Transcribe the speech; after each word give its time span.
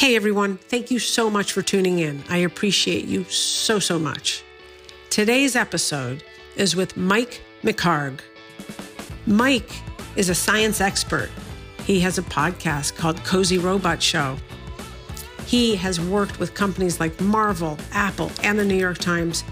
Hey 0.00 0.16
everyone, 0.16 0.56
thank 0.56 0.90
you 0.90 0.98
so 0.98 1.28
much 1.28 1.52
for 1.52 1.60
tuning 1.60 1.98
in. 1.98 2.24
I 2.30 2.38
appreciate 2.38 3.04
you 3.04 3.24
so, 3.24 3.78
so 3.78 3.98
much. 3.98 4.42
Today's 5.10 5.54
episode 5.54 6.24
is 6.56 6.74
with 6.74 6.96
Mike 6.96 7.42
McHargue. 7.62 8.20
Mike 9.26 9.70
is 10.16 10.30
a 10.30 10.34
science 10.34 10.80
expert. 10.80 11.28
He 11.84 12.00
has 12.00 12.16
a 12.16 12.22
podcast 12.22 12.96
called 12.96 13.22
Cozy 13.24 13.58
Robot 13.58 14.02
Show. 14.02 14.38
He 15.44 15.76
has 15.76 16.00
worked 16.00 16.40
with 16.40 16.54
companies 16.54 16.98
like 16.98 17.20
Marvel, 17.20 17.76
Apple, 17.92 18.32
and 18.42 18.58
the 18.58 18.64
New 18.64 18.78
York 18.78 18.96
Times, 18.96 19.44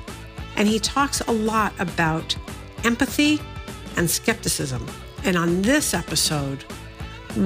and 0.56 0.66
he 0.66 0.78
talks 0.78 1.20
a 1.20 1.30
lot 1.30 1.74
about 1.78 2.34
empathy 2.84 3.38
and 3.98 4.08
skepticism. 4.08 4.86
And 5.24 5.36
on 5.36 5.60
this 5.60 5.92
episode, 5.92 6.64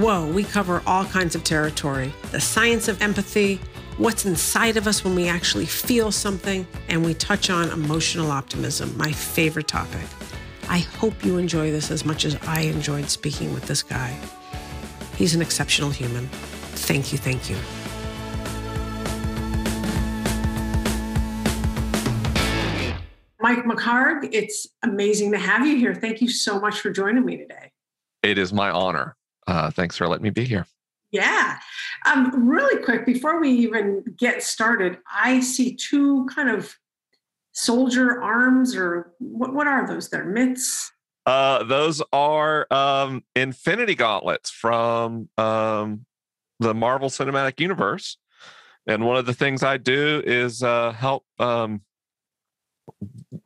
whoa, 0.01 0.27
we 0.27 0.43
cover 0.43 0.83
all 0.87 1.05
kinds 1.05 1.35
of 1.35 1.45
territory 1.45 2.13
the 2.31 2.41
science 2.41 2.89
of 2.89 3.01
empathy, 3.03 3.61
what's 3.99 4.25
inside 4.25 4.77
of 4.77 4.87
us 4.87 5.05
when 5.05 5.15
we 5.15 5.29
actually 5.29 5.67
feel 5.67 6.11
something, 6.11 6.67
and 6.89 7.05
we 7.05 7.15
touch 7.15 7.51
on 7.51 7.69
emotional 7.71 8.31
optimism, 8.31 8.97
my 8.97 9.13
favorite 9.13 9.69
topic. 9.69 10.07
I 10.69 10.79
hope 10.79 11.25
you 11.25 11.37
enjoy 11.37 11.71
this 11.71 11.91
as 11.91 12.05
much 12.05 12.25
as 12.25 12.37
I 12.47 12.63
enjoyed 12.63 13.11
speaking 13.11 13.53
with 13.53 13.67
this 13.67 13.83
guy. 13.83 14.19
He's 15.17 15.35
an 15.35 15.43
exceptional 15.43 15.91
human. 15.91 16.27
Thank 16.29 17.13
you, 17.13 17.19
thank 17.19 17.51
you. 17.51 17.57
Mike 23.41 23.65
McHargue, 23.65 24.31
it's 24.33 24.69
amazing 24.83 25.33
to 25.33 25.39
have 25.39 25.67
you 25.67 25.77
here. 25.77 25.95
Thank 25.95 26.23
you 26.23 26.29
so 26.29 26.61
much 26.61 26.81
for 26.81 26.91
joining 26.91 27.25
me 27.25 27.37
today. 27.37 27.73
It 28.23 28.39
is 28.39 28.53
my 28.53 28.71
honor. 28.71 29.17
Uh, 29.47 29.71
thanks 29.71 29.97
for 29.97 30.09
letting 30.09 30.23
me 30.23 30.31
be 30.31 30.45
here. 30.45 30.67
Yeah. 31.11 31.59
Um, 32.07 32.49
really 32.49 32.83
quick, 32.83 33.05
before 33.05 33.41
we 33.41 33.51
even 33.51 34.03
get 34.17 34.43
started, 34.43 34.99
I 35.13 35.41
see 35.41 35.77
two 35.77 36.27
kind 36.27 36.49
of 36.49 36.75
soldier 37.53 38.23
arms, 38.23 38.75
or 38.75 39.13
what, 39.19 39.53
what 39.53 39.67
are 39.67 39.87
those? 39.87 40.09
They're 40.09 40.25
mitts? 40.25 40.91
Uh, 41.27 41.63
those 41.65 42.03
are 42.13 42.67
um, 42.73 43.23
Infinity 43.37 43.95
Gauntlets 43.95 44.51
from 44.51 45.29
um, 45.39 46.07
the 46.59 46.75
Marvel 46.75 47.11
Cinematic 47.11 47.61
Universe. 47.61 48.17
And 48.87 49.07
one 49.07 49.17
of 49.17 49.27
the 49.27 49.35
things 49.35 49.63
I 49.63 49.77
do 49.77 50.23
is 50.25 50.63
uh, 50.63 50.93
help 50.93 51.25
um, 51.39 51.83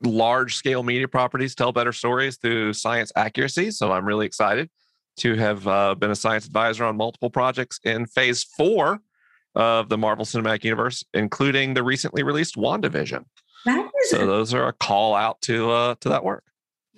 large 0.03 0.55
scale 0.55 0.83
media 0.83 1.09
properties 1.09 1.55
tell 1.55 1.73
better 1.73 1.93
stories 1.93 2.37
through 2.37 2.73
science 2.73 3.13
accuracy. 3.17 3.71
So 3.71 3.93
I'm 3.93 4.07
really 4.07 4.25
excited 4.25 4.71
to 5.17 5.35
have 5.35 5.67
uh, 5.67 5.95
been 5.95 6.11
a 6.11 6.17
science 6.17 6.47
advisor 6.47 6.85
on 6.85 6.97
multiple 6.97 7.31
projects 7.31 7.81
in 7.85 8.07
phase 8.07 8.45
four 8.45 9.01
of 9.55 9.89
the 9.89 9.97
Marvel 9.97 10.25
Cinematic 10.25 10.65
Universe, 10.65 11.05
including 11.15 11.75
the 11.75 11.83
recently 11.83 12.23
released 12.23 12.57
WandaVision. 12.57 13.25
That 13.65 13.91
is 14.03 14.11
so 14.11 14.27
those 14.27 14.55
are 14.55 14.69
a 14.69 14.73
call 14.73 15.15
out 15.15 15.41
to 15.43 15.71
uh, 15.71 15.95
to 16.01 16.09
that 16.11 16.23
work. 16.23 16.45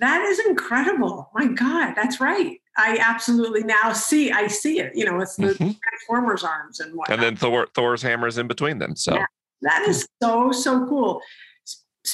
That 0.00 0.22
is 0.22 0.38
incredible. 0.46 1.30
My 1.34 1.46
God, 1.46 1.94
that's 1.94 2.20
right. 2.20 2.60
I 2.76 2.98
absolutely 3.00 3.64
now 3.64 3.92
see. 3.92 4.30
I 4.30 4.46
see 4.46 4.78
it. 4.78 4.92
You 4.94 5.04
know, 5.04 5.18
it's 5.20 5.36
the 5.36 5.48
mm-hmm. 5.48 5.70
Transformers 5.70 6.44
arms 6.44 6.80
and 6.80 6.94
what. 6.94 7.10
And 7.10 7.22
then 7.22 7.36
Thor, 7.36 7.66
Thor's 7.74 8.02
hammer 8.02 8.28
is 8.28 8.38
in 8.38 8.46
between 8.46 8.78
them. 8.78 8.94
So 8.96 9.14
yeah, 9.14 9.26
that 9.62 9.88
is 9.88 10.06
so 10.22 10.52
so 10.52 10.86
cool 10.86 11.20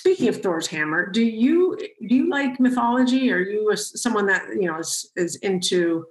speaking 0.04 0.28
of 0.28 0.42
Thor's 0.42 0.66
hammer, 0.66 1.10
do 1.10 1.24
you 1.24 1.78
do 1.78 2.14
you 2.14 2.28
like 2.28 2.60
mythology? 2.60 3.32
Are 3.32 3.38
you 3.38 3.70
a, 3.70 3.76
someone 3.76 4.26
that 4.26 4.42
you 4.48 4.68
know 4.68 4.78
is 4.78 5.10
is 5.16 5.36
into 5.36 6.04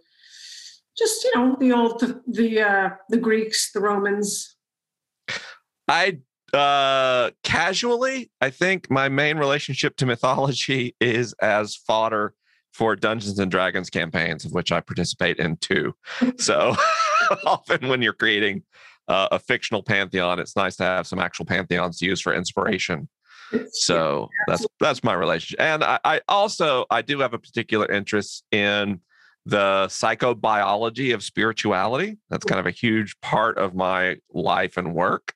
just 0.97 1.23
you 1.23 1.31
know 1.36 1.55
the 1.59 1.72
old 1.72 1.99
the 2.27 2.61
uh, 2.61 2.89
the 3.09 3.17
Greeks, 3.17 3.71
the 3.71 3.80
Romans? 3.80 4.55
I 5.88 6.19
uh 6.53 7.31
casually 7.44 8.30
i 8.39 8.47
think 8.47 8.88
my 8.91 9.09
main 9.09 9.39
relationship 9.39 9.95
to 9.97 10.05
mythology 10.05 10.95
is 11.02 11.33
as 11.41 11.75
fodder 11.75 12.36
for 12.71 12.95
dungeons 12.95 13.39
and 13.39 13.49
dragons 13.49 13.89
campaigns 13.89 14.45
of 14.45 14.52
which 14.52 14.71
i 14.71 14.80
participate 14.80 15.39
in 15.39 15.58
too 15.58 15.95
so 16.37 16.76
often 17.48 17.87
when 17.87 18.03
you're 18.03 18.14
creating 18.14 18.61
uh, 19.08 19.27
a 19.32 19.39
fictional 19.39 19.82
pantheon 19.82 20.37
it's 20.37 20.55
nice 20.55 20.76
to 20.76 20.83
have 20.83 21.08
some 21.08 21.17
actual 21.17 21.43
pantheons 21.43 21.98
to 21.98 22.05
use 22.05 22.21
for 22.21 22.36
inspiration 22.36 23.09
so 23.71 24.30
that's 24.47 24.65
that's 24.80 25.03
my 25.03 25.14
relationship 25.14 25.59
and 25.59 25.83
I, 25.83 25.99
I, 26.03 26.21
also 26.27 26.86
i 26.89 27.02
do 27.02 27.19
have 27.19 27.33
a 27.33 27.39
particular 27.39 27.91
interest 27.91 28.43
in 28.52 28.99
the 29.45 29.87
psychobiology 29.87 31.14
of 31.14 31.21
spirituality. 31.21 32.17
That's 32.30 32.45
kind 32.45 32.61
of 32.61 32.65
a 32.65 32.71
huge 32.71 33.19
part 33.19 33.58
of 33.58 33.75
my 33.75 34.15
life 34.33 34.77
and 34.77 34.93
work 34.95 35.33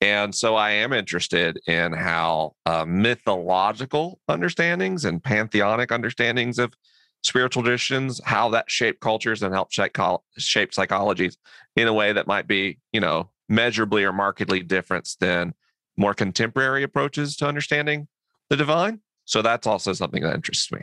and 0.00 0.34
so 0.34 0.56
i 0.56 0.70
am 0.70 0.92
interested 0.92 1.58
in 1.66 1.92
how 1.92 2.54
uh, 2.66 2.84
mythological 2.86 4.18
understandings 4.28 5.04
and 5.04 5.22
pantheonic 5.22 5.92
understandings 5.92 6.58
of 6.58 6.74
spiritual 7.22 7.62
traditions 7.62 8.20
how 8.24 8.48
that 8.48 8.70
shape 8.70 9.00
cultures 9.00 9.42
and 9.42 9.54
help 9.54 9.70
shape, 9.72 9.96
shape 10.38 10.72
psychologies 10.72 11.36
in 11.76 11.86
a 11.86 11.92
way 11.92 12.12
that 12.12 12.26
might 12.26 12.46
be 12.46 12.78
you 12.92 13.00
know 13.00 13.28
measurably 13.48 14.04
or 14.04 14.12
markedly 14.12 14.62
different 14.62 15.08
than 15.20 15.52
more 16.00 16.14
contemporary 16.14 16.82
approaches 16.82 17.36
to 17.36 17.46
understanding 17.46 18.08
the 18.48 18.56
divine. 18.56 19.00
So 19.26 19.42
that's 19.42 19.66
also 19.66 19.92
something 19.92 20.22
that 20.22 20.34
interests 20.34 20.72
me. 20.72 20.80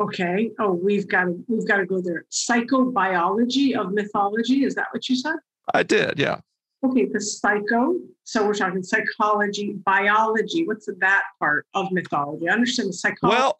Okay. 0.00 0.50
Oh, 0.58 0.72
we've 0.72 1.06
got 1.08 1.24
to 1.24 1.44
we've 1.48 1.66
got 1.66 1.78
to 1.78 1.86
go 1.86 2.00
there. 2.00 2.24
Psychobiology 2.30 3.76
of 3.76 3.92
mythology. 3.92 4.64
Is 4.64 4.74
that 4.76 4.86
what 4.92 5.08
you 5.08 5.16
said? 5.16 5.34
I 5.74 5.82
did. 5.82 6.18
Yeah. 6.18 6.38
Okay. 6.84 7.06
The 7.06 7.20
psycho. 7.20 7.96
So 8.24 8.46
we're 8.46 8.54
talking 8.54 8.82
psychology, 8.82 9.74
biology. 9.84 10.66
What's 10.66 10.88
that 11.00 11.22
part 11.38 11.66
of 11.74 11.92
mythology? 11.92 12.48
I 12.48 12.52
understand 12.52 12.88
the 12.88 12.94
psychology. 12.94 13.36
Well, 13.36 13.58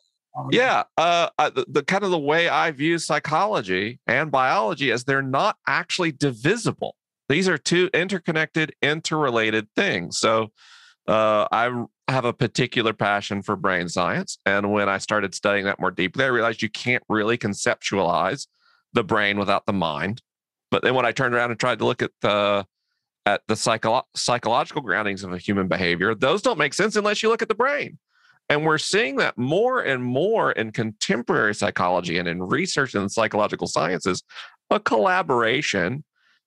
yeah. 0.51 0.85
Uh, 0.97 1.29
the, 1.39 1.67
the 1.69 1.83
kind 1.83 2.05
of 2.05 2.11
the 2.11 2.19
way 2.19 2.49
I 2.49 2.71
view 2.71 2.99
psychology 2.99 4.01
and 4.07 4.31
biology 4.31 4.91
is 4.91 5.05
they're 5.05 5.21
not 5.21 5.57
actually 5.67 6.13
divisible. 6.13 6.97
These 7.29 7.49
are 7.49 7.59
two 7.59 7.91
interconnected, 7.93 8.75
interrelated 8.81 9.69
things. 9.77 10.19
So 10.19 10.53
uh, 11.09 11.47
I 11.51 11.85
have 12.09 12.25
a 12.25 12.33
particular 12.33 12.93
passion 12.93 13.43
for 13.43 13.57
brain 13.57 13.89
science. 13.89 14.39
And 14.47 14.73
when 14.73 14.89
I 14.89 14.99
started 14.99 15.35
studying 15.35 15.65
that 15.65 15.81
more 15.81 15.91
deeply, 15.91 16.25
I 16.25 16.29
realized 16.29 16.63
you 16.63 16.71
can't 16.71 17.03
really 17.09 17.39
conceptualize 17.39 18.47
the 18.93 19.05
brain 19.05 19.39
without 19.39 19.67
the 19.67 19.73
mind. 19.73 20.23
But 20.71 20.83
then 20.83 20.95
when 20.95 21.07
I 21.07 21.13
turned 21.13 21.35
around 21.35 21.51
and 21.51 21.61
tried 21.61 21.79
to 21.81 21.85
look 21.85 22.03
at 22.03 22.13
the 22.21 22.67
at 23.25 23.43
the 23.47 23.55
psycho- 23.55 24.03
psychological 24.17 24.83
groundings 24.83 25.23
of 25.23 25.33
a 25.33 25.39
human 25.39 25.69
behavior, 25.69 26.15
those 26.15 26.43
don't 26.43 26.59
make 26.59 26.75
sense 26.75 26.97
unless 26.97 27.23
you 27.23 27.29
look 27.29 27.43
at 27.43 27.49
the 27.49 27.55
brain. 27.55 27.99
And 28.49 28.67
we're 28.67 28.79
seeing 28.79 29.17
that 29.17 29.39
more 29.39 29.81
and 29.81 30.03
more 30.03 30.51
in 30.53 30.73
contemporary 30.73 31.55
psychology 31.55 32.19
and 32.19 32.27
in 32.27 32.43
research 32.43 32.95
in 32.95 33.03
the 33.03 33.09
psychological 33.09 33.69
sciences, 33.69 34.25
a 34.71 34.81
collaboration 34.81 36.05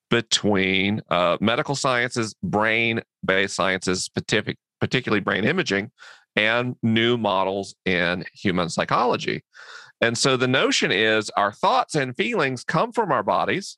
between 0.10 1.02
uh, 1.10 1.38
medical 1.40 1.76
sciences, 1.76 2.36
brain 2.44 3.02
based 3.26 3.56
sciences, 3.56 4.10
particularly 4.10 5.22
brain 5.22 5.46
imaging, 5.46 5.92
and 6.36 6.76
new 6.84 7.18
models 7.18 7.76
in 7.86 8.26
human 8.34 8.70
psychology. 8.70 9.44
And 10.02 10.18
so 10.18 10.38
the 10.38 10.48
notion 10.48 10.92
is 10.92 11.30
our 11.38 11.54
thoughts 11.54 11.96
and 11.96 12.16
feelings 12.16 12.64
come 12.64 12.92
from 12.92 13.12
our 13.12 13.24
bodies 13.24 13.78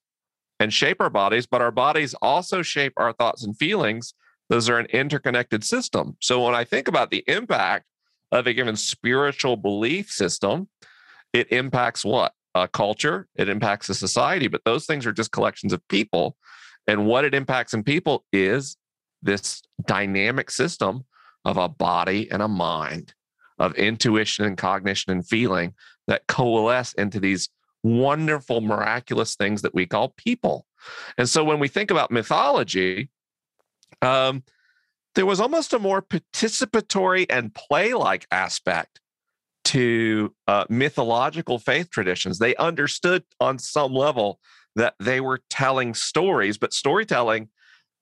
and 0.60 0.74
shape 0.74 1.00
our 1.00 1.10
bodies, 1.10 1.46
but 1.46 1.62
our 1.62 1.72
bodies 1.72 2.16
also 2.22 2.62
shape 2.62 2.94
our 2.98 3.14
thoughts 3.14 3.44
and 3.44 3.56
feelings. 3.56 4.14
Those 4.50 4.70
are 4.70 4.80
an 4.80 4.88
interconnected 4.88 5.64
system. 5.64 6.18
So 6.20 6.44
when 6.44 6.56
I 6.56 6.64
think 6.64 6.88
about 6.88 7.12
the 7.12 7.24
impact 7.28 7.86
of 8.32 8.48
a 8.48 8.54
given 8.54 8.76
spiritual 8.76 9.56
belief 9.56 10.10
system, 10.10 10.68
it 11.34 11.52
impacts 11.52 12.04
what? 12.04 12.34
Uh, 12.58 12.68
culture, 12.68 13.28
it 13.36 13.50
impacts 13.50 13.88
the 13.88 13.94
society, 13.94 14.48
but 14.48 14.62
those 14.66 14.86
things 14.86 15.06
are 15.06 15.12
just 15.12 15.32
collections 15.32 15.74
of 15.74 15.88
people. 15.88 16.36
And 16.88 17.06
what 17.06 17.26
it 17.26 17.36
impacts 17.36 17.74
in 17.74 17.84
people 17.84 18.26
is 18.32 18.78
this 19.22 19.62
dynamic 19.86 20.50
system 20.50 21.06
of 21.46 21.58
a 21.58 21.70
body 21.70 22.30
and 22.32 22.42
a 22.42 22.48
mind, 22.48 23.14
of 23.60 23.76
intuition 23.76 24.46
and 24.46 24.58
cognition 24.58 25.12
and 25.12 25.28
feeling 25.28 25.74
that 26.08 26.28
coalesce 26.28 26.94
into 26.94 27.20
these 27.20 27.50
wonderful, 27.84 28.62
miraculous 28.62 29.36
things 29.36 29.62
that 29.62 29.76
we 29.76 29.86
call 29.86 30.14
people. 30.18 30.66
And 31.18 31.30
so 31.30 31.44
when 31.44 31.60
we 31.60 31.68
think 31.68 31.92
about 31.92 32.12
mythology, 32.12 33.10
um, 34.02 34.44
there 35.16 35.26
was 35.26 35.40
almost 35.40 35.74
a 35.74 35.80
more 35.80 36.02
participatory 36.02 37.26
and 37.30 37.54
play 37.54 37.94
like 37.94 38.26
aspect 38.32 39.00
to 39.68 40.34
uh, 40.48 40.66
mythological 40.70 41.60
faith 41.60 41.90
traditions. 41.90 42.40
They 42.40 42.56
understood 42.56 43.24
on 43.40 43.60
some 43.60 43.94
level 43.94 44.40
that 44.76 44.96
they 45.00 45.20
were 45.20 45.42
telling 45.50 45.94
stories, 45.94 46.58
but 46.58 46.74
storytelling 46.74 47.50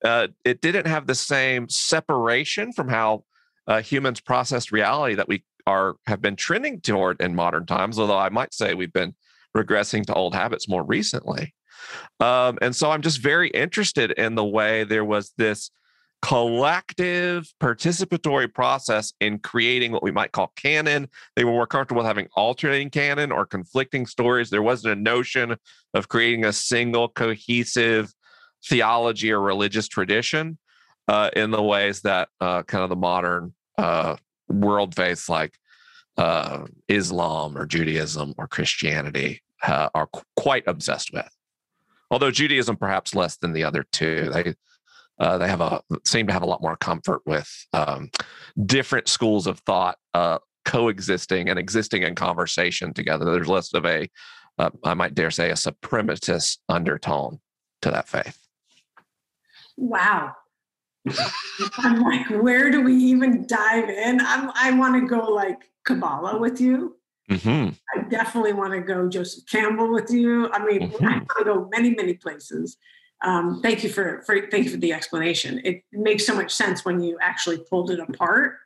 uh, 0.03 0.27
it 0.43 0.61
didn't 0.61 0.85
have 0.85 1.07
the 1.07 1.15
same 1.15 1.67
separation 1.67 2.71
from 2.71 2.87
how 2.87 3.23
uh, 3.67 3.81
humans 3.81 4.21
processed 4.21 4.71
reality 4.71 5.15
that 5.15 5.27
we 5.27 5.43
are 5.65 5.95
have 6.05 6.21
been 6.21 6.35
trending 6.35 6.79
toward 6.79 7.19
in 7.19 7.33
modern 7.33 7.65
times. 7.65 7.97
Although 7.97 8.19
I 8.19 8.29
might 8.29 8.53
say 8.53 8.75
we've 8.75 8.93
been 8.93 9.15
regressing 9.57 10.05
to 10.05 10.13
old 10.13 10.35
habits 10.35 10.69
more 10.69 10.83
recently. 10.83 11.55
Um, 12.19 12.59
and 12.61 12.75
so 12.75 12.91
I'm 12.91 13.01
just 13.01 13.19
very 13.19 13.49
interested 13.49 14.11
in 14.11 14.35
the 14.35 14.45
way 14.45 14.83
there 14.83 15.05
was 15.05 15.33
this 15.37 15.71
collective 16.25 17.53
participatory 17.61 18.51
process 18.51 19.13
in 19.19 19.37
creating 19.37 19.91
what 19.91 20.01
we 20.01 20.09
might 20.09 20.31
call 20.31 20.51
canon. 20.55 21.07
They 21.35 21.43
were 21.43 21.51
more 21.51 21.67
comfortable 21.67 22.03
having 22.03 22.27
alternating 22.35 22.89
canon 22.89 23.31
or 23.31 23.45
conflicting 23.45 24.07
stories. 24.07 24.49
There 24.49 24.63
wasn't 24.63 24.97
a 24.97 24.99
notion 24.99 25.55
of 25.93 26.07
creating 26.07 26.43
a 26.43 26.51
single 26.51 27.09
cohesive 27.09 28.11
theology 28.67 29.31
or 29.31 29.39
religious 29.39 29.87
tradition 29.87 30.57
uh, 31.07 31.29
in 31.35 31.51
the 31.51 31.61
ways 31.61 32.01
that 32.01 32.29
uh, 32.41 32.63
kind 32.63 32.83
of 32.83 32.89
the 32.89 32.95
modern 32.95 33.53
uh, 33.77 34.15
world 34.49 34.95
faiths 34.95 35.29
like 35.29 35.53
uh, 36.17 36.65
Islam 36.87 37.55
or 37.55 37.67
Judaism 37.67 38.33
or 38.39 38.47
Christianity 38.47 39.43
uh, 39.61 39.89
are 39.93 40.07
qu- 40.07 40.23
quite 40.35 40.63
obsessed 40.65 41.13
with. 41.13 41.29
Although 42.09 42.31
Judaism 42.31 42.77
perhaps 42.77 43.13
less 43.13 43.37
than 43.37 43.53
the 43.53 43.63
other 43.63 43.85
two, 43.91 44.31
they 44.33 44.55
uh, 45.19 45.37
they 45.37 45.47
have 45.47 45.61
a 45.61 45.81
seem 46.03 46.27
to 46.27 46.33
have 46.33 46.43
a 46.43 46.47
lot 46.47 46.61
more 46.61 46.75
comfort 46.77 47.21
with 47.25 47.49
um, 47.73 48.09
different 48.65 49.07
schools 49.07 49.47
of 49.47 49.59
thought 49.59 49.97
uh, 50.13 50.39
coexisting 50.65 51.49
and 51.49 51.57
existing 51.59 52.03
in 52.03 52.15
conversation 52.15 52.93
together. 52.93 53.25
There's 53.25 53.47
less 53.47 53.73
of 53.73 53.85
a, 53.85 54.09
uh, 54.57 54.69
I 54.83 54.93
might 54.93 55.15
dare 55.15 55.31
say, 55.31 55.51
a 55.51 55.55
suprematist 55.55 56.57
undertone 56.67 57.39
to 57.81 57.91
that 57.91 58.07
faith. 58.09 58.37
Wow. 59.77 60.33
I'm 61.77 62.01
like, 62.01 62.27
where 62.29 62.71
do 62.71 62.81
we 62.81 62.95
even 62.95 63.45
dive 63.45 63.89
in? 63.89 64.19
I'm, 64.21 64.51
I 64.55 64.71
want 64.71 64.95
to 64.95 65.07
go 65.07 65.19
like 65.31 65.59
Kabbalah 65.85 66.39
with 66.39 66.59
you. 66.59 66.97
Mm-hmm. 67.29 67.73
I 67.95 68.09
definitely 68.09 68.53
want 68.53 68.73
to 68.73 68.81
go 68.81 69.07
Joseph 69.09 69.45
Campbell 69.47 69.91
with 69.91 70.09
you. 70.11 70.49
I 70.51 70.63
mean, 70.65 70.91
Mhm. 70.91 71.05
I 71.07 71.17
want 71.17 71.29
to 71.39 71.43
go 71.43 71.69
many, 71.71 71.93
many 71.93 72.13
places. 72.15 72.77
Um, 73.25 73.59
thank 73.63 73.83
you 73.83 73.89
for, 73.89 74.21
for 74.21 74.47
thank 74.51 74.65
you 74.65 74.69
for 74.71 74.77
the 74.77 74.93
explanation. 74.93 75.59
It 75.65 75.83
makes 75.91 76.25
so 76.25 76.35
much 76.35 76.51
sense 76.53 76.85
when 76.85 77.01
you 77.01 77.17
actually 77.19 77.57
pulled 77.69 77.89
it 77.89 77.99
apart. 77.99 78.57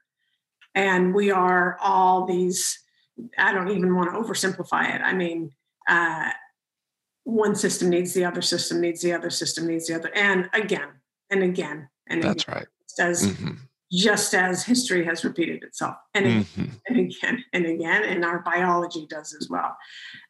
And 0.75 1.15
we 1.15 1.31
are 1.31 1.77
all 1.81 2.25
these. 2.25 2.77
I 3.37 3.53
don't 3.53 3.69
even 3.71 3.95
want 3.95 4.11
to 4.11 4.19
oversimplify 4.19 4.93
it. 4.95 5.01
I 5.01 5.13
mean, 5.13 5.51
uh, 5.87 6.29
one 7.23 7.55
system 7.55 7.89
needs 7.89 8.13
the 8.13 8.25
other 8.25 8.41
system 8.41 8.81
needs 8.81 9.01
the 9.01 9.13
other 9.13 9.29
system 9.29 9.65
needs 9.67 9.87
the 9.87 9.95
other, 9.95 10.11
and 10.15 10.49
again 10.53 10.89
and 11.29 11.41
again 11.43 11.87
and 12.07 12.21
That's 12.23 12.43
again, 12.43 12.55
right. 12.55 12.67
as 12.99 13.27
Mhm. 13.27 13.57
just 13.91 14.33
as 14.33 14.63
history 14.63 15.03
has 15.05 15.23
repeated 15.23 15.63
itself 15.63 15.95
and 16.13 16.25
again 16.25 16.45
Mhm. 16.57 16.71
and 16.87 16.97
again 16.99 17.43
and 17.53 17.65
again, 17.65 18.03
and 18.03 18.25
our 18.25 18.39
biology 18.39 19.07
does 19.09 19.33
as 19.39 19.49
well. 19.49 19.75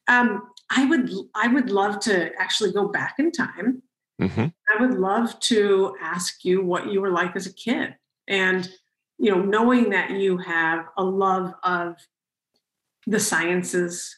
Um, 0.07 0.49
I 0.69 0.85
would 0.85 1.09
I 1.35 1.47
would 1.47 1.69
love 1.71 1.99
to 2.01 2.31
actually 2.39 2.71
go 2.73 2.87
back 2.87 3.15
in 3.17 3.31
time. 3.31 3.81
Mhm. 4.19 4.53
I 4.69 4.81
would 4.81 4.99
love 4.99 5.39
to 5.41 5.95
ask 6.01 6.43
you 6.43 6.63
what 6.63 6.91
you 6.91 7.01
were 7.01 7.11
like 7.11 7.35
as 7.35 7.47
a 7.47 7.53
kid, 7.53 7.95
and 8.27 8.69
you 9.17 9.31
know, 9.31 9.41
knowing 9.41 9.89
that 9.89 10.11
you 10.11 10.37
have 10.37 10.85
a 10.97 11.03
love 11.03 11.53
of 11.63 11.95
the 13.05 13.19
sciences, 13.19 14.17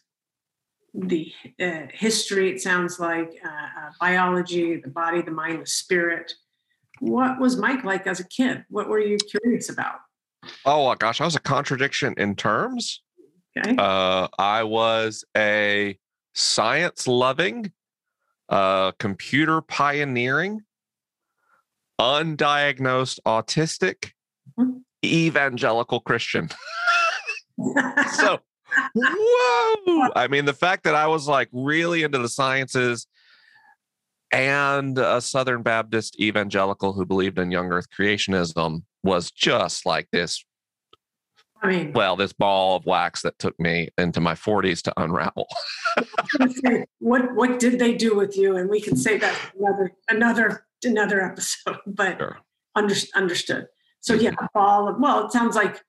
the 0.93 1.31
uh, 1.59 1.87
history. 1.91 2.51
It 2.51 2.61
sounds 2.61 2.99
like 2.99 3.31
uh, 3.43 3.47
uh, 3.47 3.91
biology, 3.99 4.75
the 4.77 4.89
body, 4.89 5.21
the 5.21 5.31
mind, 5.31 5.61
the 5.61 5.65
spirit. 5.65 6.33
What 6.99 7.39
was 7.39 7.57
Mike 7.57 7.83
like 7.83 8.05
as 8.05 8.19
a 8.19 8.27
kid? 8.27 8.65
What 8.69 8.89
were 8.89 8.99
you 8.99 9.17
curious 9.17 9.69
about? 9.69 9.95
Oh 10.65 10.93
gosh, 10.95 11.21
I 11.21 11.25
was 11.25 11.35
a 11.35 11.39
contradiction 11.39 12.13
in 12.17 12.35
terms. 12.35 13.01
Okay. 13.57 13.75
Uh, 13.77 14.27
I 14.37 14.63
was 14.63 15.25
a 15.35 15.97
science 16.33 17.07
loving, 17.07 17.71
uh, 18.51 18.91
computer 18.99 19.61
pioneering, 19.61 20.61
undiagnosed 21.99 23.19
autistic, 23.25 24.11
Mhm. 24.59 24.81
evangelical 25.03 25.99
Christian. 26.01 26.49
so, 28.13 28.39
whoa! 28.95 30.09
I 30.15 30.27
mean, 30.29 30.45
the 30.45 30.53
fact 30.53 30.83
that 30.83 30.95
I 30.95 31.07
was 31.07 31.27
like 31.27 31.49
really 31.51 32.03
into 32.03 32.19
the 32.19 32.29
sciences 32.29 33.07
and 34.31 34.97
a 34.97 35.19
Southern 35.21 35.61
Baptist 35.61 36.19
evangelical 36.19 36.93
who 36.93 37.05
believed 37.05 37.37
in 37.39 37.51
young 37.51 37.71
earth 37.71 37.87
creationism 37.97 38.83
was 39.03 39.31
just 39.31 39.85
like 39.85 40.07
this 40.11 40.43
I 41.63 41.67
mean, 41.67 41.93
well, 41.93 42.15
this 42.15 42.33
ball 42.33 42.75
of 42.75 42.85
wax 42.85 43.21
that 43.21 43.37
took 43.37 43.59
me 43.59 43.89
into 43.97 44.19
my 44.19 44.33
40s 44.33 44.81
to 44.83 44.93
unravel. 45.01 45.47
what 46.99 47.35
what 47.35 47.59
did 47.59 47.77
they 47.77 47.93
do 47.93 48.15
with 48.15 48.35
you? 48.35 48.57
And 48.57 48.69
we 48.69 48.81
can 48.81 48.95
say 48.95 49.17
that 49.17 49.37
another 49.59 49.91
another 50.09 50.65
another 50.83 51.21
episode, 51.21 51.77
but 51.85 52.17
Sure. 52.17 52.39
under, 52.75 52.95
understood. 53.15 53.67
So 53.99 54.15
yeah, 54.15 54.31
a 54.39 54.47
ball 54.53 54.87
of 54.87 54.95
well, 54.99 55.25
it 55.25 55.31
sounds 55.31 55.55
like 55.55 55.81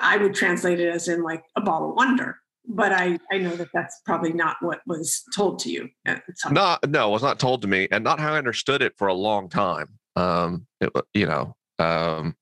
I 0.00 0.16
would 0.16 0.34
translate 0.34 0.80
it 0.80 0.88
as 0.88 1.08
in 1.08 1.22
like 1.22 1.42
a 1.56 1.60
ball 1.60 1.90
of 1.90 1.96
wonder, 1.96 2.38
but 2.68 2.92
I 2.92 3.18
I 3.32 3.38
know 3.38 3.56
that 3.56 3.68
that's 3.74 4.00
probably 4.04 4.32
not 4.32 4.56
what 4.60 4.80
was 4.86 5.24
told 5.34 5.58
to 5.60 5.70
you 5.70 5.88
at 6.06 6.22
the 6.26 6.34
time. 6.40 6.54
Not, 6.54 6.88
no, 6.88 7.08
it 7.08 7.12
was 7.12 7.22
not 7.22 7.40
told 7.40 7.62
to 7.62 7.68
me, 7.68 7.88
and 7.90 8.04
not 8.04 8.20
how 8.20 8.34
I 8.34 8.38
understood 8.38 8.82
it 8.82 8.96
for 8.96 9.08
a 9.08 9.14
long 9.14 9.48
time. 9.48 9.98
Um, 10.14 10.66
it, 10.80 10.92
you 11.14 11.26
know, 11.26 11.56
um, 11.80 12.36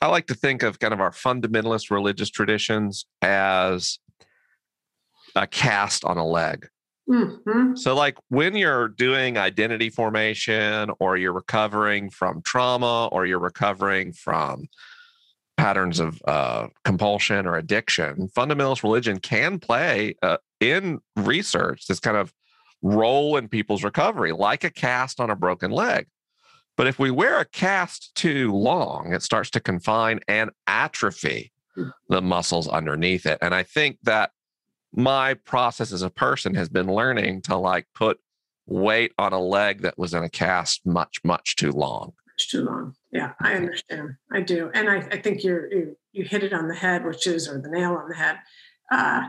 I 0.00 0.08
like 0.08 0.26
to 0.28 0.34
think 0.34 0.62
of 0.62 0.78
kind 0.78 0.94
of 0.94 1.00
our 1.00 1.10
fundamentalist 1.10 1.90
religious 1.90 2.30
traditions 2.30 3.04
as 3.20 3.98
a 5.36 5.46
cast 5.46 6.04
on 6.04 6.16
a 6.16 6.26
leg. 6.26 6.68
Mhm. 7.08 7.76
So, 7.76 7.94
like 7.94 8.16
when 8.28 8.54
you're 8.54 8.88
doing 8.88 9.36
identity 9.36 9.90
formation, 9.90 10.90
or 11.00 11.16
you're 11.16 11.32
recovering 11.32 12.08
from 12.08 12.40
trauma, 12.42 13.08
or 13.08 13.26
you're 13.26 13.40
recovering 13.40 14.12
from 14.12 14.68
patterns 15.56 15.98
of 16.00 16.22
uh, 16.26 16.68
compulsion 16.84 17.46
or 17.46 17.56
addiction, 17.56 18.28
fundamentalist 18.28 18.82
religion 18.82 19.18
can 19.18 19.58
play 19.58 20.14
uh, 20.22 20.36
in 20.60 21.00
research 21.16 21.86
this 21.86 22.00
kind 22.00 22.16
of 22.16 22.32
role 22.80 23.36
in 23.36 23.48
people's 23.48 23.82
recovery, 23.84 24.32
like 24.32 24.64
a 24.64 24.70
cast 24.70 25.20
on 25.20 25.30
a 25.30 25.36
broken 25.36 25.70
leg. 25.70 26.06
But 26.80 26.86
if 26.86 26.98
we 26.98 27.10
wear 27.10 27.38
a 27.38 27.44
cast 27.44 28.14
too 28.14 28.54
long, 28.54 29.12
it 29.12 29.22
starts 29.22 29.50
to 29.50 29.60
confine 29.60 30.20
and 30.26 30.50
atrophy 30.66 31.52
the 32.08 32.22
muscles 32.22 32.68
underneath 32.68 33.26
it. 33.26 33.36
And 33.42 33.54
I 33.54 33.64
think 33.64 33.98
that 34.04 34.30
my 34.90 35.34
process 35.34 35.92
as 35.92 36.00
a 36.00 36.08
person 36.08 36.54
has 36.54 36.70
been 36.70 36.86
learning 36.86 37.42
to 37.42 37.56
like 37.56 37.86
put 37.94 38.18
weight 38.64 39.12
on 39.18 39.34
a 39.34 39.38
leg 39.38 39.82
that 39.82 39.98
was 39.98 40.14
in 40.14 40.24
a 40.24 40.30
cast 40.30 40.86
much, 40.86 41.18
much 41.22 41.54
too 41.56 41.70
long. 41.72 42.14
It's 42.34 42.46
too 42.46 42.64
long. 42.64 42.94
Yeah, 43.12 43.32
I 43.42 43.56
understand. 43.56 44.16
I 44.32 44.40
do, 44.40 44.70
and 44.72 44.88
I, 44.88 45.06
I 45.12 45.20
think 45.20 45.44
you're 45.44 45.70
you, 45.70 45.96
you 46.12 46.24
hit 46.24 46.44
it 46.44 46.54
on 46.54 46.66
the 46.66 46.74
head, 46.74 47.04
which 47.04 47.26
is 47.26 47.46
or 47.46 47.60
the 47.60 47.68
nail 47.68 47.92
on 47.92 48.08
the 48.08 48.14
head. 48.14 48.38
Uh, 48.90 49.28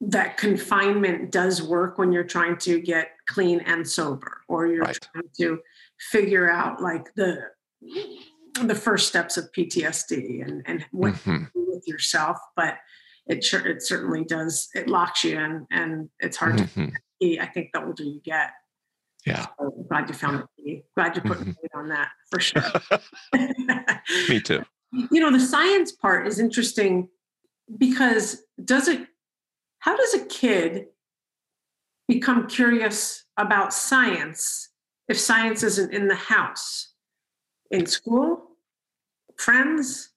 that 0.00 0.36
confinement 0.36 1.30
does 1.30 1.62
work 1.62 1.96
when 1.96 2.10
you're 2.10 2.24
trying 2.24 2.56
to 2.56 2.80
get 2.80 3.12
clean 3.28 3.60
and 3.60 3.88
sober, 3.88 4.40
or 4.48 4.66
you're 4.66 4.80
Right. 4.80 4.98
trying 5.12 5.28
to 5.38 5.60
figure 6.10 6.50
out 6.50 6.80
like 6.82 7.12
the 7.14 7.42
the 8.64 8.74
first 8.74 9.08
steps 9.08 9.36
of 9.36 9.50
PTSD 9.52 10.42
and 10.42 10.62
and 10.66 10.84
what 10.90 11.14
Mhm. 11.14 11.46
to 11.46 11.52
do 11.54 11.66
with 11.68 11.86
yourself. 11.86 12.38
But 12.56 12.78
it 13.26 13.44
sure 13.44 13.66
it 13.66 13.82
certainly 13.82 14.24
does. 14.24 14.68
It 14.74 14.88
locks 14.88 15.22
you 15.24 15.38
in, 15.38 15.66
and 15.70 16.08
it's 16.18 16.36
hard 16.36 16.58
to. 16.58 16.64
Mhm. 16.64 16.92
See. 17.22 17.38
I 17.38 17.46
think 17.46 17.70
the 17.72 17.84
older 17.84 18.02
you 18.02 18.20
get, 18.24 18.52
Yeah, 19.26 19.46
so 19.58 19.70
glad 19.88 20.08
you 20.08 20.14
found 20.14 20.44
key. 20.56 20.82
Glad 20.96 21.14
you 21.16 21.22
put 21.22 21.38
Mhm. 21.38 21.54
weight 21.62 21.70
on 21.74 21.88
that 21.88 22.10
for 22.30 22.40
sure. 22.40 22.62
me 24.30 24.40
too. 24.40 24.64
you 25.12 25.20
know, 25.20 25.30
the 25.30 25.38
science 25.38 25.92
part 25.92 26.26
is 26.26 26.38
interesting 26.40 27.08
because 27.78 28.42
does 28.64 28.88
it, 28.88 29.06
how 29.80 29.94
does 29.96 30.14
a 30.14 30.24
kid 30.26 30.86
become 32.08 32.48
curious 32.48 33.24
about 33.36 33.72
science 33.72 34.69
if 35.10 35.18
science 35.18 35.64
isn't 35.64 35.92
in 35.92 36.06
the 36.06 36.14
house? 36.14 36.94
In 37.72 37.84
school? 37.84 38.52
Friends? 39.36 40.10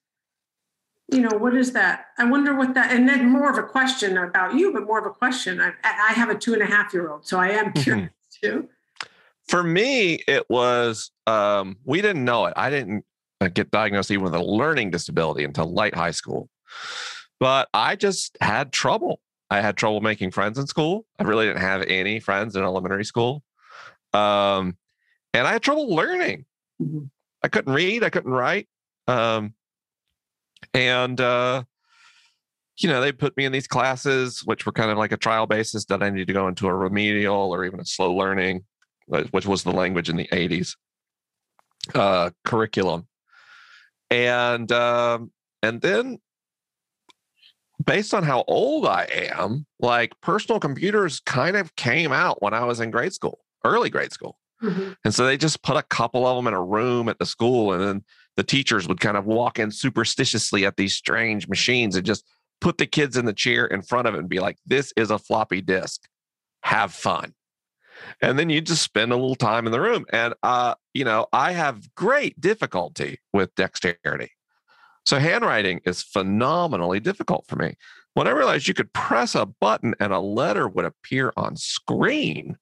You 1.08 1.20
know, 1.20 1.36
what 1.36 1.54
is 1.56 1.72
that? 1.72 2.06
I 2.16 2.24
wonder 2.24 2.54
what 2.54 2.74
that, 2.74 2.92
and 2.92 3.06
then 3.08 3.28
more 3.28 3.50
of 3.50 3.58
a 3.58 3.62
question 3.64 4.16
about 4.16 4.54
you, 4.54 4.72
but 4.72 4.86
more 4.86 4.98
of 5.00 5.04
a 5.06 5.10
question. 5.10 5.60
I, 5.60 5.72
I 5.82 6.12
have 6.14 6.30
a 6.30 6.34
two 6.34 6.54
and 6.54 6.62
a 6.62 6.66
half 6.66 6.94
year 6.94 7.10
old, 7.10 7.26
so 7.26 7.38
I 7.38 7.48
am 7.48 7.72
Mhm. 7.72 7.82
curious 7.82 8.10
too. 8.40 8.68
For 9.48 9.62
me, 9.62 10.20
it 10.26 10.48
was 10.48 11.10
um, 11.26 11.76
we 11.84 12.00
didn't 12.00 12.24
know 12.24 12.46
it. 12.46 12.54
I 12.56 12.70
didn't 12.70 13.04
uh, 13.40 13.48
get 13.48 13.70
diagnosed 13.70 14.10
even 14.10 14.24
with 14.24 14.34
a 14.34 14.42
learning 14.42 14.90
disability 14.92 15.44
until 15.44 15.72
late 15.72 15.94
high 15.94 16.12
school, 16.12 16.48
but 17.38 17.68
I 17.74 17.96
just 17.96 18.38
had 18.40 18.72
trouble. 18.72 19.20
I 19.50 19.60
had 19.60 19.76
trouble 19.76 20.00
making 20.00 20.30
friends 20.30 20.58
in 20.58 20.66
school. 20.66 21.04
I 21.18 21.24
really 21.24 21.46
didn't 21.46 21.60
have 21.60 21.82
any 21.82 22.18
friends 22.20 22.56
in 22.56 22.62
elementary 22.62 23.04
school, 23.04 23.42
um, 24.14 24.78
and 25.34 25.46
I 25.46 25.52
had 25.52 25.62
trouble 25.62 25.94
learning. 25.94 26.46
Mhm. 26.80 27.10
I 27.42 27.48
couldn't 27.48 27.74
read. 27.74 28.02
I 28.02 28.08
couldn't 28.10 28.32
write. 28.32 28.68
Um, 29.06 29.54
and 30.72 31.20
uh, 31.20 31.64
you 32.78 32.88
know, 32.88 33.00
they 33.00 33.12
put 33.12 33.36
me 33.36 33.44
in 33.44 33.52
these 33.52 33.66
classes, 33.66 34.42
which 34.44 34.64
were 34.64 34.72
kind 34.72 34.90
of 34.90 34.96
like 34.96 35.12
a 35.12 35.16
trial 35.16 35.46
basis 35.46 35.84
that 35.86 36.02
I 36.02 36.10
needed 36.10 36.28
to 36.28 36.32
go 36.32 36.48
into 36.48 36.66
a 36.66 36.74
remedial 36.74 37.54
or 37.54 37.64
even 37.64 37.80
a 37.80 37.84
slow 37.84 38.14
learning, 38.14 38.64
which 39.06 39.46
was 39.46 39.62
the 39.62 39.72
language 39.72 40.08
in 40.08 40.16
the 40.16 40.28
80s 40.32 40.74
uh, 41.94 42.30
curriculum. 42.44 43.06
And 44.10 44.70
um, 44.72 45.30
and 45.62 45.80
then 45.80 46.18
based 47.84 48.14
on 48.14 48.22
how 48.22 48.44
old 48.48 48.86
I 48.86 49.06
am, 49.10 49.66
like 49.80 50.12
personal 50.20 50.60
computers 50.60 51.20
kind 51.20 51.56
of 51.56 51.74
came 51.76 52.12
out 52.12 52.42
when 52.42 52.54
I 52.54 52.64
was 52.64 52.80
in 52.80 52.90
grade 52.90 53.12
school, 53.12 53.40
early 53.64 53.90
grade 53.90 54.12
school. 54.12 54.38
Mm-hmm. 54.64 54.92
And 55.04 55.14
so 55.14 55.26
they 55.26 55.36
just 55.36 55.62
put 55.62 55.76
a 55.76 55.82
couple 55.82 56.26
of 56.26 56.36
them 56.36 56.46
in 56.46 56.54
a 56.54 56.62
room 56.62 57.08
at 57.08 57.18
the 57.18 57.26
school, 57.26 57.72
and 57.72 57.82
then 57.82 58.04
the 58.36 58.42
teachers 58.42 58.88
would 58.88 59.00
kind 59.00 59.16
of 59.16 59.26
walk 59.26 59.58
in 59.58 59.70
superstitiously 59.70 60.66
at 60.66 60.76
these 60.76 60.94
strange 60.94 61.48
machines 61.48 61.96
and 61.96 62.04
just 62.04 62.24
put 62.60 62.78
the 62.78 62.86
kids 62.86 63.16
in 63.16 63.26
the 63.26 63.32
chair 63.32 63.66
in 63.66 63.82
front 63.82 64.08
of 64.08 64.14
it 64.14 64.18
and 64.18 64.28
be 64.28 64.40
like, 64.40 64.56
this 64.66 64.92
is 64.96 65.10
a 65.10 65.18
floppy 65.18 65.60
disk. 65.60 66.02
Have 66.62 66.92
fun. 66.92 67.34
And 68.20 68.38
then 68.38 68.50
you 68.50 68.60
just 68.60 68.82
spend 68.82 69.12
a 69.12 69.16
little 69.16 69.36
time 69.36 69.66
in 69.66 69.72
the 69.72 69.80
room. 69.80 70.04
And, 70.12 70.34
uh, 70.42 70.74
you 70.94 71.04
know, 71.04 71.26
I 71.32 71.52
have 71.52 71.94
great 71.94 72.40
difficulty 72.40 73.20
with 73.32 73.54
dexterity. 73.54 74.32
So 75.04 75.18
handwriting 75.18 75.80
is 75.84 76.02
phenomenally 76.02 76.98
difficult 76.98 77.44
for 77.46 77.56
me. 77.56 77.74
When 78.14 78.26
I 78.26 78.30
realized 78.30 78.66
you 78.66 78.74
could 78.74 78.92
press 78.92 79.34
a 79.34 79.46
button 79.46 79.94
and 80.00 80.12
a 80.12 80.20
letter 80.20 80.68
would 80.68 80.84
appear 80.84 81.32
on 81.36 81.56
screen, 81.56 82.56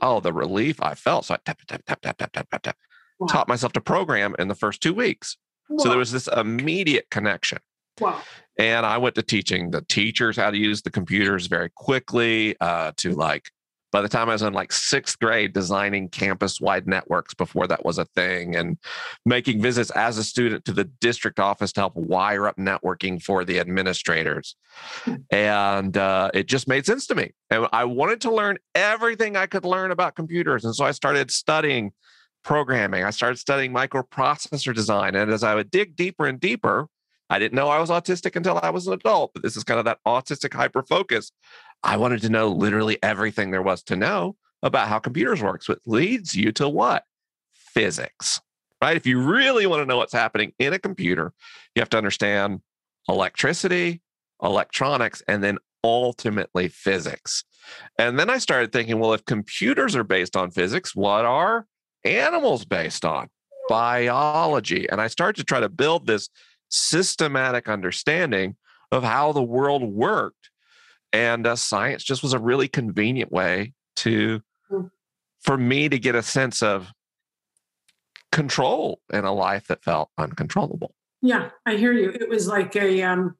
oh, 0.00 0.20
the 0.20 0.32
relief 0.32 0.82
I 0.82 0.94
felt. 0.94 1.26
So 1.26 1.34
I 1.34 1.38
tap, 1.44 1.58
tap, 1.66 1.82
tap, 1.86 2.00
tap, 2.00 2.16
tap, 2.16 2.32
tap, 2.32 2.48
tap, 2.50 2.62
tap. 2.62 2.76
Wow. 3.18 3.26
Taught 3.26 3.48
myself 3.48 3.72
to 3.72 3.80
program 3.80 4.34
in 4.38 4.48
the 4.48 4.54
first 4.54 4.80
two 4.80 4.94
weeks. 4.94 5.36
Wow. 5.68 5.78
So 5.78 5.88
there 5.88 5.98
was 5.98 6.12
this 6.12 6.28
immediate 6.28 7.06
connection. 7.10 7.58
Wow. 8.00 8.22
And 8.58 8.84
I 8.84 8.98
went 8.98 9.14
to 9.16 9.22
teaching 9.22 9.70
the 9.70 9.82
teachers 9.82 10.36
how 10.36 10.50
to 10.50 10.56
use 10.56 10.82
the 10.82 10.90
computers 10.90 11.46
very 11.46 11.70
quickly 11.74 12.56
uh, 12.60 12.92
to 12.98 13.12
like 13.12 13.50
by 13.92 14.00
the 14.00 14.08
time 14.08 14.30
I 14.30 14.32
was 14.32 14.42
in 14.42 14.54
like 14.54 14.72
sixth 14.72 15.18
grade, 15.18 15.52
designing 15.52 16.08
campus 16.08 16.60
wide 16.60 16.86
networks 16.86 17.34
before 17.34 17.66
that 17.66 17.84
was 17.84 17.98
a 17.98 18.06
thing 18.06 18.56
and 18.56 18.78
making 19.26 19.60
visits 19.60 19.90
as 19.90 20.16
a 20.16 20.24
student 20.24 20.64
to 20.64 20.72
the 20.72 20.84
district 20.84 21.38
office 21.38 21.72
to 21.72 21.80
help 21.82 21.94
wire 21.94 22.48
up 22.48 22.56
networking 22.56 23.22
for 23.22 23.44
the 23.44 23.60
administrators. 23.60 24.56
And 25.30 25.96
uh, 25.96 26.30
it 26.32 26.48
just 26.48 26.66
made 26.66 26.86
sense 26.86 27.06
to 27.08 27.14
me. 27.14 27.32
And 27.50 27.68
I 27.72 27.84
wanted 27.84 28.22
to 28.22 28.34
learn 28.34 28.58
everything 28.74 29.36
I 29.36 29.46
could 29.46 29.66
learn 29.66 29.90
about 29.90 30.16
computers. 30.16 30.64
And 30.64 30.74
so 30.74 30.86
I 30.86 30.92
started 30.92 31.30
studying 31.30 31.92
programming, 32.42 33.04
I 33.04 33.10
started 33.10 33.36
studying 33.36 33.72
microprocessor 33.72 34.74
design. 34.74 35.14
And 35.14 35.30
as 35.30 35.44
I 35.44 35.54
would 35.54 35.70
dig 35.70 35.96
deeper 35.96 36.26
and 36.26 36.40
deeper, 36.40 36.88
I 37.32 37.38
didn't 37.38 37.54
know 37.54 37.68
I 37.68 37.78
was 37.78 37.88
autistic 37.88 38.36
until 38.36 38.58
I 38.62 38.68
was 38.68 38.86
an 38.86 38.92
adult, 38.92 39.32
but 39.32 39.42
this 39.42 39.56
is 39.56 39.64
kind 39.64 39.78
of 39.78 39.86
that 39.86 39.98
autistic 40.06 40.52
hyper 40.52 40.82
focus. 40.82 41.32
I 41.82 41.96
wanted 41.96 42.22
to 42.22 42.28
know 42.28 42.48
literally 42.48 42.98
everything 43.02 43.50
there 43.50 43.62
was 43.62 43.82
to 43.84 43.96
know 43.96 44.36
about 44.62 44.88
how 44.88 44.98
computers 44.98 45.42
works, 45.42 45.68
which 45.68 45.80
leads 45.86 46.34
you 46.34 46.52
to 46.52 46.68
what? 46.68 47.04
Physics, 47.54 48.40
right? 48.80 48.96
If 48.96 49.06
you 49.06 49.20
really 49.20 49.66
want 49.66 49.82
to 49.82 49.86
know 49.86 49.96
what's 49.96 50.12
happening 50.12 50.52
in 50.58 50.72
a 50.72 50.78
computer, 50.78 51.32
you 51.74 51.80
have 51.80 51.90
to 51.90 51.98
understand 51.98 52.60
electricity, 53.08 54.00
electronics, 54.42 55.22
and 55.26 55.42
then 55.42 55.58
ultimately 55.82 56.68
physics. 56.68 57.44
And 57.98 58.18
then 58.18 58.30
I 58.30 58.38
started 58.38 58.72
thinking, 58.72 58.98
well, 58.98 59.12
if 59.12 59.24
computers 59.24 59.96
are 59.96 60.04
based 60.04 60.36
on 60.36 60.50
physics, 60.50 60.94
what 60.94 61.24
are 61.24 61.66
animals 62.04 62.64
based 62.64 63.04
on? 63.04 63.28
Biology. 63.68 64.88
And 64.88 65.00
I 65.00 65.08
started 65.08 65.36
to 65.36 65.44
try 65.44 65.60
to 65.60 65.68
build 65.68 66.06
this 66.06 66.28
systematic 66.68 67.68
understanding 67.68 68.56
of 68.90 69.02
how 69.02 69.32
the 69.32 69.42
world 69.42 69.82
worked 69.82 70.41
and 71.12 71.46
uh, 71.46 71.56
science 71.56 72.02
just 72.02 72.22
was 72.22 72.32
a 72.32 72.38
really 72.38 72.68
convenient 72.68 73.30
way 73.30 73.72
to 73.96 74.40
hmm. 74.68 74.86
for 75.40 75.56
me 75.56 75.88
to 75.88 75.98
get 75.98 76.14
a 76.14 76.22
sense 76.22 76.62
of 76.62 76.92
control 78.30 79.00
in 79.12 79.24
a 79.24 79.32
life 79.32 79.66
that 79.66 79.84
felt 79.84 80.08
uncontrollable 80.16 80.94
yeah 81.20 81.50
i 81.66 81.74
hear 81.74 81.92
you 81.92 82.10
it 82.10 82.28
was 82.28 82.46
like 82.48 82.74
a 82.76 83.02
um 83.02 83.36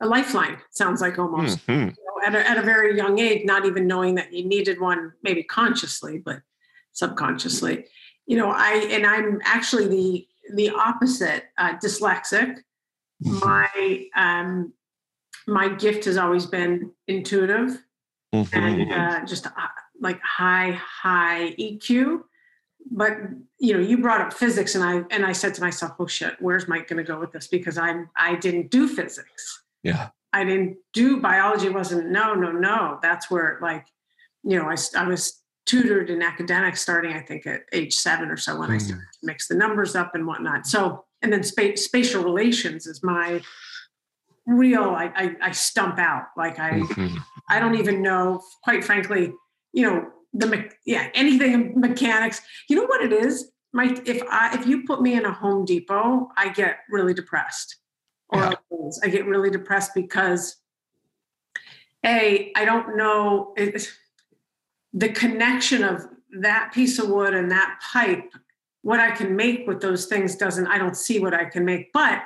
a 0.00 0.06
lifeline 0.06 0.58
sounds 0.70 1.00
like 1.00 1.18
almost 1.18 1.66
mm-hmm. 1.66 1.88
you 1.88 1.94
know, 2.04 2.26
at, 2.26 2.34
a, 2.34 2.50
at 2.50 2.58
a 2.58 2.62
very 2.62 2.96
young 2.96 3.18
age 3.18 3.44
not 3.44 3.64
even 3.64 3.86
knowing 3.86 4.14
that 4.14 4.32
you 4.32 4.44
needed 4.46 4.80
one 4.80 5.12
maybe 5.22 5.42
consciously 5.42 6.18
but 6.18 6.40
subconsciously 6.92 7.86
you 8.26 8.36
know 8.36 8.50
i 8.50 8.86
and 8.90 9.06
i'm 9.06 9.40
actually 9.44 9.88
the 9.88 10.28
the 10.54 10.70
opposite 10.70 11.44
uh, 11.56 11.74
dyslexic 11.78 12.58
mm-hmm. 13.24 13.38
my 13.40 14.06
um 14.14 14.72
my 15.46 15.68
gift 15.68 16.04
has 16.06 16.16
always 16.16 16.46
been 16.46 16.90
intuitive 17.08 17.78
mm-hmm. 18.34 18.58
and 18.58 18.92
uh, 18.92 19.26
just 19.26 19.46
uh, 19.46 19.50
like 20.00 20.20
high 20.20 20.72
high 20.72 21.54
EQ. 21.58 22.20
But 22.90 23.16
you 23.58 23.74
know, 23.74 23.80
you 23.80 23.98
brought 23.98 24.20
up 24.20 24.32
physics, 24.32 24.74
and 24.74 24.84
I 24.84 25.02
and 25.10 25.24
I 25.24 25.32
said 25.32 25.54
to 25.54 25.60
myself, 25.60 25.92
"Oh 25.98 26.06
shit, 26.06 26.34
where's 26.40 26.68
Mike 26.68 26.88
going 26.88 27.04
to 27.04 27.10
go 27.10 27.18
with 27.18 27.32
this?" 27.32 27.46
Because 27.46 27.78
I'm 27.78 28.10
I 28.16 28.36
didn't 28.36 28.70
do 28.70 28.88
physics. 28.88 29.62
Yeah, 29.82 30.10
I 30.32 30.44
didn't 30.44 30.76
do 30.92 31.20
biology. 31.20 31.68
Wasn't 31.68 32.10
no 32.10 32.34
no 32.34 32.52
no. 32.52 32.98
That's 33.00 33.30
where 33.30 33.58
like, 33.62 33.86
you 34.42 34.58
know, 34.58 34.68
I 34.68 34.76
I 34.96 35.06
was 35.06 35.40
tutored 35.66 36.10
in 36.10 36.20
academics 36.20 36.82
starting 36.82 37.14
I 37.14 37.20
think 37.20 37.46
at 37.46 37.62
age 37.72 37.94
seven 37.94 38.30
or 38.30 38.36
so 38.36 38.58
when 38.58 38.68
mm. 38.68 38.74
I 38.74 38.78
started 38.78 39.06
to 39.20 39.26
mix 39.26 39.48
the 39.48 39.54
numbers 39.54 39.96
up 39.96 40.14
and 40.14 40.26
whatnot. 40.26 40.66
So 40.66 41.06
and 41.22 41.32
then 41.32 41.42
space 41.42 41.84
spatial 41.84 42.22
relations 42.22 42.86
is 42.86 43.02
my 43.02 43.40
real 44.46 44.82
I, 44.82 45.12
I, 45.14 45.36
I 45.42 45.50
stump 45.52 45.98
out. 45.98 46.26
Like 46.36 46.58
i 46.58 46.80
mm-hmm. 46.80 47.16
i 47.48 47.58
don't 47.58 47.76
even 47.76 48.02
know 48.02 48.42
quite 48.62 48.84
frankly 48.84 49.32
you 49.72 49.82
know 49.82 50.06
the 50.32 50.68
yeah 50.84 51.08
anything 51.14 51.78
mechanics. 51.78 52.40
You 52.68 52.76
know 52.76 52.86
what 52.86 53.02
it 53.02 53.12
is? 53.12 53.50
My 53.72 53.96
if 54.04 54.22
i 54.30 54.56
if 54.58 54.66
you 54.66 54.84
put 54.84 55.02
me 55.02 55.14
in 55.14 55.24
a 55.24 55.32
home 55.32 55.64
depot 55.64 56.28
i 56.36 56.48
get 56.48 56.78
really 56.90 57.14
depressed. 57.14 57.76
Or 58.30 58.40
yeah. 58.40 58.54
i 59.02 59.08
get 59.08 59.26
really 59.26 59.50
depressed 59.50 59.92
because 59.94 60.56
a 62.04 62.52
i 62.56 62.64
don't 62.64 62.96
know 62.96 63.52
it, 63.56 63.90
the 64.92 65.08
connection 65.08 65.82
of 65.84 66.06
that 66.40 66.72
piece 66.72 66.98
of 66.98 67.08
wood 67.08 67.34
and 67.34 67.50
that 67.50 67.80
pipe 67.92 68.32
what 68.82 69.00
i 69.00 69.10
can 69.10 69.36
make 69.36 69.66
with 69.66 69.80
those 69.80 70.06
things 70.06 70.36
doesn't 70.36 70.66
i 70.66 70.78
don't 70.78 70.96
see 70.96 71.20
what 71.20 71.34
i 71.34 71.44
can 71.44 71.64
make. 71.64 71.92
But 71.92 72.22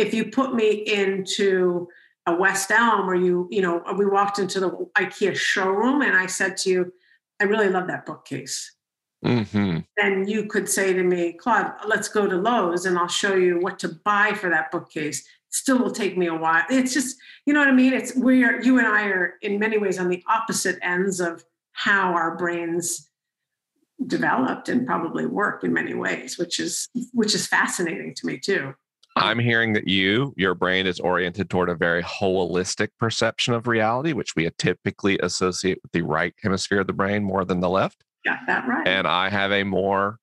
if 0.00 0.14
you 0.14 0.24
put 0.30 0.54
me 0.54 0.70
into 0.70 1.86
a 2.26 2.34
West 2.34 2.70
Elm 2.70 3.08
or 3.08 3.14
you, 3.14 3.46
you 3.50 3.60
know, 3.60 3.82
we 3.96 4.06
walked 4.06 4.38
into 4.38 4.58
the 4.58 4.70
IKEA 4.96 5.36
showroom 5.36 6.00
and 6.00 6.16
I 6.16 6.26
said 6.26 6.56
to 6.58 6.70
you, 6.70 6.92
I 7.40 7.44
really 7.44 7.68
love 7.68 7.86
that 7.88 8.06
bookcase. 8.06 8.74
Mm-hmm. 9.24 9.78
Then 9.98 10.26
you 10.26 10.46
could 10.46 10.68
say 10.68 10.94
to 10.94 11.02
me, 11.02 11.34
Claude, 11.34 11.72
let's 11.86 12.08
go 12.08 12.26
to 12.26 12.36
Lowe's 12.36 12.86
and 12.86 12.98
I'll 12.98 13.08
show 13.08 13.34
you 13.34 13.60
what 13.60 13.78
to 13.80 13.88
buy 13.88 14.32
for 14.32 14.48
that 14.48 14.70
bookcase. 14.70 15.26
Still 15.50 15.78
will 15.78 15.90
take 15.90 16.16
me 16.16 16.28
a 16.28 16.34
while. 16.34 16.64
It's 16.70 16.94
just, 16.94 17.16
you 17.44 17.52
know 17.52 17.60
what 17.60 17.68
I 17.68 17.72
mean? 17.72 17.92
It's 17.92 18.16
we 18.16 18.44
are 18.44 18.62
you 18.62 18.78
and 18.78 18.86
I 18.86 19.04
are 19.06 19.34
in 19.42 19.58
many 19.58 19.76
ways 19.76 19.98
on 19.98 20.08
the 20.08 20.22
opposite 20.28 20.78
ends 20.80 21.20
of 21.20 21.44
how 21.72 22.12
our 22.14 22.36
brains 22.36 23.10
developed 24.06 24.70
and 24.70 24.86
probably 24.86 25.26
work 25.26 25.64
in 25.64 25.72
many 25.72 25.92
ways, 25.92 26.38
which 26.38 26.60
is 26.60 26.88
which 27.12 27.34
is 27.34 27.46
fascinating 27.46 28.14
to 28.14 28.26
me 28.26 28.38
too. 28.38 28.74
I'm 29.20 29.38
hearing 29.38 29.72
that 29.74 29.88
you, 29.88 30.34
your 30.36 30.54
brain 30.54 30.86
is 30.86 31.00
oriented 31.00 31.50
toward 31.50 31.68
a 31.68 31.74
very 31.74 32.02
holistic 32.02 32.88
perception 32.98 33.54
of 33.54 33.66
reality, 33.66 34.12
which 34.12 34.34
we 34.34 34.48
typically 34.58 35.18
associate 35.18 35.78
with 35.82 35.92
the 35.92 36.02
right 36.02 36.34
hemisphere 36.42 36.80
of 36.80 36.86
the 36.86 36.92
brain 36.92 37.22
more 37.22 37.44
than 37.44 37.60
the 37.60 37.68
left. 37.68 38.04
Got 38.24 38.38
that 38.46 38.66
right. 38.66 38.86
And 38.86 39.06
I 39.06 39.30
have 39.30 39.52
a 39.52 39.64
more 39.64 40.18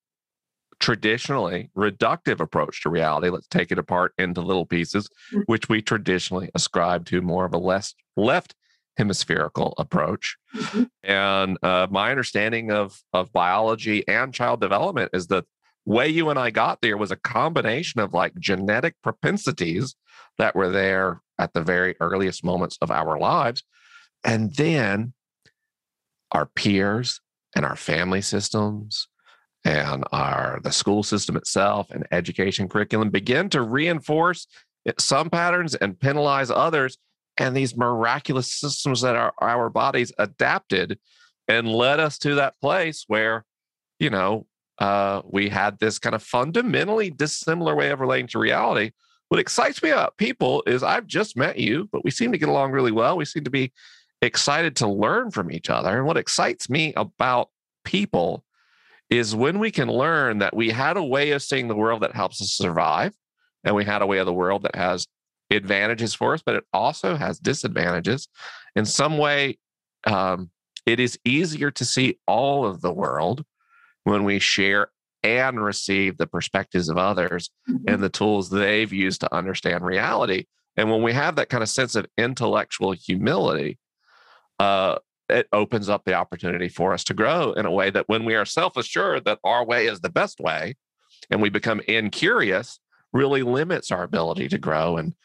traditionally 0.80 1.70
reductive 1.76 2.40
approach 2.40 2.84
to 2.84 2.90
reality. 2.90 3.30
Let's 3.30 3.48
take 3.48 3.72
it 3.72 3.80
apart 3.80 4.14
into 4.18 4.42
little 4.42 4.66
pieces, 4.66 5.10
mm-hmm. 5.32 5.42
which 5.48 5.70
we 5.70 5.82
traditionally 5.82 6.50
ascribe 6.54 7.06
to 7.08 7.22
more 7.22 7.46
of 7.46 7.54
a 7.54 7.58
less 7.58 7.96
left 8.16 8.54
hemispherical 8.98 9.74
approach. 9.78 10.38
Mm-hmm. 10.56 10.84
And 11.04 11.58
uh, 11.64 11.88
my 11.90 12.12
understanding 12.12 12.72
of 12.72 13.02
of 13.14 13.32
biology 13.32 14.08
and 14.08 14.34
child 14.34 14.62
development 14.62 15.12
is 15.14 15.28
that 15.28 15.46
way 15.88 16.10
you 16.10 16.30
and 16.30 16.38
I 16.38 16.50
got 16.52 16.82
there 16.82 16.98
was 16.98 17.12
a 17.12 17.16
combination 17.16 18.02
of 18.02 18.14
like 18.14 18.36
genetic 18.38 18.96
propensities 19.02 19.96
that 20.38 20.54
were 20.54 20.70
there 20.70 21.22
at 21.40 21.54
the 21.54 21.62
very 21.62 21.96
earliest 22.02 22.44
moments 22.44 22.78
of 22.82 22.92
our 22.92 23.18
lives. 23.18 23.64
And 24.24 24.54
then 24.56 25.14
our 26.34 26.46
peers 26.46 27.22
and 27.56 27.66
our 27.66 27.78
family 27.78 28.22
systems 28.22 29.08
and 29.64 30.04
our 30.12 30.60
the 30.62 30.72
school 30.72 31.04
system 31.04 31.38
itself 31.38 31.90
and 31.90 32.06
education 32.12 32.68
curriculum 32.68 33.10
begin 33.10 33.50
to 33.50 33.62
reinforce 33.62 34.46
some 35.00 35.30
patterns 35.30 35.74
and 35.76 36.00
penalize 36.00 36.52
others 36.52 36.98
and 37.38 37.56
these 37.56 37.78
miraculous 37.78 38.52
systems 38.52 39.02
that 39.02 39.16
our, 39.16 39.34
our 39.40 39.70
bodies 39.70 40.12
adapted 40.18 41.00
and 41.48 41.68
led 41.68 42.00
us 42.00 42.18
to 42.18 42.36
that 42.36 42.60
place 42.60 43.06
where 43.08 43.46
you 44.00 44.10
know 44.10 44.46
uh, 44.80 45.22
we 45.26 45.50
had 45.50 45.80
this 45.80 46.00
kind 46.00 46.16
of 46.16 46.24
fundamentally 46.24 47.10
dissimilar 47.10 47.76
way 47.76 47.90
of 47.90 48.00
relating 48.00 48.28
to 48.28 48.40
reality, 48.40 48.92
what 49.30 49.40
excites 49.40 49.84
me 49.84 49.90
about 49.90 50.18
people 50.18 50.64
is 50.66 50.84
I've 50.84 51.08
just 51.08 51.36
met 51.36 51.58
you, 51.58 51.90
but 51.92 52.04
we 52.04 52.12
seem 52.12 52.32
to 52.32 52.38
get 52.38 52.50
along 52.50 52.72
really 52.72 52.92
well. 52.92 53.18
We 53.18 53.26
seem 53.26 53.44
to 53.44 53.50
be 53.50 53.74
excited 54.22 54.76
to 54.78 54.88
learn 54.88 55.32
from 55.32 55.52
each 55.52 55.70
other. 55.70 55.98
And 55.98 56.06
what 56.06 56.18
excites 56.18 56.70
me 56.70 56.94
about 56.96 57.50
people 57.84 58.44
is 59.10 59.36
when 59.36 59.60
we 59.60 59.72
can 59.72 59.90
learn 59.90 60.40
that 60.40 60.56
we 60.56 60.70
had 60.70 60.98
a 60.98 61.04
way 61.04 61.32
of 61.32 61.42
seeing 61.42 61.68
the 61.68 61.76
world 61.76 62.02
that 62.04 62.16
helps 62.16 62.42
us 62.42 62.52
survive, 62.52 63.14
and 63.64 63.76
we 63.76 63.84
had 63.84 64.02
a 64.02 64.08
way 64.08 64.18
of 64.18 64.26
the 64.26 64.34
world 64.34 64.64
that 64.64 64.76
has 64.76 65.08
advantages 65.50 66.14
for 66.14 66.34
us, 66.34 66.42
but 66.46 66.56
it 66.56 66.64
also 66.74 67.16
has 67.16 67.40
disadvantages. 67.40 68.28
In 68.76 68.86
some 68.86 69.18
way, 69.18 69.58
um, 70.06 70.52
it 70.86 71.00
is 71.00 71.18
easier 71.26 71.72
to 71.72 71.86
see 71.86 72.20
all 72.28 72.66
of 72.66 72.82
the 72.82 72.92
world 72.92 73.44
when 74.08 74.24
we 74.24 74.40
share 74.40 74.88
and 75.22 75.62
receive 75.62 76.18
the 76.18 76.28
perspectives 76.28 76.88
of 76.88 76.98
others 76.98 77.50
mm-hmm. 77.70 77.84
and 77.90 78.02
the 78.02 78.10
tools 78.10 78.50
they've 78.50 78.94
used 78.94 79.20
to 79.20 79.36
understand 79.36 79.84
reality. 79.84 80.46
And 80.78 80.90
when 80.90 81.02
we 81.02 81.12
have 81.12 81.36
that 81.36 81.50
kind 81.50 81.62
of 81.62 81.68
sense 81.68 81.94
of 81.96 82.06
intellectual 82.18 82.94
humility, 82.94 83.80
uh, 84.60 85.00
it 85.28 85.50
opens 85.52 85.90
up 85.90 86.06
the 86.06 86.14
opportunity 86.14 86.70
for 86.70 86.94
us 86.94 87.04
to 87.06 87.14
grow 87.14 87.52
in 87.52 87.66
a 87.66 87.72
way 87.72 87.90
that 87.90 88.08
when 88.08 88.24
we 88.24 88.36
are 88.36 88.46
self 88.46 88.78
assured 88.78 89.26
that 89.26 89.40
our 89.44 89.66
way 89.66 89.88
is 89.88 90.00
the 90.00 90.10
best 90.10 90.40
way 90.40 90.76
and 91.30 91.42
we 91.42 91.50
become 91.50 91.82
incurious, 91.82 92.80
really 93.12 93.44
limits 93.44 93.92
our 93.92 94.04
ability 94.04 94.48
to 94.48 94.58
grow 94.58 94.96
and 94.96 95.16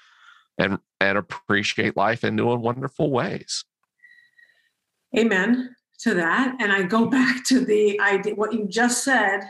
and 0.59 0.79
and 1.01 1.17
appreciate 1.17 1.97
life 1.97 2.25
in 2.25 2.35
new 2.35 2.51
and 2.51 2.63
wonderful 2.63 3.13
ways. 3.13 3.65
Amen 5.17 5.77
to 6.03 6.15
that. 6.15 6.57
And 6.61 6.73
I 6.73 6.83
go 6.83 7.07
back 7.19 7.45
to 7.47 7.65
the 7.65 8.01
idea 8.01 8.35
what 8.35 8.53
you 8.53 8.67
just 8.69 9.05
said 9.05 9.43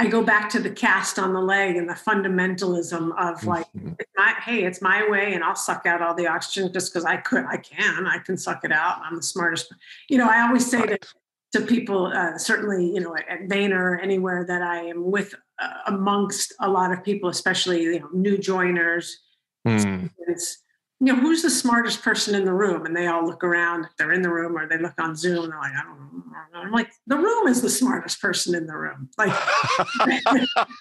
I 0.00 0.06
go 0.06 0.22
back 0.22 0.48
to 0.50 0.60
the 0.60 0.70
cast 0.70 1.18
on 1.18 1.34
the 1.34 1.42
leg 1.42 1.76
and 1.76 1.86
the 1.86 1.92
fundamentalism 1.92 3.12
of 3.18 3.44
like, 3.44 3.66
mm-hmm. 3.76 3.92
it's 3.98 4.10
my, 4.16 4.34
hey, 4.42 4.64
it's 4.64 4.80
my 4.80 5.06
way, 5.10 5.34
and 5.34 5.44
I'll 5.44 5.54
suck 5.54 5.84
out 5.84 6.00
all 6.00 6.14
the 6.14 6.26
oxygen 6.26 6.72
just 6.72 6.90
because 6.90 7.04
I 7.04 7.18
could, 7.18 7.44
I 7.44 7.58
can, 7.58 8.06
I 8.06 8.16
can 8.16 8.38
suck 8.38 8.64
it 8.64 8.72
out. 8.72 9.02
I'm 9.04 9.16
the 9.16 9.22
smartest. 9.22 9.70
You 10.08 10.16
know, 10.16 10.26
I 10.26 10.40
always 10.40 10.64
say 10.70 10.78
right. 10.78 11.06
to, 11.52 11.60
to 11.60 11.66
people, 11.66 12.06
uh, 12.06 12.38
certainly, 12.38 12.86
you 12.86 13.00
know, 13.00 13.14
at, 13.14 13.28
at 13.28 13.40
Vayner, 13.50 14.02
anywhere 14.02 14.46
that 14.46 14.62
I 14.62 14.84
am 14.84 15.10
with, 15.10 15.34
uh, 15.58 15.68
amongst 15.88 16.54
a 16.60 16.70
lot 16.70 16.92
of 16.92 17.04
people, 17.04 17.28
especially 17.28 17.82
you 17.82 18.00
know, 18.00 18.08
new 18.14 18.38
joiners. 18.38 19.18
Mm. 19.68 20.08
You 21.00 21.14
know, 21.14 21.18
who's 21.18 21.42
the 21.42 21.50
smartest 21.50 22.02
person 22.02 22.34
in 22.34 22.44
the 22.44 22.52
room? 22.52 22.84
And 22.84 22.94
they 22.94 23.06
all 23.06 23.24
look 23.24 23.42
around 23.42 23.86
if 23.86 23.96
they're 23.96 24.12
in 24.12 24.20
the 24.20 24.30
room 24.30 24.56
or 24.56 24.68
they 24.68 24.76
look 24.76 24.92
on 24.98 25.16
Zoom 25.16 25.44
and 25.44 25.52
they're 25.52 25.58
like, 25.58 25.72
I 25.72 25.82
don't 25.82 25.98
know. 26.52 26.60
I'm 26.60 26.72
like, 26.72 26.92
the 27.06 27.16
room 27.16 27.48
is 27.48 27.62
the 27.62 27.70
smartest 27.70 28.20
person 28.20 28.54
in 28.54 28.66
the 28.66 28.76
room. 28.76 29.08
Like, 29.16 29.32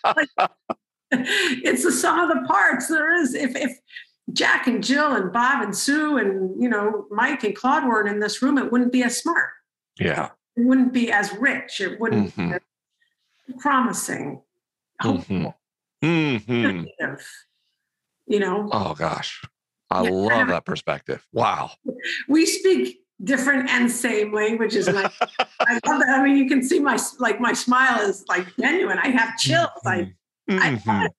like 0.03 0.27
it's 1.11 1.83
the 1.83 1.91
sum 1.91 2.19
of 2.19 2.29
the 2.29 2.45
parts. 2.47 2.89
There 2.89 3.15
is, 3.15 3.33
if, 3.33 3.55
if 3.55 3.71
Jack 4.33 4.67
and 4.67 4.83
Jill 4.83 5.13
and 5.13 5.31
Bob 5.31 5.63
and 5.63 5.75
Sue 5.75 6.17
and, 6.17 6.61
you 6.61 6.67
know, 6.67 7.05
Mike 7.09 7.45
and 7.45 7.55
Claude 7.55 7.88
weren't 7.88 8.09
in 8.09 8.19
this 8.19 8.41
room, 8.41 8.57
it 8.57 8.73
wouldn't 8.73 8.91
be 8.91 9.03
as 9.03 9.17
smart. 9.17 9.51
Yeah. 9.97 10.31
It 10.57 10.65
wouldn't 10.65 10.91
be 10.91 11.13
as 11.13 11.33
rich. 11.35 11.79
It 11.79 11.97
wouldn't 11.97 12.35
mm-hmm. 12.35 12.57
be 13.47 13.53
promising. 13.57 14.41
Mm-hmm. 15.01 15.45
Mm-hmm. 16.03 17.13
You 18.27 18.39
know? 18.39 18.69
Oh, 18.69 18.93
gosh. 18.95 19.41
I 19.89 20.03
yeah. 20.03 20.10
love 20.10 20.48
that 20.50 20.65
perspective. 20.65 21.25
Wow. 21.34 21.72
We 22.27 22.46
speak 22.46 23.00
different 23.24 23.69
and 23.69 23.91
same 23.91 24.34
languages. 24.34 24.88
And 24.88 24.98
I, 25.00 25.12
I 25.60 25.74
love 25.86 26.01
that. 26.01 26.19
I 26.19 26.24
mean, 26.24 26.38
you 26.38 26.48
can 26.48 26.63
see 26.63 26.79
my, 26.79 26.98
like 27.19 27.39
my 27.39 27.53
smile 27.53 28.01
is 28.01 28.25
like 28.29 28.48
genuine. 28.60 29.00
I 29.00 29.10
have 29.10 29.38
chills. 29.38 29.69
Mm-hmm. 29.86 30.60
I, 30.60 30.69
mm-hmm. 30.69 30.89
I 30.89 31.10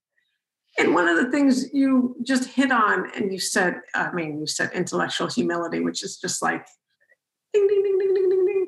and 0.79 0.95
one 0.95 1.09
of 1.09 1.17
the 1.17 1.31
things 1.31 1.73
you 1.75 2.17
just 2.23 2.49
hit 2.49 2.71
on, 2.71 3.11
and 3.15 3.33
you 3.33 3.39
said, 3.39 3.81
I 3.95 4.13
mean, 4.13 4.41
you 4.41 4.47
said 4.47 4.71
intellectual 4.73 5.27
humility, 5.27 5.81
which 5.81 6.03
is 6.03 6.17
just 6.17 6.41
like 6.41 6.65
ding, 7.53 7.67
ding, 7.67 7.83
ding, 7.83 7.99
ding, 7.99 8.15
ding, 8.15 8.31
ding, 8.31 8.47
ding. 8.47 8.67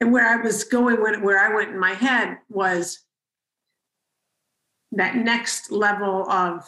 And 0.00 0.12
where 0.12 0.26
I 0.26 0.36
was 0.36 0.64
going, 0.64 1.00
when, 1.00 1.22
where 1.22 1.38
I 1.38 1.54
went 1.54 1.70
in 1.70 1.78
my 1.78 1.94
head 1.94 2.38
was 2.48 3.00
that 4.92 5.16
next 5.16 5.70
level 5.70 6.28
of 6.30 6.64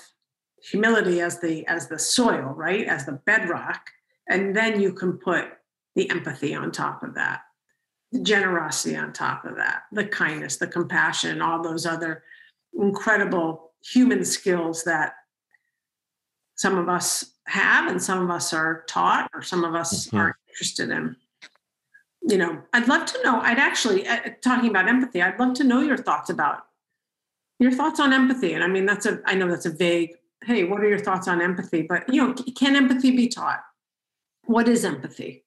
humility 0.62 1.20
as 1.20 1.40
the 1.40 1.66
as 1.66 1.88
the 1.88 1.98
soil 1.98 2.54
right? 2.56 2.86
As 2.86 3.06
the 3.06 3.12
bedrock. 3.12 3.90
And 4.28 4.54
then 4.54 4.80
you 4.80 4.92
can 4.92 5.14
put 5.14 5.46
the 5.94 6.08
empathy 6.10 6.54
on 6.54 6.72
top 6.72 7.02
of 7.02 7.14
that 7.14 7.42
the 8.12 8.20
generosity 8.20 8.94
on 8.94 9.12
top 9.12 9.44
of 9.44 9.56
that 9.56 9.84
the 9.90 10.04
kindness 10.04 10.58
the 10.58 10.66
compassion 10.66 11.40
all 11.40 11.62
those 11.62 11.86
other 11.86 12.22
incredible 12.78 13.72
human 13.82 14.24
skills 14.24 14.84
that 14.84 15.14
some 16.56 16.78
of 16.78 16.88
us 16.88 17.32
have 17.46 17.90
and 17.90 18.00
some 18.00 18.22
of 18.22 18.30
us 18.30 18.52
are 18.52 18.84
taught 18.86 19.28
or 19.34 19.42
some 19.42 19.64
of 19.64 19.74
us 19.74 20.06
mm-hmm. 20.06 20.18
aren't 20.18 20.36
interested 20.48 20.90
in. 20.90 21.16
You 22.22 22.38
know 22.38 22.62
i'd 22.72 22.86
love 22.86 23.04
to 23.06 23.22
know 23.24 23.40
i'd 23.40 23.58
actually 23.58 24.06
uh, 24.06 24.30
talking 24.44 24.70
about 24.70 24.86
empathy 24.86 25.20
i'd 25.20 25.40
love 25.40 25.54
to 25.54 25.64
know 25.64 25.80
your 25.80 25.96
thoughts 25.96 26.30
about 26.30 26.66
your 27.58 27.72
thoughts 27.72 27.98
on 27.98 28.12
empathy. 28.12 28.52
And 28.52 28.62
i 28.62 28.68
mean 28.68 28.86
that's 28.86 29.06
a 29.06 29.20
i 29.26 29.34
know 29.34 29.48
that's 29.48 29.66
a 29.66 29.70
vague 29.70 30.14
hey, 30.44 30.64
what 30.64 30.80
are 30.80 30.88
your 30.88 30.98
thoughts 30.98 31.28
on 31.28 31.40
empathy? 31.40 31.82
But 31.82 32.12
you 32.12 32.20
know, 32.20 32.34
can 32.34 32.76
empathy 32.76 33.10
be 33.10 33.28
taught? 33.28 33.60
What 34.44 34.68
is 34.68 34.84
empathy? 34.84 35.44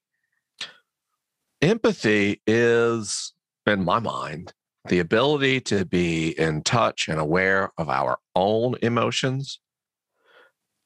Empathy 1.62 2.42
is, 2.46 3.32
in 3.66 3.84
my 3.84 3.98
mind, 3.98 4.52
the 4.88 4.98
ability 5.00 5.60
to 5.60 5.84
be 5.84 6.38
in 6.38 6.62
touch 6.62 7.08
and 7.08 7.18
aware 7.18 7.72
of 7.78 7.88
our 7.88 8.18
own 8.34 8.76
emotions 8.82 9.60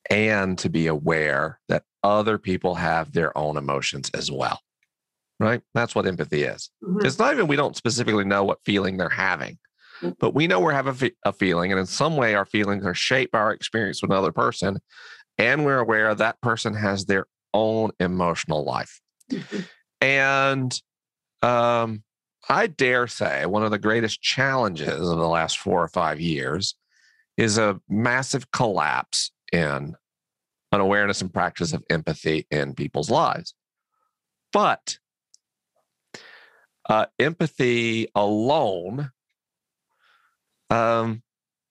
and 0.08 0.58
to 0.58 0.68
be 0.68 0.86
aware 0.86 1.60
that 1.68 1.84
other 2.02 2.38
people 2.38 2.74
have 2.76 3.12
their 3.12 3.36
own 3.36 3.56
emotions 3.56 4.10
as 4.14 4.30
well. 4.30 4.60
Right? 5.38 5.62
That's 5.74 5.94
what 5.94 6.06
empathy 6.06 6.42
is. 6.42 6.70
Mm-hmm. 6.82 7.06
It's 7.06 7.18
not 7.18 7.32
even 7.32 7.46
we 7.46 7.56
don't 7.56 7.76
specifically 7.76 8.24
know 8.24 8.44
what 8.44 8.58
feeling 8.64 8.96
they're 8.96 9.08
having 9.08 9.58
but 10.18 10.34
we 10.34 10.46
know 10.46 10.60
we're 10.60 10.72
having 10.72 11.10
a 11.24 11.32
feeling, 11.32 11.72
and 11.72 11.78
in 11.78 11.86
some 11.86 12.16
way, 12.16 12.34
our 12.34 12.46
feelings 12.46 12.84
are 12.84 12.94
shaped 12.94 13.32
by 13.32 13.38
our 13.38 13.52
experience 13.52 14.02
with 14.02 14.10
another 14.10 14.32
person, 14.32 14.78
and 15.38 15.64
we're 15.64 15.78
aware 15.78 16.14
that 16.14 16.40
person 16.40 16.74
has 16.74 17.06
their 17.06 17.26
own 17.54 17.90
emotional 18.00 18.64
life. 18.64 19.00
And 20.02 20.80
um, 21.42 22.02
I 22.48 22.66
dare 22.66 23.06
say 23.06 23.46
one 23.46 23.62
of 23.62 23.70
the 23.70 23.78
greatest 23.78 24.22
challenges 24.22 25.08
of 25.08 25.18
the 25.18 25.28
last 25.28 25.58
four 25.58 25.82
or 25.82 25.88
five 25.88 26.20
years 26.20 26.74
is 27.36 27.58
a 27.58 27.80
massive 27.88 28.50
collapse 28.50 29.30
in 29.52 29.94
an 30.72 30.80
awareness 30.80 31.20
and 31.20 31.32
practice 31.32 31.72
of 31.72 31.84
empathy 31.90 32.46
in 32.50 32.74
people's 32.74 33.10
lives. 33.10 33.54
But 34.52 34.98
uh, 36.88 37.06
empathy 37.18 38.08
alone 38.14 39.10
um, 40.70 41.22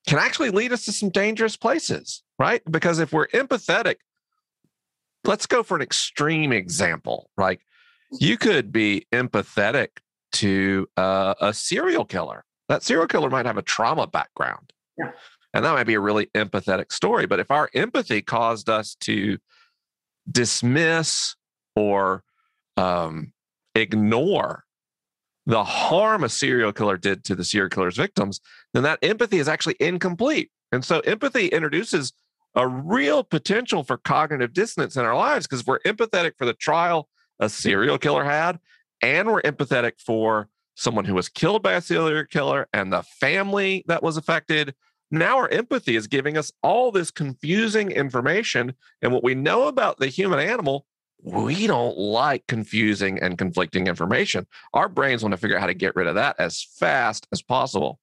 can 0.07 0.19
actually 0.19 0.49
lead 0.49 0.71
us 0.71 0.85
to 0.85 0.91
some 0.91 1.09
dangerous 1.09 1.55
places, 1.55 2.23
right? 2.37 2.61
Because 2.69 2.99
if 2.99 3.11
we're 3.11 3.27
empathetic, 3.27 3.95
let's 5.23 5.45
go 5.45 5.63
for 5.63 5.75
an 5.75 5.81
extreme 5.81 6.51
example. 6.51 7.29
Like 7.37 7.61
you 8.19 8.37
could 8.37 8.71
be 8.71 9.07
empathetic 9.11 9.89
to 10.33 10.87
uh, 10.97 11.35
a 11.39 11.53
serial 11.53 12.05
killer. 12.05 12.45
That 12.67 12.83
serial 12.83 13.07
killer 13.07 13.29
might 13.29 13.45
have 13.45 13.57
a 13.57 13.63
trauma 13.63 14.07
background. 14.07 14.73
Yeah. 14.97 15.11
And 15.53 15.65
that 15.65 15.73
might 15.73 15.85
be 15.85 15.95
a 15.95 15.99
really 15.99 16.27
empathetic 16.35 16.91
story. 16.91 17.25
But 17.25 17.39
if 17.39 17.49
our 17.49 17.69
empathy 17.73 18.21
caused 18.21 18.69
us 18.69 18.95
to 19.01 19.39
dismiss 20.31 21.35
or 21.75 22.23
um, 22.77 23.33
ignore 23.73 24.65
the 25.49 25.63
harm 25.63 26.23
a 26.23 26.29
serial 26.29 26.71
killer 26.71 26.95
did 26.95 27.23
to 27.23 27.33
the 27.33 27.43
serial 27.43 27.69
killer's 27.69 27.97
victims, 27.97 28.39
then 28.73 28.83
that 28.83 28.99
empathy 29.01 29.39
is 29.39 29.47
actually 29.47 29.75
incomplete. 29.79 30.51
And 30.71 30.85
so 30.85 30.99
empathy 30.99 31.47
introduces 31.47 32.13
a 32.53 32.67
real 32.67 33.23
potential 33.23 33.83
for 33.83 33.97
cognitive 33.97 34.53
dissonance 34.53 34.95
in 34.95 35.05
our 35.05 35.15
lives 35.15 35.47
because 35.47 35.65
we're 35.65 35.79
empathetic 35.79 36.33
for 36.37 36.45
the 36.45 36.53
trial 36.53 37.09
a 37.39 37.49
serial 37.49 37.97
killer 37.97 38.25
had, 38.25 38.59
and 39.01 39.27
we're 39.27 39.41
empathetic 39.41 39.93
for 40.05 40.49
someone 40.75 41.05
who 41.05 41.15
was 41.15 41.29
killed 41.29 41.63
by 41.63 41.73
a 41.73 41.81
serial 41.81 42.25
killer 42.25 42.67
and 42.71 42.93
the 42.93 43.01
family 43.01 43.83
that 43.87 44.03
was 44.03 44.17
affected. 44.17 44.75
Now 45.09 45.37
our 45.37 45.49
empathy 45.49 45.95
is 45.95 46.05
giving 46.05 46.37
us 46.37 46.51
all 46.61 46.91
this 46.91 47.09
confusing 47.09 47.89
information. 47.89 48.75
And 49.01 49.11
what 49.11 49.23
we 49.23 49.33
know 49.33 49.67
about 49.67 49.97
the 49.97 50.07
human 50.09 50.39
animal 50.39 50.85
we 51.23 51.67
don't 51.67 51.97
like 51.97 52.45
confusing 52.47 53.19
and 53.19 53.37
conflicting 53.37 53.87
information. 53.87 54.47
Our 54.73 54.87
brains 54.89 55.21
want 55.23 55.33
to 55.33 55.37
figure 55.37 55.57
out 55.57 55.61
how 55.61 55.67
to 55.67 55.73
get 55.73 55.95
rid 55.95 56.07
of 56.07 56.15
that 56.15 56.35
as 56.39 56.63
fast 56.63 57.27
as 57.31 57.41
possible. 57.41 57.99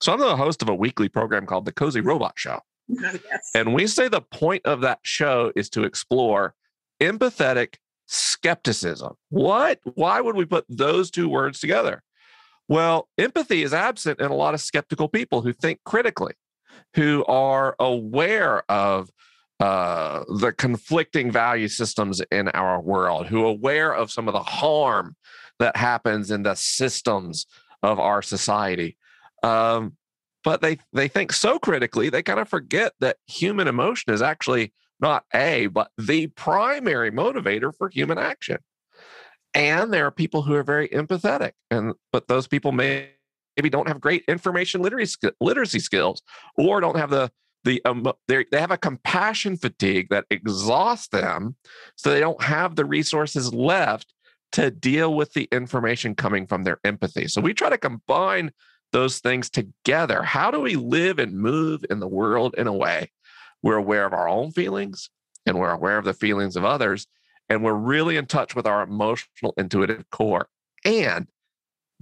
So 0.00 0.12
I'm 0.12 0.18
the 0.20 0.36
host 0.36 0.62
of 0.62 0.68
a 0.68 0.74
weekly 0.74 1.08
program 1.08 1.46
called 1.46 1.64
The 1.64 1.72
Cozy 1.72 2.00
Robot 2.00 2.34
Show. 2.36 2.60
Oh, 3.04 3.12
yes. 3.30 3.50
And 3.54 3.72
we 3.72 3.86
say 3.86 4.08
the 4.08 4.20
point 4.20 4.66
of 4.66 4.80
that 4.82 4.98
show 5.02 5.52
is 5.56 5.70
to 5.70 5.84
explore 5.84 6.54
empathetic 7.00 7.76
skepticism. 8.06 9.14
What? 9.30 9.78
Why 9.94 10.20
would 10.20 10.36
we 10.36 10.44
put 10.44 10.66
those 10.68 11.10
two 11.10 11.28
words 11.28 11.60
together? 11.60 12.02
Well, 12.68 13.08
empathy 13.16 13.62
is 13.62 13.72
absent 13.72 14.20
in 14.20 14.30
a 14.30 14.34
lot 14.34 14.52
of 14.52 14.60
skeptical 14.60 15.08
people 15.08 15.40
who 15.42 15.52
think 15.52 15.80
critically. 15.84 16.34
who 16.96 17.24
are 17.26 17.74
aware 17.78 18.70
of 18.70 19.10
uh, 19.62 20.24
the 20.40 20.52
conflicting 20.52 21.30
value 21.30 21.68
systems 21.68 22.20
in 22.32 22.48
our 22.48 22.80
world, 22.80 23.28
who 23.28 23.44
are 23.44 23.50
aware 23.50 23.94
of 23.94 24.10
some 24.10 24.26
of 24.26 24.34
the 24.34 24.42
harm 24.42 25.14
that 25.60 25.76
happens 25.76 26.32
in 26.32 26.42
the 26.42 26.56
systems 26.56 27.46
of 27.80 28.00
our 28.00 28.22
society. 28.22 28.96
Um, 29.44 29.96
but 30.42 30.62
they 30.62 30.78
they 30.92 31.06
think 31.06 31.32
so 31.32 31.60
critically 31.60 32.08
they 32.08 32.24
kind 32.24 32.40
of 32.40 32.48
forget 32.48 32.92
that 32.98 33.18
human 33.28 33.68
emotion 33.68 34.12
is 34.12 34.20
actually 34.20 34.72
not 35.00 35.24
a 35.32 35.68
but 35.68 35.92
the 35.96 36.26
primary 36.26 37.12
motivator 37.12 37.72
for 37.72 37.88
human 37.88 38.18
action 38.18 38.58
and 39.54 39.92
there 39.92 40.06
are 40.06 40.10
people 40.10 40.42
who 40.42 40.54
are 40.54 40.64
very 40.64 40.88
empathetic 40.88 41.52
and 41.70 41.92
but 42.12 42.26
those 42.26 42.48
people 42.48 42.72
may 42.72 43.10
maybe 43.56 43.70
don't 43.70 43.86
have 43.86 44.00
great 44.00 44.24
information 44.26 44.82
literacy 44.82 45.30
literacy 45.40 45.78
skills 45.78 46.22
or 46.56 46.80
don't 46.80 46.96
have 46.96 47.10
the 47.10 47.30
the 47.64 47.82
um, 47.84 48.06
they 48.28 48.44
have 48.52 48.70
a 48.70 48.78
compassion 48.78 49.56
fatigue 49.56 50.08
that 50.10 50.24
exhausts 50.30 51.08
them 51.08 51.56
so 51.96 52.10
they 52.10 52.20
don't 52.20 52.42
have 52.42 52.76
the 52.76 52.84
resources 52.84 53.52
left 53.54 54.14
to 54.52 54.70
deal 54.70 55.14
with 55.14 55.32
the 55.32 55.48
information 55.52 56.14
coming 56.14 56.46
from 56.46 56.64
their 56.64 56.78
empathy 56.84 57.28
so 57.28 57.40
we 57.40 57.54
try 57.54 57.70
to 57.70 57.78
combine 57.78 58.50
those 58.92 59.18
things 59.18 59.50
together. 59.50 60.22
How 60.22 60.50
do 60.50 60.60
we 60.60 60.76
live 60.76 61.18
and 61.18 61.32
move 61.32 61.84
in 61.90 61.98
the 61.98 62.08
world 62.08 62.54
in 62.56 62.66
a 62.66 62.72
way 62.72 63.10
we're 63.62 63.76
aware 63.76 64.04
of 64.04 64.12
our 64.12 64.28
own 64.28 64.52
feelings 64.52 65.10
and 65.46 65.58
we're 65.58 65.72
aware 65.72 65.98
of 65.98 66.04
the 66.04 66.14
feelings 66.14 66.54
of 66.54 66.64
others, 66.64 67.08
and 67.48 67.64
we're 67.64 67.72
really 67.72 68.16
in 68.16 68.26
touch 68.26 68.54
with 68.54 68.66
our 68.66 68.82
emotional, 68.82 69.54
intuitive 69.56 70.08
core? 70.10 70.48
And 70.84 71.26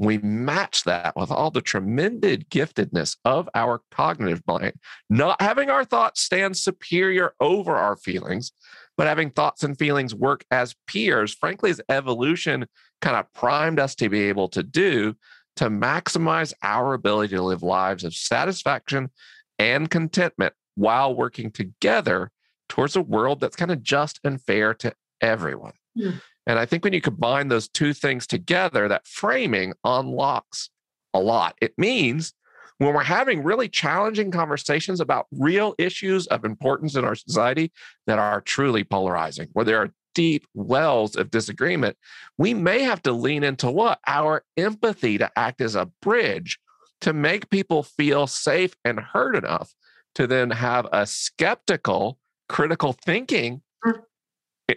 we 0.00 0.16
match 0.16 0.84
that 0.84 1.14
with 1.14 1.30
all 1.30 1.50
the 1.50 1.60
tremendous 1.60 2.38
giftedness 2.50 3.18
of 3.26 3.50
our 3.54 3.82
cognitive 3.90 4.42
mind, 4.46 4.72
not 5.10 5.40
having 5.42 5.68
our 5.68 5.84
thoughts 5.84 6.22
stand 6.22 6.56
superior 6.56 7.34
over 7.38 7.76
our 7.76 7.96
feelings, 7.96 8.50
but 8.96 9.06
having 9.06 9.28
thoughts 9.28 9.62
and 9.62 9.78
feelings 9.78 10.14
work 10.14 10.42
as 10.50 10.74
peers, 10.86 11.34
frankly, 11.34 11.68
as 11.68 11.82
evolution 11.90 12.64
kind 13.02 13.14
of 13.14 13.30
primed 13.34 13.78
us 13.78 13.94
to 13.94 14.08
be 14.08 14.22
able 14.22 14.48
to 14.48 14.62
do 14.62 15.14
to 15.56 15.68
maximize 15.68 16.54
our 16.62 16.94
ability 16.94 17.36
to 17.36 17.42
live 17.42 17.62
lives 17.62 18.02
of 18.02 18.14
satisfaction 18.14 19.10
and 19.58 19.90
contentment 19.90 20.54
while 20.76 21.14
working 21.14 21.50
together 21.50 22.30
towards 22.70 22.96
a 22.96 23.02
world 23.02 23.40
that's 23.40 23.56
kind 23.56 23.70
of 23.70 23.82
just 23.82 24.18
and 24.24 24.40
fair 24.40 24.72
to 24.72 24.94
everyone. 25.20 25.74
Yeah. 25.94 26.12
And 26.46 26.58
I 26.58 26.66
think 26.66 26.84
when 26.84 26.92
you 26.92 27.00
combine 27.00 27.48
those 27.48 27.68
two 27.68 27.92
things 27.92 28.26
together, 28.26 28.88
that 28.88 29.06
framing 29.06 29.74
unlocks 29.84 30.70
a 31.14 31.20
lot. 31.20 31.56
It 31.60 31.74
means 31.76 32.32
when 32.78 32.94
we're 32.94 33.02
having 33.02 33.42
really 33.42 33.68
challenging 33.68 34.30
conversations 34.30 35.00
about 35.00 35.26
real 35.30 35.74
issues 35.78 36.26
of 36.28 36.44
importance 36.44 36.96
in 36.96 37.04
our 37.04 37.14
society 37.14 37.72
that 38.06 38.18
are 38.18 38.40
truly 38.40 38.84
polarizing, 38.84 39.48
where 39.52 39.66
there 39.66 39.78
are 39.78 39.92
deep 40.14 40.46
wells 40.54 41.14
of 41.14 41.30
disagreement, 41.30 41.96
we 42.38 42.54
may 42.54 42.82
have 42.82 43.02
to 43.02 43.12
lean 43.12 43.44
into 43.44 43.70
what? 43.70 44.00
Our 44.06 44.44
empathy 44.56 45.18
to 45.18 45.30
act 45.36 45.60
as 45.60 45.74
a 45.74 45.90
bridge 46.00 46.58
to 47.02 47.12
make 47.12 47.50
people 47.50 47.82
feel 47.82 48.26
safe 48.26 48.74
and 48.84 48.98
heard 48.98 49.36
enough 49.36 49.74
to 50.14 50.26
then 50.26 50.50
have 50.50 50.86
a 50.92 51.06
skeptical, 51.06 52.18
critical 52.48 52.92
thinking. 52.92 53.62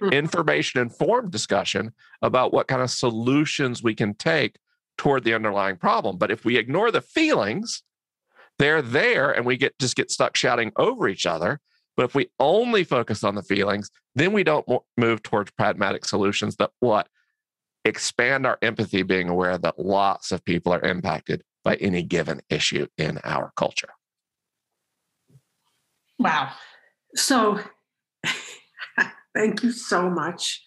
Hmm. 0.01 0.09
information 0.09 0.81
informed 0.81 1.31
discussion 1.31 1.91
about 2.21 2.53
what 2.53 2.67
kind 2.67 2.81
of 2.81 2.89
solutions 2.89 3.83
we 3.83 3.95
can 3.95 4.13
take 4.13 4.57
toward 4.97 5.23
the 5.23 5.33
underlying 5.33 5.77
problem. 5.77 6.17
But 6.17 6.31
if 6.31 6.45
we 6.45 6.57
ignore 6.57 6.91
the 6.91 7.01
feelings, 7.01 7.83
they're 8.59 8.81
there 8.81 9.31
and 9.31 9.45
we 9.45 9.57
get 9.57 9.77
just 9.79 9.95
get 9.95 10.11
stuck 10.11 10.35
shouting 10.35 10.71
over 10.77 11.07
each 11.07 11.25
other 11.25 11.59
but 11.95 12.05
if 12.05 12.15
we 12.15 12.29
only 12.39 12.83
focus 12.83 13.23
on 13.23 13.35
the 13.35 13.43
feelings, 13.43 13.89
then 14.15 14.33
we 14.33 14.43
don't 14.43 14.65
move 14.97 15.21
towards 15.23 15.51
pragmatic 15.51 16.05
solutions 16.05 16.55
that 16.57 16.71
what 16.79 17.07
expand 17.85 18.45
our 18.45 18.57
empathy, 18.61 19.03
being 19.03 19.29
aware 19.29 19.57
that 19.57 19.77
lots 19.77 20.31
of 20.31 20.43
people 20.43 20.73
are 20.73 20.81
impacted 20.81 21.43
by 21.63 21.75
any 21.75 22.01
given 22.01 22.41
issue 22.49 22.87
in 22.97 23.19
our 23.23 23.51
culture. 23.55 23.89
Wow. 26.17 26.51
So 27.15 27.59
thank 29.33 29.63
you 29.63 29.71
so 29.71 30.09
much. 30.09 30.63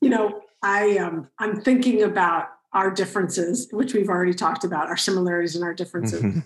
You 0.00 0.10
know, 0.10 0.42
I 0.62 0.98
um 0.98 1.28
I'm 1.38 1.60
thinking 1.60 2.02
about 2.02 2.48
our 2.72 2.90
differences, 2.90 3.68
which 3.72 3.94
we've 3.94 4.08
already 4.08 4.34
talked 4.34 4.64
about, 4.64 4.88
our 4.88 4.96
similarities 4.96 5.54
and 5.54 5.64
our 5.64 5.74
differences. 5.74 6.22
Mm-hmm. 6.22 6.40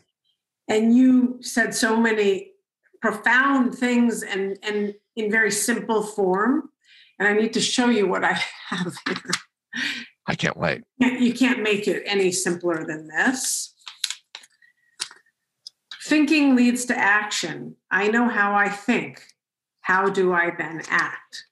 And 0.69 0.97
you 0.97 1.39
said 1.41 1.75
so 1.75 1.97
many 1.97 2.53
profound 3.01 3.75
things 3.75 4.23
and 4.23 4.59
and 4.63 4.95
in 5.17 5.31
very 5.31 5.51
simple 5.51 6.03
form. 6.03 6.71
And 7.19 7.29
I 7.29 7.33
need 7.33 7.53
to 7.55 7.61
show 7.61 7.89
you 7.89 8.07
what 8.07 8.25
I 8.25 8.41
have 8.69 8.95
here. 9.07 9.31
I 10.27 10.35
can't 10.35 10.57
wait. 10.57 10.83
You 11.01 11.35
can't 11.35 11.63
make 11.63 11.87
it 11.87 12.03
any 12.07 12.33
simpler 12.33 12.85
than 12.87 13.09
this. 13.09 13.75
Thinking 16.05 16.57
leads 16.57 16.87
to 16.87 16.97
action. 16.97 17.77
I 17.91 18.09
know 18.09 18.29
how 18.29 18.55
I 18.55 18.69
think. 18.69 19.23
How 19.83 20.09
do 20.09 20.33
I 20.33 20.51
then 20.57 20.83
act? 20.89 21.45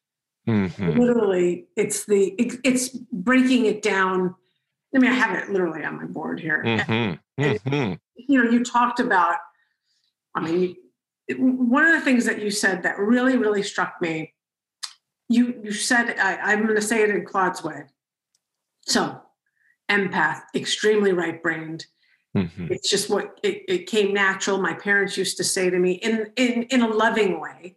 Mm-hmm. 0.48 0.98
Literally, 0.98 1.66
it's 1.76 2.06
the 2.06 2.34
it's 2.38 2.88
breaking 2.88 3.66
it 3.66 3.82
down. 3.82 4.34
I 4.94 4.98
mean, 4.98 5.10
I 5.10 5.14
have 5.14 5.36
it 5.36 5.50
literally 5.50 5.84
on 5.84 5.96
my 5.96 6.06
board 6.06 6.40
here. 6.40 6.62
Mm-hmm. 6.64 7.42
Mm-hmm. 7.42 7.92
you 8.16 8.42
know, 8.42 8.50
you 8.50 8.64
talked 8.64 8.98
about. 8.98 9.36
I 10.34 10.40
mean, 10.40 10.76
one 11.36 11.84
of 11.84 11.92
the 11.92 12.00
things 12.00 12.24
that 12.24 12.40
you 12.40 12.50
said 12.50 12.82
that 12.84 12.98
really, 12.98 13.36
really 13.36 13.62
struck 13.62 14.00
me, 14.00 14.32
you 15.28 15.60
you 15.62 15.72
said 15.72 16.18
I, 16.18 16.52
am 16.52 16.62
going 16.62 16.76
to 16.76 16.82
say 16.82 17.02
it 17.02 17.10
in 17.10 17.26
Claude's 17.26 17.62
way. 17.62 17.84
So, 18.86 19.20
empath, 19.90 20.40
extremely 20.54 21.12
right-brained. 21.12 21.84
Mm-hmm. 22.34 22.68
It's 22.70 22.88
just 22.88 23.10
what 23.10 23.38
it, 23.42 23.64
it 23.68 23.86
came 23.86 24.14
natural. 24.14 24.58
My 24.58 24.72
parents 24.72 25.18
used 25.18 25.36
to 25.36 25.44
say 25.44 25.68
to 25.68 25.78
me 25.78 25.92
in 25.92 26.32
in 26.36 26.62
in 26.64 26.80
a 26.80 26.88
loving 26.88 27.38
way, 27.38 27.76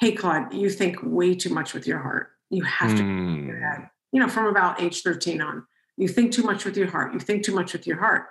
"Hey, 0.00 0.12
Claude, 0.12 0.52
you 0.52 0.70
think 0.70 0.98
way 1.02 1.34
too 1.34 1.50
much 1.50 1.74
with 1.74 1.86
your 1.86 1.98
heart. 1.98 2.28
You 2.50 2.62
have 2.64 2.96
to 2.96 3.02
mm. 3.02 3.46
your 3.46 3.60
head." 3.60 3.88
You 4.12 4.20
know, 4.20 4.28
from 4.28 4.46
about 4.46 4.80
age 4.80 5.02
13 5.02 5.40
on, 5.40 5.66
you 5.96 6.08
think 6.08 6.32
too 6.32 6.42
much 6.42 6.64
with 6.64 6.76
your 6.76 6.88
heart. 6.88 7.12
You 7.12 7.20
think 7.20 7.44
too 7.44 7.54
much 7.54 7.72
with 7.72 7.86
your 7.86 7.98
heart. 7.98 8.26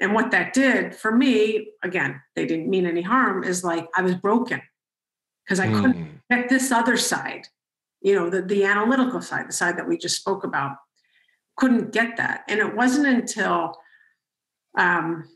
And 0.00 0.12
what 0.12 0.30
that 0.32 0.52
did 0.52 0.94
for 0.94 1.10
me, 1.10 1.68
again, 1.82 2.20
they 2.34 2.46
didn't 2.46 2.68
mean 2.68 2.86
any 2.86 3.02
harm, 3.02 3.44
is 3.44 3.64
like 3.64 3.86
I 3.96 4.02
was 4.02 4.14
broken 4.14 4.60
because 5.44 5.60
I 5.60 5.68
mm. 5.68 5.80
couldn't 5.80 6.20
get 6.30 6.48
this 6.48 6.70
other 6.70 6.96
side, 6.96 7.46
you 8.02 8.14
know, 8.14 8.28
the, 8.28 8.42
the 8.42 8.64
analytical 8.64 9.22
side, 9.22 9.48
the 9.48 9.52
side 9.52 9.78
that 9.78 9.88
we 9.88 9.96
just 9.96 10.16
spoke 10.16 10.44
about, 10.44 10.76
couldn't 11.56 11.92
get 11.92 12.16
that. 12.18 12.44
And 12.48 12.60
it 12.60 12.74
wasn't 12.74 13.06
until 13.06 13.76
um, 14.76 15.28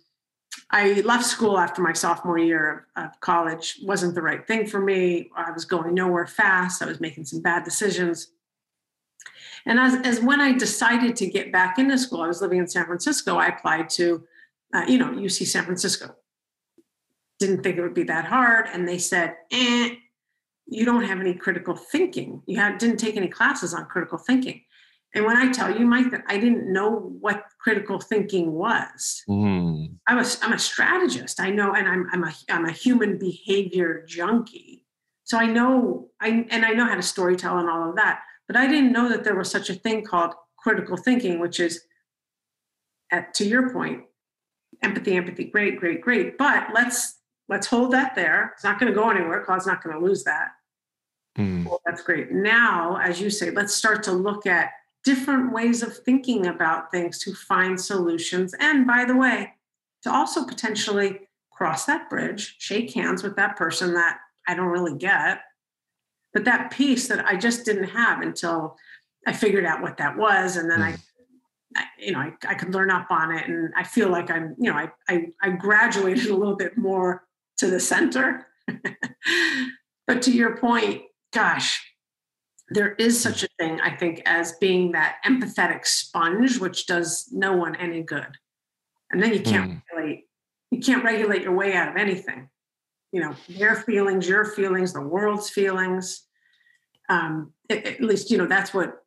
I 0.70 1.00
left 1.00 1.24
school 1.24 1.58
after 1.58 1.82
my 1.82 1.92
sophomore 1.92 2.38
year 2.38 2.86
of, 2.96 3.04
of 3.04 3.20
college, 3.20 3.78
wasn't 3.82 4.14
the 4.14 4.22
right 4.22 4.46
thing 4.46 4.66
for 4.66 4.80
me. 4.80 5.30
I 5.36 5.50
was 5.50 5.64
going 5.64 5.94
nowhere 5.94 6.26
fast. 6.26 6.82
I 6.82 6.86
was 6.86 7.00
making 7.00 7.24
some 7.24 7.40
bad 7.40 7.64
decisions. 7.64 8.32
And 9.66 9.78
as, 9.78 9.94
as 10.06 10.20
when 10.20 10.40
I 10.40 10.52
decided 10.52 11.16
to 11.16 11.26
get 11.26 11.52
back 11.52 11.78
into 11.78 11.98
school, 11.98 12.22
I 12.22 12.28
was 12.28 12.40
living 12.40 12.58
in 12.58 12.68
San 12.68 12.86
Francisco, 12.86 13.36
I 13.36 13.48
applied 13.48 13.90
to 13.90 14.24
uh, 14.72 14.84
you 14.86 14.98
know, 14.98 15.06
UC 15.06 15.46
San 15.46 15.64
Francisco. 15.64 16.14
Didn't 17.38 17.62
think 17.62 17.76
it 17.76 17.82
would 17.82 17.94
be 17.94 18.04
that 18.04 18.26
hard. 18.26 18.66
And 18.72 18.86
they 18.86 18.98
said, 18.98 19.36
eh, 19.50 19.96
you 20.66 20.84
don't 20.84 21.04
have 21.04 21.20
any 21.20 21.34
critical 21.34 21.74
thinking. 21.74 22.42
You 22.46 22.58
had, 22.58 22.78
didn't 22.78 22.98
take 22.98 23.16
any 23.16 23.28
classes 23.28 23.74
on 23.74 23.86
critical 23.86 24.18
thinking. 24.18 24.62
And 25.14 25.24
when 25.24 25.36
I 25.36 25.50
tell 25.50 25.76
you, 25.76 25.84
Mike, 25.84 26.10
that 26.12 26.22
I 26.28 26.38
didn't 26.38 26.72
know 26.72 26.90
what 27.20 27.44
critical 27.58 27.98
thinking 27.98 28.52
was. 28.52 29.22
Mm. 29.28 29.96
I 30.06 30.14
was 30.14 30.38
I'm 30.42 30.52
a 30.52 30.58
strategist. 30.58 31.40
I 31.40 31.50
know, 31.50 31.74
and 31.74 31.88
I'm 31.88 32.06
I'm 32.12 32.24
a 32.24 32.32
I'm 32.48 32.64
a 32.64 32.72
human 32.72 33.18
behavior 33.18 34.04
junkie. 34.06 34.86
So 35.24 35.38
I 35.38 35.46
know 35.46 36.10
I 36.20 36.46
and 36.50 36.64
I 36.64 36.72
know 36.72 36.86
how 36.86 36.94
to 36.94 37.00
storytell 37.00 37.58
and 37.58 37.68
all 37.68 37.90
of 37.90 37.96
that. 37.96 38.20
But 38.46 38.56
I 38.56 38.66
didn't 38.66 38.92
know 38.92 39.08
that 39.08 39.24
there 39.24 39.36
was 39.36 39.50
such 39.50 39.70
a 39.70 39.74
thing 39.74 40.04
called 40.04 40.32
critical 40.56 40.96
thinking, 40.96 41.40
which 41.40 41.58
is 41.58 41.82
at 43.10 43.34
to 43.34 43.44
your 43.44 43.72
point, 43.72 44.04
empathy, 44.82 45.16
empathy, 45.16 45.44
great, 45.44 45.78
great, 45.78 46.00
great. 46.00 46.38
But 46.38 46.68
let's 46.72 47.18
let's 47.48 47.66
hold 47.66 47.92
that 47.92 48.14
there. 48.14 48.52
It's 48.54 48.64
not 48.64 48.78
going 48.78 48.92
to 48.92 48.98
go 48.98 49.10
anywhere. 49.10 49.42
Claude's 49.44 49.66
not 49.66 49.82
going 49.82 49.98
to 49.98 50.04
lose 50.04 50.22
that. 50.24 50.50
Mm. 51.36 51.64
Well, 51.64 51.80
that's 51.84 52.02
great. 52.02 52.30
Now, 52.30 52.96
as 52.96 53.20
you 53.20 53.30
say, 53.30 53.50
let's 53.50 53.74
start 53.74 54.02
to 54.04 54.12
look 54.12 54.46
at 54.46 54.70
different 55.04 55.52
ways 55.52 55.82
of 55.82 55.96
thinking 55.96 56.46
about 56.46 56.90
things 56.90 57.18
to 57.20 57.34
find 57.34 57.80
solutions. 57.80 58.54
And 58.60 58.86
by 58.86 59.04
the 59.04 59.16
way, 59.16 59.54
to 60.02 60.12
also 60.12 60.44
potentially 60.44 61.20
cross 61.52 61.86
that 61.86 62.08
bridge, 62.08 62.56
shake 62.58 62.92
hands 62.92 63.22
with 63.22 63.36
that 63.36 63.56
person 63.56 63.94
that 63.94 64.18
I 64.46 64.54
don't 64.54 64.66
really 64.66 64.96
get, 64.96 65.40
but 66.32 66.44
that 66.44 66.70
piece 66.70 67.08
that 67.08 67.24
I 67.24 67.36
just 67.36 67.64
didn't 67.64 67.84
have 67.84 68.22
until 68.22 68.76
I 69.26 69.32
figured 69.32 69.64
out 69.64 69.82
what 69.82 69.98
that 69.98 70.16
was. 70.16 70.56
And 70.56 70.70
then 70.70 70.80
mm. 70.80 70.94
I 70.94 70.96
you 71.98 72.12
know, 72.12 72.18
I, 72.18 72.32
I 72.48 72.54
could 72.54 72.74
learn 72.74 72.90
up 72.90 73.10
on 73.10 73.32
it 73.32 73.48
and 73.48 73.72
I 73.76 73.84
feel 73.84 74.08
like 74.08 74.30
I'm, 74.30 74.56
you 74.58 74.70
know, 74.70 74.76
I, 74.76 74.90
I, 75.08 75.26
I 75.40 75.50
graduated 75.50 76.26
a 76.26 76.36
little 76.36 76.56
bit 76.56 76.76
more 76.76 77.24
to 77.58 77.68
the 77.68 77.80
center. 77.80 78.46
but 80.06 80.22
to 80.22 80.32
your 80.32 80.56
point, 80.56 81.02
gosh, 81.32 81.89
there 82.70 82.92
is 82.94 83.20
such 83.20 83.42
a 83.42 83.48
thing, 83.58 83.80
I 83.80 83.90
think, 83.96 84.22
as 84.26 84.52
being 84.60 84.92
that 84.92 85.16
empathetic 85.26 85.84
sponge, 85.86 86.58
which 86.58 86.86
does 86.86 87.28
no 87.32 87.56
one 87.56 87.74
any 87.76 88.02
good. 88.02 88.28
And 89.10 89.20
then 89.20 89.32
you 89.32 89.40
can't 89.40 89.72
mm. 89.72 89.82
regulate, 89.90 90.28
you 90.70 90.80
can't 90.80 91.04
regulate 91.04 91.42
your 91.42 91.54
way 91.54 91.74
out 91.74 91.88
of 91.88 91.96
anything. 91.96 92.48
You 93.10 93.22
know, 93.22 93.34
their 93.48 93.74
feelings, 93.74 94.28
your 94.28 94.44
feelings, 94.44 94.92
the 94.92 95.00
world's 95.00 95.50
feelings. 95.50 96.22
Um, 97.08 97.52
at, 97.68 97.84
at 97.84 98.00
least, 98.00 98.30
you 98.30 98.38
know, 98.38 98.46
that's 98.46 98.72
what 98.72 98.98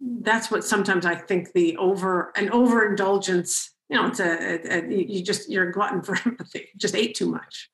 that's 0.00 0.50
what 0.50 0.64
sometimes 0.64 1.06
I 1.06 1.14
think 1.14 1.52
the 1.52 1.76
over 1.76 2.32
an 2.34 2.50
overindulgence. 2.50 3.74
You 3.88 3.96
know, 3.96 4.06
it's 4.08 4.18
a, 4.18 4.24
a, 4.26 4.78
a 4.78 4.88
you 4.88 5.22
just 5.22 5.48
you're 5.48 5.68
a 5.68 5.72
glutton 5.72 6.02
for 6.02 6.16
empathy. 6.26 6.68
just 6.76 6.96
ate 6.96 7.14
too 7.14 7.30
much. 7.30 7.70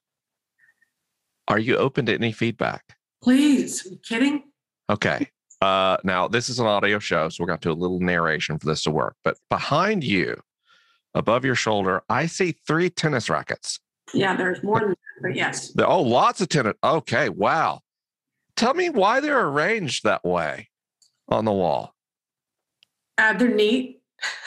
Are 1.49 1.59
you 1.59 1.77
open 1.77 2.05
to 2.07 2.15
any 2.15 2.33
feedback? 2.33 2.97
Please, 3.23 3.87
Are 3.87 3.91
you 3.91 3.99
kidding? 4.03 4.45
Okay. 4.90 5.29
Uh, 5.61 5.97
now 6.05 6.29
this 6.29 6.49
is 6.49 6.59
an 6.59 6.66
audio 6.66 6.99
show, 6.99 7.29
so 7.29 7.42
we're 7.42 7.47
going 7.47 7.59
to 7.59 7.68
do 7.68 7.73
a 7.73 7.75
little 7.81 8.01
narration 8.01 8.59
for 8.59 8.66
this 8.66 8.83
to 8.83 8.90
work. 8.90 9.16
But 9.25 9.38
behind 9.49 10.05
you, 10.05 10.40
above 11.14 11.44
your 11.44 11.55
shoulder, 11.55 12.03
I 12.09 12.27
see 12.27 12.57
three 12.66 12.90
tennis 12.90 13.31
rackets. 13.31 13.81
Yeah, 14.12 14.37
there's 14.37 14.62
more 14.62 14.81
than 14.81 14.90
that, 14.90 14.97
but 15.23 15.35
yes. 15.35 15.73
Oh, 15.79 16.03
lots 16.03 16.40
of 16.40 16.49
tennis. 16.49 16.75
Okay, 16.85 17.29
wow. 17.31 17.81
Tell 18.57 18.75
me 18.75 18.90
why 18.90 19.20
they're 19.20 19.47
arranged 19.47 20.05
that 20.05 20.25
way 20.25 20.68
on 21.29 21.44
the 21.44 21.53
wall. 21.53 21.94
Uh, 23.16 23.33
they're 23.33 23.49
neat. 23.49 24.03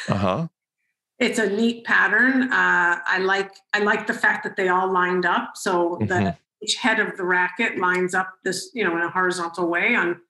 Uh 0.08 0.16
huh. 0.16 0.48
it's 1.20 1.40
a 1.40 1.50
neat 1.50 1.84
pattern. 1.84 2.44
Uh, 2.44 3.00
I 3.06 3.20
like 3.20 3.52
I 3.74 3.80
like 3.80 4.08
the 4.08 4.14
fact 4.14 4.44
that 4.44 4.56
they 4.56 4.70
all 4.70 4.92
lined 4.92 5.26
up, 5.26 5.54
so 5.56 5.96
mm-hmm. 5.96 6.08
that 6.08 6.40
each 6.62 6.76
head 6.76 7.00
of 7.00 7.18
the 7.18 7.24
racket 7.24 7.78
lines 7.78 8.14
up 8.14 8.34
this 8.44 8.70
you 8.74 8.84
know 8.84 8.96
in 8.96 9.04
a 9.04 9.10
horizontal 9.10 9.68
way 9.68 9.96
on 9.96 10.22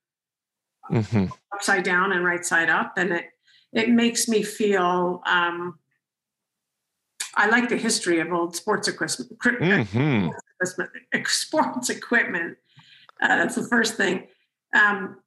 mm-hmm. 0.92 1.26
upside 1.54 1.84
down 1.84 2.12
and 2.12 2.24
right 2.24 2.46
side 2.46 2.70
up, 2.70 2.94
and 2.98 3.12
it 3.12 3.26
it 3.74 3.90
makes 3.90 4.28
me 4.28 4.44
feel. 4.44 5.22
Um, 5.26 5.80
I 7.36 7.48
like 7.48 7.70
the 7.70 7.78
history 7.78 8.20
of 8.20 8.34
old 8.34 8.56
sports 8.56 8.88
equipment. 8.88 9.90
Mm-hmm. 9.90 10.30
Sports 11.28 11.90
equipment. 11.92 12.58
Uh, 13.22 13.28
that's 13.28 13.54
the 13.54 13.64
first 13.64 13.96
thing. 13.96 14.26
Um, 14.76 15.18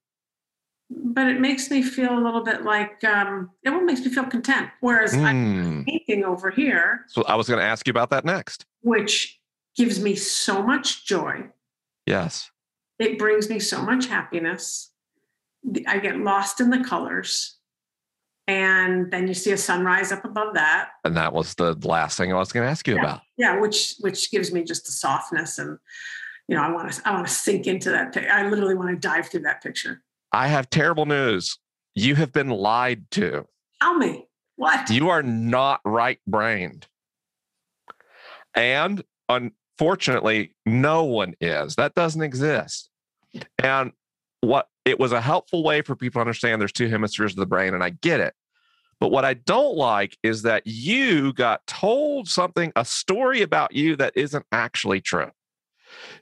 but 0.90 1.28
it 1.28 1.40
makes 1.40 1.70
me 1.70 1.82
feel 1.82 2.18
a 2.18 2.20
little 2.20 2.42
bit 2.42 2.64
like 2.64 3.02
um, 3.04 3.50
it 3.62 3.70
makes 3.84 4.00
me 4.00 4.10
feel 4.10 4.24
content. 4.24 4.70
Whereas 4.80 5.14
mm. 5.14 5.22
I'm 5.22 5.84
painting 5.84 6.24
over 6.24 6.50
here. 6.50 7.04
So 7.08 7.22
I 7.22 7.36
was 7.36 7.48
going 7.48 7.60
to 7.60 7.64
ask 7.64 7.86
you 7.86 7.92
about 7.92 8.10
that 8.10 8.24
next. 8.24 8.66
Which 8.82 9.40
gives 9.76 10.00
me 10.00 10.16
so 10.16 10.62
much 10.62 11.06
joy. 11.06 11.44
Yes. 12.06 12.50
It 12.98 13.18
brings 13.18 13.48
me 13.48 13.60
so 13.60 13.82
much 13.82 14.06
happiness. 14.06 14.89
I 15.86 15.98
get 15.98 16.18
lost 16.18 16.60
in 16.60 16.70
the 16.70 16.82
colors. 16.82 17.56
And 18.46 19.12
then 19.12 19.28
you 19.28 19.34
see 19.34 19.52
a 19.52 19.56
sunrise 19.56 20.10
up 20.10 20.24
above 20.24 20.54
that. 20.54 20.90
And 21.04 21.16
that 21.16 21.32
was 21.32 21.54
the 21.54 21.74
last 21.86 22.16
thing 22.16 22.32
I 22.32 22.36
was 22.36 22.50
going 22.50 22.64
to 22.64 22.70
ask 22.70 22.88
you 22.88 22.96
yeah. 22.96 23.00
about. 23.00 23.20
Yeah, 23.36 23.60
which 23.60 23.94
which 24.00 24.30
gives 24.30 24.52
me 24.52 24.64
just 24.64 24.86
the 24.86 24.92
softness 24.92 25.58
and 25.58 25.78
you 26.48 26.56
know, 26.56 26.62
I 26.62 26.72
want 26.72 26.92
to 26.92 27.08
I 27.08 27.12
want 27.12 27.28
to 27.28 27.32
sink 27.32 27.68
into 27.68 27.90
that. 27.90 28.16
I 28.16 28.48
literally 28.48 28.74
want 28.74 28.90
to 28.90 28.96
dive 28.96 29.28
through 29.28 29.42
that 29.42 29.62
picture. 29.62 30.02
I 30.32 30.48
have 30.48 30.68
terrible 30.68 31.06
news. 31.06 31.58
You 31.94 32.16
have 32.16 32.32
been 32.32 32.50
lied 32.50 33.08
to. 33.12 33.46
Tell 33.80 33.94
me 33.94 34.26
what? 34.56 34.90
You 34.90 35.10
are 35.10 35.22
not 35.22 35.80
right 35.84 36.18
brained. 36.26 36.88
And 38.54 39.04
unfortunately, 39.28 40.56
no 40.66 41.04
one 41.04 41.34
is. 41.40 41.76
That 41.76 41.94
doesn't 41.94 42.22
exist. 42.22 42.90
And 43.62 43.92
what 44.40 44.66
it 44.90 44.98
was 44.98 45.12
a 45.12 45.20
helpful 45.20 45.62
way 45.62 45.82
for 45.82 45.96
people 45.96 46.18
to 46.18 46.20
understand 46.20 46.60
there's 46.60 46.72
two 46.72 46.88
hemispheres 46.88 47.32
of 47.32 47.38
the 47.38 47.46
brain, 47.46 47.74
and 47.74 47.82
I 47.82 47.90
get 47.90 48.20
it. 48.20 48.34
But 48.98 49.10
what 49.10 49.24
I 49.24 49.34
don't 49.34 49.76
like 49.76 50.18
is 50.22 50.42
that 50.42 50.66
you 50.66 51.32
got 51.32 51.66
told 51.66 52.28
something, 52.28 52.70
a 52.76 52.84
story 52.84 53.40
about 53.40 53.72
you 53.74 53.96
that 53.96 54.12
isn't 54.14 54.44
actually 54.52 55.00
true. 55.00 55.30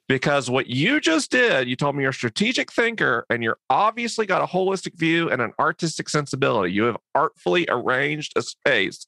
Because 0.08 0.48
what 0.48 0.68
you 0.68 1.00
just 1.00 1.30
did, 1.30 1.68
you 1.68 1.76
told 1.76 1.94
me 1.94 2.02
you're 2.02 2.10
a 2.10 2.14
strategic 2.14 2.72
thinker 2.72 3.26
and 3.28 3.42
you're 3.42 3.58
obviously 3.68 4.24
got 4.24 4.40
a 4.40 4.46
holistic 4.46 4.94
view 4.94 5.28
and 5.28 5.42
an 5.42 5.52
artistic 5.58 6.08
sensibility. 6.08 6.72
You 6.72 6.84
have 6.84 6.96
artfully 7.14 7.66
arranged 7.68 8.32
a 8.36 8.42
space 8.42 9.06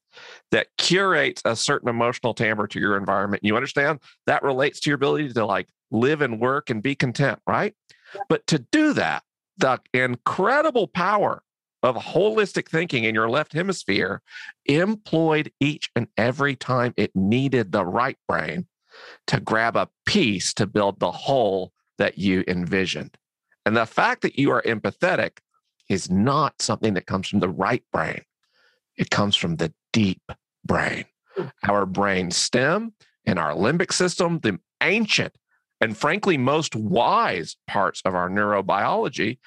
that 0.51 0.67
curates 0.77 1.41
a 1.45 1.57
certain 1.57 1.89
emotional 1.89 2.35
timbre 2.35 2.67
to 2.67 2.81
your 2.81 2.97
environment. 2.97 3.45
You 3.45 3.57
understand 3.57 4.01
that 4.27 4.43
relates 4.43 4.81
to 4.81 4.91
your 4.91 4.97
ability 4.97 5.33
to 5.33 5.47
like 5.47 5.69
live 5.91 6.21
and 6.21 6.39
work 6.39 6.69
and 6.69 6.83
be 6.83 6.95
content, 6.95 7.39
right? 7.47 7.75
But 8.29 8.47
to 8.49 8.59
do 8.59 8.93
that, 8.95 9.23
the 9.61 9.81
incredible 9.95 10.89
power 10.89 11.43
of 11.83 11.97
holistic 11.97 12.69
thinking 12.69 13.05
in 13.05 13.15
your 13.15 13.31
left 13.31 13.53
hemisphere 13.53 14.21
employed 14.67 15.51
each 15.61 15.91
and 15.97 16.09
every 16.17 16.55
time 16.55 16.93
it 16.97 17.15
needed 17.15 17.73
the 17.73 17.85
right 17.85 18.19
brain 18.29 18.67
to 19.27 19.41
grab 19.41 19.77
a 19.77 19.89
piece 20.05 20.53
to 20.55 20.67
build 20.67 21.01
the 21.01 21.11
whole 21.11 21.73
that 21.99 22.19
you 22.19 22.45
envisioned. 22.49 23.17
And 23.65 23.77
the 23.77 23.87
fact 23.87 24.23
that 24.23 24.39
you 24.39 24.51
are 24.51 24.63
empathetic 24.63 25.39
is 25.89 26.11
not 26.11 26.61
something 26.61 26.95
that 26.95 27.07
comes 27.07 27.29
from 27.29 27.41
the 27.41 27.49
right 27.49 27.83
brain, 27.93 28.23
it 28.97 29.11
comes 29.11 29.37
from 29.37 29.57
the 29.57 29.73
deep 29.93 30.23
brain. 30.65 31.05
Hmm. 31.37 31.47
Our 31.69 31.87
brain 31.87 32.31
stem 32.31 32.93
and 33.25 33.39
our 33.39 33.53
limbic 33.53 33.93
system, 33.93 34.41
the 34.41 34.59
ancient 34.83 35.35
and 35.81 35.97
frankly 35.97 36.37
most 36.37 36.77
wise 36.77 37.57
parts 37.67 38.03
of 38.05 38.15
our 38.15 38.29
neurobiology, 38.29 39.39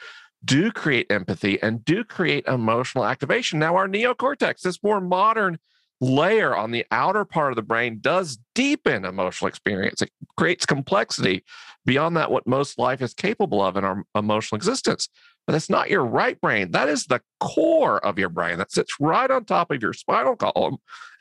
do 0.45 0.71
create 0.71 1.07
empathy 1.09 1.61
and 1.61 1.85
do 1.85 2.03
create 2.03 2.45
emotional 2.47 3.05
activation. 3.05 3.59
Now, 3.59 3.75
our 3.77 3.87
neocortex, 3.87 4.61
this 4.61 4.83
more 4.83 4.99
modern 4.99 5.57
layer 6.01 6.55
on 6.55 6.71
the 6.71 6.85
outer 6.91 7.23
part 7.23 7.51
of 7.51 7.55
the 7.55 7.61
brain 7.61 7.99
does 8.01 8.37
deepen 8.55 9.05
emotional 9.05 9.47
experience. 9.47 10.01
It 10.01 10.11
creates 10.35 10.65
complexity 10.65 11.43
beyond 11.85 12.17
that, 12.17 12.31
what 12.31 12.45
most 12.45 12.77
life 12.77 13.01
is 13.01 13.13
capable 13.13 13.61
of 13.61 13.77
in 13.77 13.85
our 13.85 14.03
emotional 14.15 14.57
existence. 14.57 15.07
But 15.45 15.53
that's 15.53 15.69
not 15.69 15.89
your 15.89 16.05
right 16.05 16.39
brain. 16.39 16.71
That 16.71 16.89
is 16.89 17.05
the 17.05 17.21
core 17.39 18.03
of 18.05 18.17
your 18.17 18.29
brain 18.29 18.57
that 18.57 18.71
sits 18.71 18.93
right 18.99 19.29
on 19.29 19.45
top 19.45 19.71
of 19.71 19.81
your 19.81 19.93
spinal 19.93 20.35
column. 20.35 20.77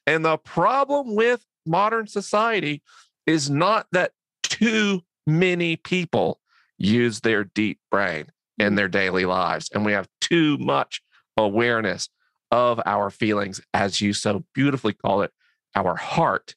And 0.06 0.24
the 0.24 0.38
problem 0.38 1.14
with 1.14 1.44
modern 1.66 2.06
society 2.06 2.82
is 3.26 3.50
not 3.50 3.86
that 3.92 4.12
too 4.62 5.02
many 5.26 5.76
people 5.76 6.40
use 6.78 7.20
their 7.20 7.44
deep 7.44 7.78
brain 7.90 8.26
in 8.58 8.72
mm. 8.72 8.76
their 8.76 8.88
daily 8.88 9.24
lives, 9.24 9.70
and 9.74 9.84
we 9.84 9.92
have 9.92 10.08
too 10.20 10.58
much 10.58 11.02
awareness 11.36 12.08
of 12.50 12.80
our 12.84 13.10
feelings, 13.10 13.60
as 13.72 14.00
you 14.00 14.12
so 14.12 14.44
beautifully 14.54 14.92
call 14.92 15.22
it, 15.22 15.32
our 15.74 15.96
heart. 15.96 16.54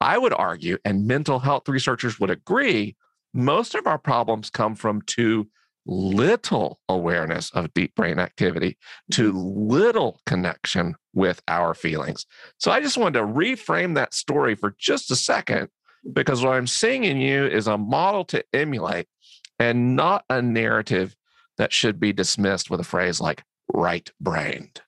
I 0.00 0.18
would 0.18 0.32
argue, 0.34 0.78
and 0.84 1.06
mental 1.06 1.38
health 1.38 1.68
researchers 1.68 2.18
would 2.18 2.30
agree, 2.30 2.96
most 3.32 3.74
of 3.74 3.86
our 3.86 3.98
problems 3.98 4.50
come 4.50 4.74
from 4.74 5.02
too 5.02 5.48
little 5.86 6.80
awareness 6.88 7.50
of 7.50 7.72
deep 7.72 7.94
brain 7.94 8.18
activity, 8.18 8.76
too 9.10 9.32
mm-hmm. 9.32 9.70
little 9.70 10.20
connection 10.26 10.96
with 11.14 11.40
our 11.46 11.74
feelings. 11.74 12.26
So 12.58 12.72
I 12.72 12.80
just 12.80 12.98
wanted 12.98 13.20
to 13.20 13.26
reframe 13.26 13.94
that 13.94 14.12
story 14.12 14.54
for 14.56 14.74
just 14.78 15.10
a 15.10 15.16
second, 15.16 15.68
because 16.12 16.42
what 16.42 16.54
I'm 16.54 16.66
seeing 16.66 17.04
in 17.04 17.18
you 17.18 17.46
is 17.46 17.66
a 17.66 17.78
model 17.78 18.24
to 18.26 18.44
emulate 18.52 19.06
and 19.58 19.96
not 19.96 20.24
a 20.28 20.42
narrative 20.42 21.16
that 21.58 21.72
should 21.72 21.98
be 21.98 22.12
dismissed 22.12 22.70
with 22.70 22.80
a 22.80 22.84
phrase 22.84 23.20
like 23.20 23.42
right 23.72 24.10
brained. 24.20 24.82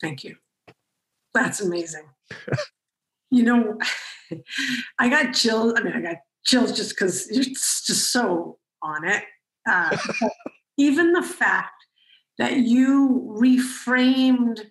Thank 0.00 0.24
you. 0.24 0.36
That's 1.34 1.60
amazing. 1.60 2.04
you 3.30 3.42
know, 3.42 3.78
I 4.98 5.08
got 5.08 5.34
chills. 5.34 5.74
I 5.76 5.82
mean, 5.82 5.94
I 5.94 6.00
got 6.00 6.16
chills 6.44 6.72
just 6.72 6.90
because 6.90 7.30
you're 7.30 7.44
just 7.44 8.12
so 8.12 8.58
on 8.82 9.06
it. 9.06 9.24
Uh, 9.68 9.96
even 10.76 11.12
the 11.12 11.22
fact 11.22 11.84
that 12.38 12.58
you 12.58 13.36
reframed, 13.40 14.66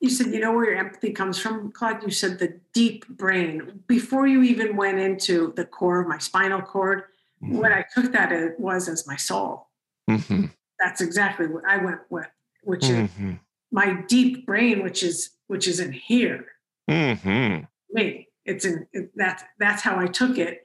you 0.00 0.10
said, 0.10 0.28
you 0.28 0.40
know 0.40 0.52
where 0.52 0.70
your 0.70 0.78
empathy 0.78 1.12
comes 1.12 1.38
from, 1.38 1.72
Claude? 1.72 2.02
You 2.02 2.10
said 2.10 2.38
the 2.38 2.60
deep 2.72 3.06
brain. 3.08 3.82
Before 3.86 4.26
you 4.26 4.42
even 4.42 4.76
went 4.76 4.98
into 4.98 5.52
the 5.56 5.64
core 5.64 6.00
of 6.00 6.08
my 6.08 6.18
spinal 6.18 6.62
cord, 6.62 7.04
mm-hmm. 7.42 7.58
what 7.58 7.72
I 7.72 7.84
took 7.94 8.12
that 8.12 8.32
as, 8.32 8.52
was 8.58 8.88
as 8.88 9.06
my 9.06 9.16
soul. 9.16 9.68
Mm-hmm 10.08 10.46
that's 10.78 11.00
exactly 11.00 11.46
what 11.46 11.64
I 11.66 11.78
went 11.78 12.00
with, 12.10 12.28
which 12.62 12.82
mm-hmm. 12.82 13.30
is 13.30 13.36
my 13.70 14.02
deep 14.08 14.46
brain, 14.46 14.82
which 14.82 15.02
is 15.02 15.30
which 15.46 15.66
is 15.66 15.80
in 15.80 15.92
here. 15.92 16.46
Mm-hmm. 16.90 17.64
Me, 17.92 18.28
it's 18.44 18.64
in 18.64 18.86
it, 18.92 19.10
that's 19.14 19.42
that's 19.58 19.82
how 19.82 19.98
I 19.98 20.06
took 20.06 20.38
it. 20.38 20.64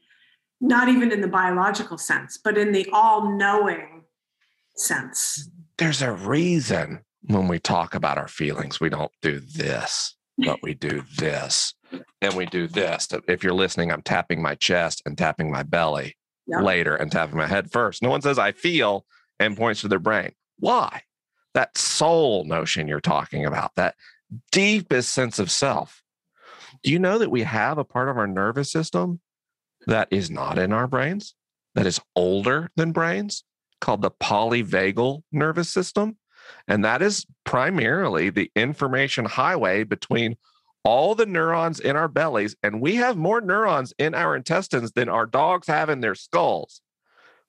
Not 0.62 0.88
even 0.88 1.12
in 1.12 1.22
the 1.22 1.28
biological 1.28 1.98
sense, 1.98 2.38
but 2.42 2.58
in 2.58 2.72
the 2.72 2.88
all-knowing 2.94 4.04
sense. 4.76 5.50
There's 5.78 6.02
a 6.02 6.14
reason 6.14 7.02
when 7.28 7.48
we 7.48 7.60
talk 7.60 7.96
about 7.96 8.18
our 8.18 8.28
feelings, 8.28 8.80
we 8.80 8.90
don't 8.90 9.12
do 9.22 9.40
this, 9.40 10.16
but 10.38 10.62
we 10.62 10.74
do 10.74 11.04
this. 11.18 11.74
and 12.22 12.34
we 12.36 12.46
do 12.48 12.68
this. 12.68 13.08
If 13.28 13.44
you're 13.44 13.54
listening, 13.54 13.92
I'm 13.92 14.02
tapping 14.02 14.42
my 14.42 14.56
chest 14.56 15.02
and 15.06 15.18
tapping 15.18 15.52
my 15.52 15.64
belly 15.64 16.18
later 16.64 16.96
and 16.96 17.12
tapping 17.12 17.38
my 17.38 17.48
head 17.48 17.72
first. 17.72 18.02
No 18.02 18.10
one 18.10 18.22
says 18.22 18.40
I 18.40 18.52
feel 18.52 19.06
and 19.40 19.56
points 19.56 19.82
to 19.82 19.88
their 19.88 20.00
brain. 20.00 20.32
Why? 20.60 21.04
That 21.54 21.78
soul 21.78 22.46
notion 22.46 22.88
you're 22.88 23.00
talking 23.00 23.46
about, 23.46 23.72
that 23.76 23.96
deepest 24.52 25.12
sense 25.12 25.38
of 25.40 25.52
self. 25.52 26.02
Do 26.82 26.92
you 26.92 27.00
know 27.00 27.20
that 27.20 27.30
we 27.32 27.44
have 27.44 27.78
a 27.78 27.84
part 27.84 28.10
of 28.10 28.18
our 28.18 28.28
nervous 28.28 28.72
system 28.72 29.22
that 29.86 30.08
is 30.12 30.32
not 30.32 30.58
in 30.58 30.74
our 30.74 30.88
brains, 30.88 31.36
that 31.76 31.86
is 31.86 32.00
older 32.16 32.72
than 32.76 32.92
brains, 32.92 33.44
called 33.80 34.02
the 34.02 34.12
polyvagal 34.12 35.22
nervous 35.32 35.70
system? 35.70 36.18
And 36.68 36.84
that 36.86 37.02
is 37.02 37.26
primarily 37.44 38.30
the 38.30 38.52
information 38.56 39.26
highway 39.26 39.84
between 39.84 40.38
all 40.84 41.16
the 41.16 41.26
neurons 41.26 41.80
in 41.80 41.96
our 41.96 42.08
bellies. 42.08 42.56
And 42.64 42.82
we 42.82 42.96
have 42.96 43.18
more 43.18 43.42
neurons 43.42 43.94
in 43.98 44.14
our 44.14 44.36
intestines 44.36 44.92
than 44.92 45.10
our 45.10 45.26
dogs 45.26 45.68
have 45.68 45.90
in 45.90 46.02
their 46.02 46.16
skulls. 46.16 46.82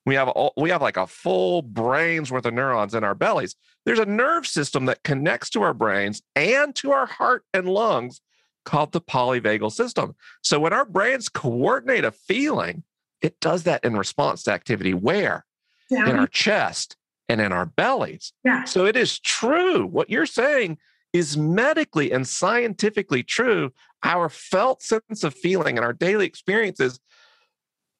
We 0.05 0.15
have 0.15 0.29
all, 0.29 0.53
we 0.55 0.69
have 0.69 0.81
like 0.81 0.97
a 0.97 1.07
full 1.07 1.61
brain's 1.61 2.31
worth 2.31 2.45
of 2.45 2.53
neurons 2.53 2.93
in 2.93 3.03
our 3.03 3.15
bellies. 3.15 3.55
There's 3.85 3.99
a 3.99 4.05
nerve 4.05 4.45
system 4.45 4.85
that 4.85 5.03
connects 5.03 5.49
to 5.51 5.63
our 5.63 5.73
brains 5.73 6.21
and 6.35 6.75
to 6.75 6.91
our 6.91 7.07
heart 7.07 7.43
and 7.53 7.67
lungs 7.67 8.21
called 8.65 8.91
the 8.91 9.01
polyvagal 9.01 9.71
system. 9.71 10.15
So 10.41 10.59
when 10.59 10.73
our 10.73 10.85
brains 10.85 11.29
coordinate 11.29 12.05
a 12.05 12.11
feeling, 12.11 12.83
it 13.21 13.39
does 13.39 13.63
that 13.63 13.83
in 13.83 13.97
response 13.97 14.43
to 14.43 14.51
activity 14.51 14.93
where? 14.93 15.45
Yeah. 15.89 16.09
In 16.09 16.17
our 16.17 16.27
chest 16.27 16.97
and 17.29 17.41
in 17.41 17.51
our 17.51 17.65
bellies. 17.65 18.33
Yeah. 18.43 18.63
So 18.65 18.85
it 18.85 18.95
is 18.95 19.19
true. 19.19 19.85
What 19.85 20.09
you're 20.09 20.25
saying 20.25 20.77
is 21.13 21.37
medically 21.37 22.11
and 22.11 22.27
scientifically 22.27 23.23
true. 23.23 23.71
Our 24.03 24.29
felt 24.29 24.83
sense 24.83 25.23
of 25.23 25.33
feeling 25.33 25.77
and 25.77 25.85
our 25.85 25.93
daily 25.93 26.25
experiences, 26.25 26.99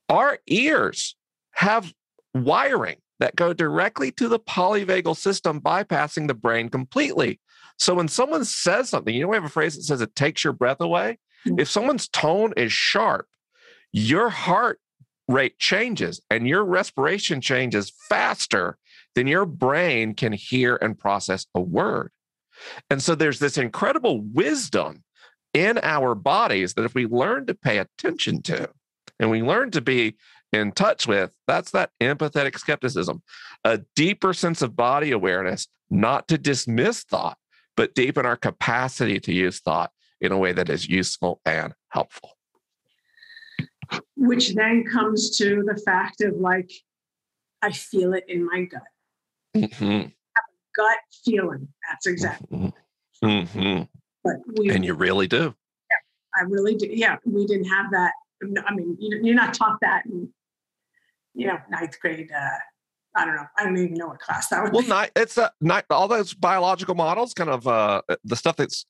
our 0.10 0.40
ears 0.48 1.16
have 1.54 1.94
wiring 2.34 2.98
that 3.20 3.36
go 3.36 3.54
directly 3.54 4.12
to 4.12 4.28
the 4.28 4.40
polyvagal 4.40 5.16
system, 5.16 5.62
bypassing 5.62 6.28
the 6.28 6.34
brain 6.34 6.70
completely. 6.70 7.40
So 7.78 7.96
when 7.96 8.08
someone 8.08 8.46
says 8.46 8.90
something, 8.90 9.14
you 9.14 9.22
know, 9.22 9.30
we 9.30 9.38
have 9.38 9.46
a 9.46 9.50
phrase 9.50 9.76
that 9.76 9.84
says 9.84 10.02
it 10.02 10.16
takes 10.16 10.44
your 10.44 10.54
breath 10.54 10.82
away. 10.82 11.18
Mm-hmm. 11.48 11.60
If 11.60 11.70
someone's 11.70 12.08
tone 12.08 12.54
is 12.58 12.72
sharp, 12.72 13.28
your 13.92 14.30
heart 14.30 14.80
rate 15.28 15.58
changes 15.58 16.22
and 16.30 16.48
your 16.48 16.64
respiration 16.64 17.42
changes 17.42 17.92
faster 18.10 18.78
than 19.16 19.28
your 19.28 19.46
brain 19.46 20.14
can 20.14 20.34
hear 20.34 20.76
and 20.76 21.00
process 21.00 21.48
a 21.56 21.62
word. 21.62 22.12
And 22.90 23.02
so 23.02 23.16
there's 23.16 23.40
this 23.40 23.58
incredible 23.58 24.22
wisdom 24.22 25.04
in 25.54 25.80
our 25.82 26.16
bodies 26.16 26.74
that 26.74 26.86
if 26.86 26.94
we 26.94 27.06
learn 27.06 27.46
to 27.48 27.56
pay 27.56 27.78
attention 27.78 28.42
to 28.44 28.70
and 29.20 29.30
we 29.32 29.42
learn 29.42 29.72
to 29.72 29.82
be 29.82 30.16
in 30.52 30.72
touch 30.72 31.08
with, 31.08 31.32
that's 31.48 31.72
that 31.72 31.92
empathetic 32.02 32.58
skepticism, 32.58 33.22
a 33.64 33.82
deeper 33.96 34.34
sense 34.34 34.62
of 34.62 34.76
body 34.76 35.12
awareness, 35.12 35.68
not 35.90 36.28
to 36.28 36.38
dismiss 36.38 37.04
thought, 37.04 37.38
but 37.78 37.96
deepen 37.96 38.26
our 38.26 38.38
capacity 38.38 39.20
to 39.20 39.34
use 39.34 39.60
thought 39.60 39.92
in 40.22 40.32
a 40.32 40.38
way 40.38 40.54
that 40.54 40.70
is 40.70 40.88
useful 40.88 41.42
and 41.46 41.74
helpful. 41.90 42.32
Which 44.16 44.56
then 44.56 44.84
comes 44.84 45.38
to 45.38 45.64
the 45.66 45.80
fact 45.86 46.22
of 46.22 46.36
like, 46.36 46.72
I 47.62 47.72
feel 47.72 48.14
it 48.14 48.26
in 48.28 48.46
my 48.46 48.64
gut. 48.64 48.82
Mm-hmm. 49.56 50.08
gut 50.76 50.98
feeling. 51.24 51.68
That's 51.90 52.08
exactly. 52.08 52.74
Mm-hmm. 53.24 53.84
But 54.24 54.34
we, 54.58 54.70
and 54.70 54.84
you 54.84 54.94
really 54.94 55.28
do. 55.28 55.56
Yeah, 55.90 56.42
I 56.42 56.42
really 56.44 56.76
do. 56.76 56.88
Yeah, 56.90 57.18
we 57.26 57.46
didn't 57.46 57.66
have 57.66 57.92
that. 57.92 58.12
I 58.68 58.74
mean, 58.74 58.98
you're 59.00 59.36
not 59.36 59.54
taught 59.54 59.78
that 59.82 60.06
in, 60.06 60.30
you 61.34 61.48
know, 61.48 61.58
ninth 61.70 62.00
grade. 62.00 62.30
Uh, 62.36 62.50
I 63.16 63.26
don't 63.26 63.36
know. 63.36 63.46
I 63.58 63.64
don't 63.64 63.78
even 63.78 63.94
know 63.94 64.08
what 64.08 64.20
class 64.20 64.50
that 64.50 64.62
was. 64.62 64.72
Well, 64.72 64.88
not, 64.88 65.12
it's 65.16 65.38
a, 65.38 65.52
not 65.62 65.86
all 65.90 66.08
those 66.08 66.34
biological 66.34 66.96
models, 66.96 67.34
kind 67.34 67.50
of 67.50 67.66
uh, 67.68 68.02
the 68.24 68.36
stuff 68.36 68.58
that's 68.58 68.86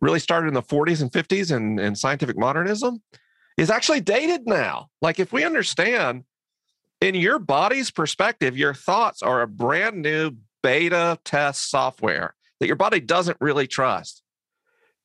really 0.00 0.20
started 0.20 0.48
in 0.48 0.54
the 0.54 0.62
40s 0.62 1.02
and 1.02 1.10
50s 1.10 1.54
and, 1.54 1.80
and 1.80 1.98
scientific 1.98 2.38
modernism 2.38 3.02
is 3.56 3.70
actually 3.70 4.00
dated 4.00 4.46
now. 4.46 4.88
Like 5.02 5.18
if 5.18 5.32
we 5.32 5.44
understand 5.44 6.24
in 7.04 7.14
your 7.14 7.38
body's 7.38 7.90
perspective, 7.90 8.56
your 8.56 8.72
thoughts 8.72 9.22
are 9.22 9.42
a 9.42 9.46
brand 9.46 10.00
new 10.00 10.32
beta 10.62 11.18
test 11.22 11.70
software 11.70 12.34
that 12.58 12.66
your 12.66 12.76
body 12.76 12.98
doesn't 12.98 13.36
really 13.42 13.66
trust. 13.66 14.22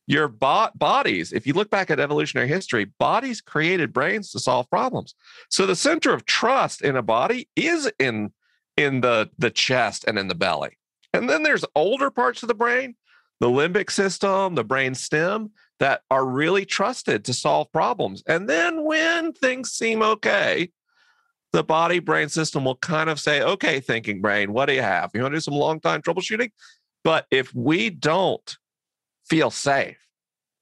Your 0.07 0.29
bo- 0.29 0.69
bodies, 0.75 1.33
if 1.33 1.45
you 1.45 1.51
look 1.51 1.69
back 1.69 1.91
at 1.91 1.99
evolutionary 1.99 2.47
history, 2.47 2.85
bodies 2.85 3.41
created 3.41 3.91
brains 3.91 4.31
to 4.31 4.39
solve 4.39 4.69
problems. 4.69 5.13
So 5.49 5.65
the 5.65 5.75
center 5.75 6.13
of 6.13 6.25
trust 6.25 6.81
in 6.81 6.95
a 6.95 7.01
body 7.01 7.49
is 7.57 7.91
in 7.99 8.31
in 8.77 9.01
the 9.01 9.29
the 9.37 9.51
chest 9.51 10.05
and 10.07 10.17
in 10.17 10.29
the 10.29 10.35
belly. 10.35 10.77
And 11.13 11.29
then 11.29 11.43
there's 11.43 11.65
older 11.75 12.09
parts 12.09 12.43
of 12.43 12.47
the 12.47 12.55
brain, 12.55 12.95
the 13.41 13.49
limbic 13.49 13.91
system, 13.91 14.55
the 14.55 14.63
brain 14.63 14.95
stem 14.95 15.51
that 15.79 16.03
are 16.09 16.25
really 16.25 16.65
trusted 16.65 17.25
to 17.25 17.33
solve 17.33 17.69
problems. 17.73 18.23
And 18.25 18.47
then 18.47 18.85
when 18.85 19.33
things 19.33 19.71
seem 19.71 20.01
okay, 20.01 20.71
the 21.51 21.63
body 21.63 21.99
brain 21.99 22.29
system 22.29 22.65
will 22.65 22.75
kind 22.75 23.09
of 23.09 23.19
say, 23.19 23.41
okay, 23.41 23.79
thinking 23.79 24.21
brain, 24.21 24.53
what 24.53 24.67
do 24.67 24.73
you 24.73 24.81
have? 24.81 25.11
You 25.13 25.21
want 25.21 25.33
to 25.33 25.37
do 25.37 25.41
some 25.41 25.55
long 25.55 25.79
time 25.79 26.01
troubleshooting? 26.01 26.51
But 27.03 27.25
if 27.31 27.53
we 27.55 27.89
don't 27.89 28.57
feel 29.27 29.49
safe, 29.49 29.97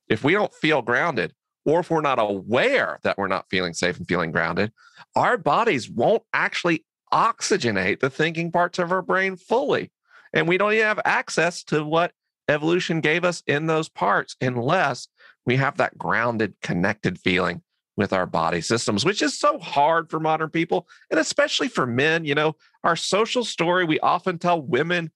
if 0.07 0.23
we 0.23 0.33
don't 0.33 0.53
feel 0.53 0.81
grounded, 0.81 1.33
or 1.65 1.81
if 1.81 1.89
we're 1.89 1.99
not 1.99 2.19
aware 2.19 2.99
that 3.03 3.17
we're 3.17 3.27
not 3.27 3.49
feeling 3.49 3.73
safe 3.73 3.97
and 3.97 4.07
feeling 4.07 4.31
grounded, 4.31 4.71
our 5.15 5.37
bodies 5.37 5.89
won't 5.89 6.23
actually 6.31 6.85
oxygenate 7.11 7.99
the 7.99 8.09
thinking 8.09 8.51
parts 8.51 8.79
of 8.79 8.91
our 8.91 9.01
brain 9.01 9.35
fully. 9.35 9.91
And 10.33 10.47
we 10.47 10.57
don't 10.57 10.73
even 10.73 10.85
have 10.85 11.01
access 11.03 11.63
to 11.65 11.83
what 11.83 12.13
evolution 12.47 13.01
gave 13.01 13.25
us 13.25 13.43
in 13.47 13.67
those 13.67 13.89
parts 13.89 14.37
unless 14.39 15.09
we 15.45 15.57
have 15.57 15.77
that 15.77 15.97
grounded, 15.97 16.53
connected 16.61 17.19
feeling 17.19 17.61
with 17.97 18.13
our 18.13 18.27
body 18.27 18.61
systems, 18.61 19.03
which 19.03 19.21
is 19.21 19.37
so 19.37 19.57
hard 19.57 20.09
for 20.09 20.19
modern 20.19 20.49
people 20.49 20.87
and 21.09 21.19
especially 21.19 21.67
for 21.67 21.85
men. 21.85 22.23
You 22.23 22.35
know, 22.35 22.55
our 22.83 22.95
social 22.95 23.43
story, 23.43 23.83
we 23.83 23.99
often 23.99 24.37
tell 24.37 24.61
women 24.61 25.11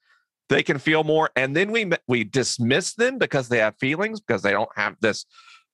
they 0.50 0.64
can 0.64 0.80
feel 0.80 1.06
more 1.06 1.30
and 1.36 1.56
then 1.56 1.72
we 1.72 1.90
we 2.08 2.26
dismiss 2.26 2.96
them 2.96 3.18
because 3.18 3.48
they 3.48 3.60
have 3.60 3.78
feelings 3.80 4.20
because 4.20 4.42
they 4.42 4.52
don't 4.52 4.70
have 4.76 4.96
this, 5.00 5.26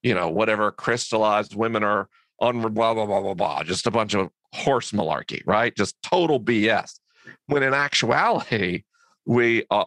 you 0.03 0.13
know, 0.13 0.29
whatever 0.29 0.71
crystallized 0.71 1.55
women 1.55 1.83
are 1.83 2.09
on 2.39 2.61
blah 2.73 2.93
blah 2.93 3.05
blah 3.05 3.21
blah 3.21 3.33
blah, 3.33 3.63
just 3.63 3.87
a 3.87 3.91
bunch 3.91 4.13
of 4.13 4.29
horse 4.53 4.91
malarkey, 4.91 5.41
right? 5.47 5.75
Just 5.75 5.99
total 6.03 6.39
BS. 6.39 6.99
When 7.47 7.63
in 7.63 7.73
actuality, 7.73 8.83
we 9.25 9.65
uh, 9.71 9.85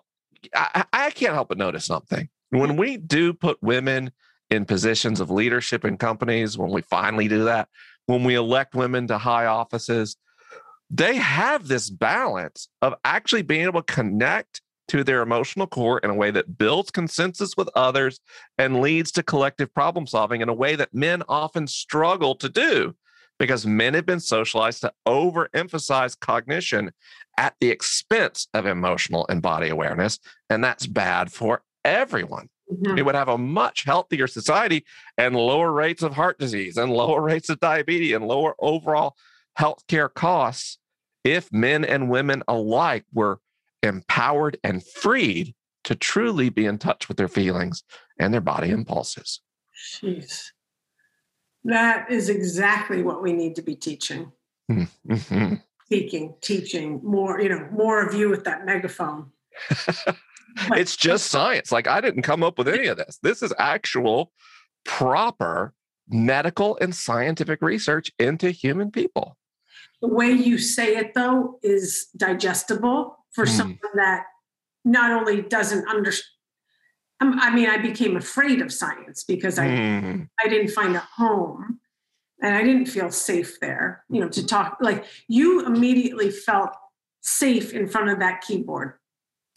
I, 0.55 0.85
I 0.93 1.11
can't 1.11 1.35
help 1.35 1.49
but 1.49 1.59
notice 1.59 1.85
something. 1.85 2.29
When 2.49 2.77
we 2.77 2.97
do 2.97 3.33
put 3.33 3.63
women 3.63 4.11
in 4.51 4.65
positions 4.65 5.21
of 5.21 5.31
leadership 5.31 5.85
in 5.85 5.97
companies, 5.97 6.59
when 6.59 6.71
we 6.71 6.83
finally 6.83 7.29
do 7.29 7.45
that, 7.45 7.69
when 8.07 8.25
we 8.25 8.35
elect 8.35 8.75
women 8.75 9.07
to 9.09 9.19
high 9.19 9.47
offices, 9.47 10.17
they 10.91 11.17
have 11.17 11.69
this 11.69 11.89
balance 11.89 12.69
of 12.83 12.95
actually 13.05 13.43
being 13.43 13.65
able 13.65 13.83
to 13.83 13.93
connect 13.93 14.61
to 14.89 15.05
their 15.05 15.23
emotional 15.23 15.69
core 15.69 16.01
in 16.01 16.11
a 16.11 16.15
way 16.15 16.33
that 16.33 16.59
builds 16.59 16.91
consensus 16.91 17.57
with 17.57 17.71
others 17.77 18.19
and 18.59 18.81
leads 18.81 19.13
to 19.13 19.23
collective 19.23 19.73
problem 19.73 20.05
solving 20.05 20.41
in 20.41 20.49
a 20.49 20.55
way 20.55 20.75
that 20.75 20.93
men 20.93 21.23
often 21.29 21.69
struggle 21.69 22.35
to 22.35 22.49
do 22.49 22.97
because 23.39 23.65
men 23.65 23.95
have 23.95 24.05
been 24.05 24.19
socialized 24.19 24.81
to 24.81 24.93
overemphasize 25.07 26.19
cognition 26.19 26.91
at 27.39 27.55
the 27.61 27.71
expense 27.71 28.49
of 28.53 28.67
emotional 28.67 29.25
and 29.29 29.41
body 29.41 29.69
awareness. 29.69 30.19
And 30.51 30.63
that's 30.63 30.89
bad 30.89 31.31
for 31.31 31.63
everyone. 31.85 32.49
Mm-hmm. 32.71 32.99
It 32.99 33.05
would 33.05 33.15
have 33.15 33.29
a 33.29 33.39
much 33.39 33.85
healthier 33.85 34.27
society 34.27 34.85
and 35.19 35.35
lower 35.35 35.73
rates 35.73 36.03
of 36.03 36.15
heart 36.15 36.39
disease 36.39 36.77
and 36.77 36.93
lower 36.93 37.21
rates 37.31 37.49
of 37.49 37.61
diabetes 37.61 38.15
and 38.15 38.27
lower 38.27 38.55
overall 38.59 39.17
healthcare 39.59 40.13
costs 40.13 40.79
if 41.25 41.53
men 41.53 41.85
and 41.85 42.09
women 42.09 42.43
alike 42.49 43.05
were 43.13 43.41
empowered 43.83 44.59
and 44.63 44.87
freed 44.87 45.55
to 45.85 45.95
truly 45.95 46.49
be 46.49 46.67
in 46.67 46.79
touch 46.79 47.09
with 47.09 47.17
their 47.17 47.29
feelings 47.29 47.83
and 48.19 48.33
their 48.33 48.41
body 48.41 48.71
impulses. 48.71 49.41
Jeez. 49.95 50.45
That 51.65 52.11
is 52.11 52.29
exactly 52.29 53.03
what 53.03 53.23
we 53.23 53.33
need 53.33 53.57
to 53.57 53.63
be 53.63 53.75
teaching. 53.75 54.33
Mm-hmm. 54.71 55.55
Teaching, 55.89 56.35
teaching 56.41 57.01
more, 57.03 57.41
you 57.41 57.49
know, 57.49 57.69
more 57.73 58.07
of 58.07 58.15
you 58.15 58.31
with 58.31 58.45
that 58.45 58.65
megaphone. 58.65 59.33
it's 60.73 60.97
just 60.97 61.27
science. 61.27 61.73
Like 61.73 61.87
I 61.87 62.01
didn't 62.01 62.23
come 62.23 62.43
up 62.43 62.59
with 62.59 62.69
any 62.69 62.87
of 62.87 62.97
this. 62.97 63.19
This 63.23 63.43
is 63.43 63.53
actual 63.59 64.33
proper 64.85 65.75
medical 66.09 66.77
and 66.81 66.95
scientific 66.95 67.63
research 67.63 68.11
into 68.19 68.51
human 68.51 68.91
people. 68.91 69.37
The 70.01 70.09
way 70.09 70.31
you 70.31 70.59
say 70.59 70.97
it 70.97 71.15
though 71.15 71.59
is 71.63 72.09
digestible 72.17 73.19
for 73.33 73.45
mm. 73.45 73.49
someone 73.49 73.79
that 73.95 74.25
not 74.85 75.11
only 75.11 75.43
doesn't 75.43 75.87
understand 75.89 76.27
um, 77.21 77.39
I 77.39 77.55
mean, 77.55 77.69
I 77.69 77.77
became 77.77 78.17
afraid 78.17 78.63
of 78.63 78.73
science 78.73 79.25
because 79.25 79.59
I 79.59 79.67
Mm. 79.67 80.29
I 80.43 80.49
didn't 80.49 80.71
find 80.71 80.97
a 80.97 81.01
home, 81.01 81.81
and 82.43 82.55
I 82.55 82.63
didn't 82.63 82.87
feel 82.87 83.11
safe 83.11 83.61
there. 83.61 84.05
You 84.09 84.23
know, 84.23 84.29
to 84.31 84.47
talk 84.47 84.79
like 84.81 85.05
you 85.29 85.65
immediately 85.67 86.31
felt 86.31 86.71
safe 87.21 87.73
in 87.73 87.87
front 87.87 88.09
of 88.09 88.19
that 88.21 88.41
keyboard. 88.41 88.95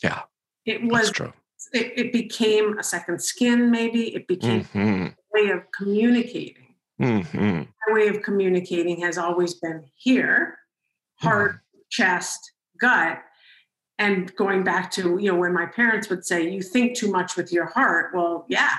Yeah, 0.03 0.23
It 0.65 0.83
was. 0.83 1.11
true. 1.11 1.33
It, 1.71 1.93
it 1.95 2.13
became 2.13 2.77
a 2.77 2.83
second 2.83 3.21
skin. 3.21 3.71
Maybe 3.71 4.13
it 4.15 4.27
became 4.27 4.65
hmm 4.65 5.07
a 5.07 5.13
way 5.33 5.49
of 5.49 5.61
communicating. 5.71 6.75
hmm 6.99 7.63
My 7.87 7.93
way 7.93 8.07
of 8.09 8.21
communicating 8.21 8.99
has 9.01 9.17
always 9.17 9.55
been 9.55 9.83
here, 9.95 10.57
heart, 11.15 11.59
chest, 11.89 12.51
gut. 12.79 13.21
And 13.97 14.35
going 14.35 14.63
back 14.63 14.91
to, 14.91 15.17
you 15.19 15.31
know, 15.31 15.37
when 15.37 15.53
my 15.53 15.65
parents 15.65 16.09
would 16.09 16.25
say, 16.25 16.49
you 16.49 16.61
think 16.61 16.97
too 16.97 17.11
much 17.11 17.37
with 17.37 17.53
your 17.53 17.65
heart. 17.65 18.11
Well, 18.13 18.45
yeah, 18.49 18.75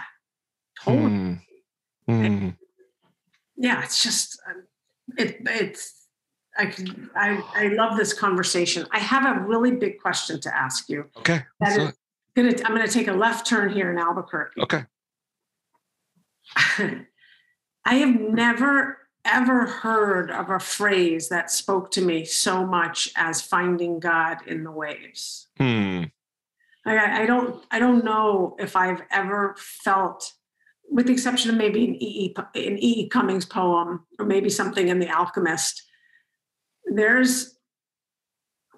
totally. 0.82 1.10
Mm. 1.10 1.40
Mm. 2.08 2.56
Yeah, 3.56 3.82
it's 3.82 4.02
just, 4.02 4.38
um, 4.48 4.64
it, 5.16 5.38
it's, 5.46 6.03
I 6.56 6.66
can, 6.66 7.10
I, 7.16 7.42
I 7.54 7.68
love 7.68 7.96
this 7.96 8.12
conversation. 8.12 8.86
I 8.92 8.98
have 8.98 9.36
a 9.36 9.40
really 9.40 9.72
big 9.72 10.00
question 10.00 10.40
to 10.40 10.56
ask 10.56 10.88
you. 10.88 11.06
Okay. 11.18 11.42
That 11.60 11.80
is 11.80 11.92
gonna, 12.36 12.54
I'm 12.64 12.74
going 12.74 12.86
to 12.86 12.92
take 12.92 13.08
a 13.08 13.12
left 13.12 13.46
turn 13.46 13.72
here 13.72 13.90
in 13.90 13.98
Albuquerque. 13.98 14.60
Okay. 14.62 14.84
I 17.84 17.94
have 17.94 18.20
never 18.20 18.98
ever 19.24 19.66
heard 19.66 20.30
of 20.30 20.50
a 20.50 20.60
phrase 20.60 21.28
that 21.30 21.50
spoke 21.50 21.90
to 21.92 22.02
me 22.02 22.24
so 22.24 22.66
much 22.66 23.10
as 23.16 23.40
finding 23.40 23.98
God 23.98 24.38
in 24.46 24.64
the 24.64 24.70
waves. 24.70 25.48
Hmm. 25.56 26.04
Like, 26.84 26.98
I, 26.98 27.22
I 27.22 27.26
don't 27.26 27.64
I 27.70 27.78
don't 27.78 28.04
know 28.04 28.56
if 28.58 28.76
I've 28.76 29.02
ever 29.10 29.54
felt, 29.58 30.32
with 30.90 31.06
the 31.06 31.12
exception 31.12 31.50
of 31.50 31.56
maybe 31.56 31.84
an 31.84 31.94
E. 31.94 32.26
E. 32.26 32.34
An 32.36 32.78
E. 32.78 33.00
E. 33.00 33.08
Cummings 33.08 33.46
poem 33.46 34.06
or 34.18 34.26
maybe 34.26 34.50
something 34.50 34.88
in 34.88 34.98
The 34.98 35.08
Alchemist. 35.08 35.82
There's 36.94 37.56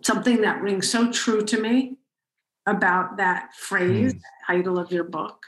something 0.03 0.41
that 0.41 0.63
rings 0.63 0.89
so 0.91 1.13
true 1.13 1.43
to 1.45 1.61
me 1.61 1.99
about 2.65 3.19
that 3.19 3.55
phrase, 3.55 4.13
Hmm. 4.13 4.53
title 4.53 4.79
of 4.79 4.91
your 4.91 5.05
book. 5.05 5.45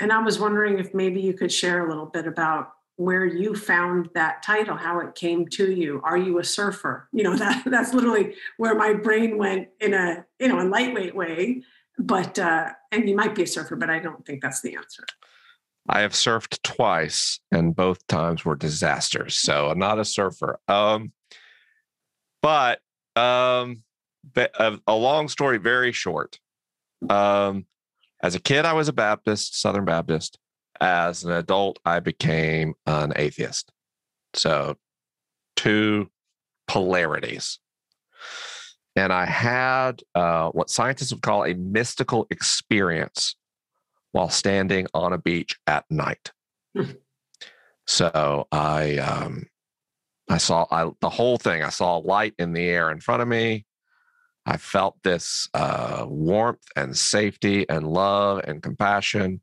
And 0.00 0.12
I 0.12 0.18
was 0.18 0.38
wondering 0.38 0.78
if 0.78 0.94
maybe 0.94 1.20
you 1.20 1.34
could 1.34 1.52
share 1.52 1.84
a 1.84 1.88
little 1.88 2.06
bit 2.06 2.26
about 2.26 2.72
where 2.96 3.26
you 3.26 3.54
found 3.54 4.08
that 4.14 4.42
title, 4.42 4.76
how 4.76 5.00
it 5.00 5.14
came 5.14 5.46
to 5.48 5.70
you. 5.72 6.00
Are 6.04 6.16
you 6.16 6.38
a 6.38 6.44
surfer? 6.44 7.08
You 7.12 7.24
know, 7.24 7.36
that 7.44 7.64
that's 7.66 7.92
literally 7.92 8.36
where 8.58 8.74
my 8.76 8.92
brain 8.94 9.36
went 9.36 9.68
in 9.80 9.92
a, 9.92 10.24
you 10.38 10.48
know, 10.48 10.60
a 10.60 10.68
lightweight 10.68 11.14
way. 11.16 11.62
But 11.98 12.38
uh, 12.38 12.70
and 12.92 13.08
you 13.08 13.16
might 13.16 13.34
be 13.34 13.42
a 13.42 13.46
surfer, 13.46 13.74
but 13.74 13.90
I 13.90 13.98
don't 13.98 14.24
think 14.24 14.40
that's 14.40 14.60
the 14.60 14.76
answer. 14.76 15.04
I 15.88 16.00
have 16.00 16.12
surfed 16.12 16.62
twice, 16.62 17.40
and 17.50 17.74
both 17.74 18.06
times 18.06 18.44
were 18.44 18.56
disasters. 18.56 19.38
So 19.38 19.70
I'm 19.70 19.78
not 19.78 19.98
a 19.98 20.04
surfer. 20.04 20.58
Um, 20.68 21.12
but 22.42 22.80
um, 23.14 23.82
a, 24.36 24.78
a 24.86 24.94
long 24.94 25.28
story, 25.28 25.58
very 25.58 25.92
short. 25.92 26.38
Um, 27.08 27.66
as 28.22 28.34
a 28.34 28.40
kid, 28.40 28.64
I 28.64 28.72
was 28.72 28.88
a 28.88 28.92
Baptist, 28.92 29.60
Southern 29.60 29.84
Baptist. 29.84 30.38
As 30.80 31.24
an 31.24 31.32
adult, 31.32 31.78
I 31.84 32.00
became 32.00 32.74
an 32.86 33.12
atheist. 33.16 33.72
So 34.34 34.76
two 35.56 36.10
polarities. 36.68 37.58
And 38.94 39.12
I 39.12 39.26
had 39.26 40.02
uh, 40.14 40.50
what 40.50 40.70
scientists 40.70 41.12
would 41.12 41.22
call 41.22 41.44
a 41.44 41.54
mystical 41.54 42.26
experience 42.30 43.36
while 44.12 44.30
standing 44.30 44.86
on 44.94 45.12
a 45.12 45.18
beach 45.18 45.56
at 45.66 45.84
night. 45.90 46.32
Hmm. 46.74 46.92
so 47.86 48.46
I 48.52 48.98
um 48.98 49.46
I 50.28 50.38
saw 50.38 50.66
I, 50.70 50.90
the 51.00 51.10
whole 51.10 51.38
thing. 51.38 51.62
I 51.62 51.70
saw 51.70 51.98
a 51.98 52.00
light 52.00 52.34
in 52.38 52.52
the 52.52 52.64
air 52.64 52.90
in 52.90 53.00
front 53.00 53.22
of 53.22 53.28
me. 53.28 53.64
I 54.44 54.56
felt 54.56 54.96
this 55.02 55.48
uh, 55.54 56.06
warmth 56.08 56.66
and 56.76 56.96
safety 56.96 57.68
and 57.68 57.86
love 57.86 58.42
and 58.44 58.62
compassion. 58.62 59.40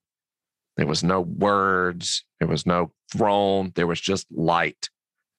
There 0.78 0.88
was 0.88 1.04
no 1.04 1.22
words. 1.22 2.24
There 2.40 2.48
was 2.48 2.66
no 2.66 2.92
throne. 3.12 3.72
There 3.76 3.88
was 3.88 4.00
just 4.00 4.28
light 4.32 4.90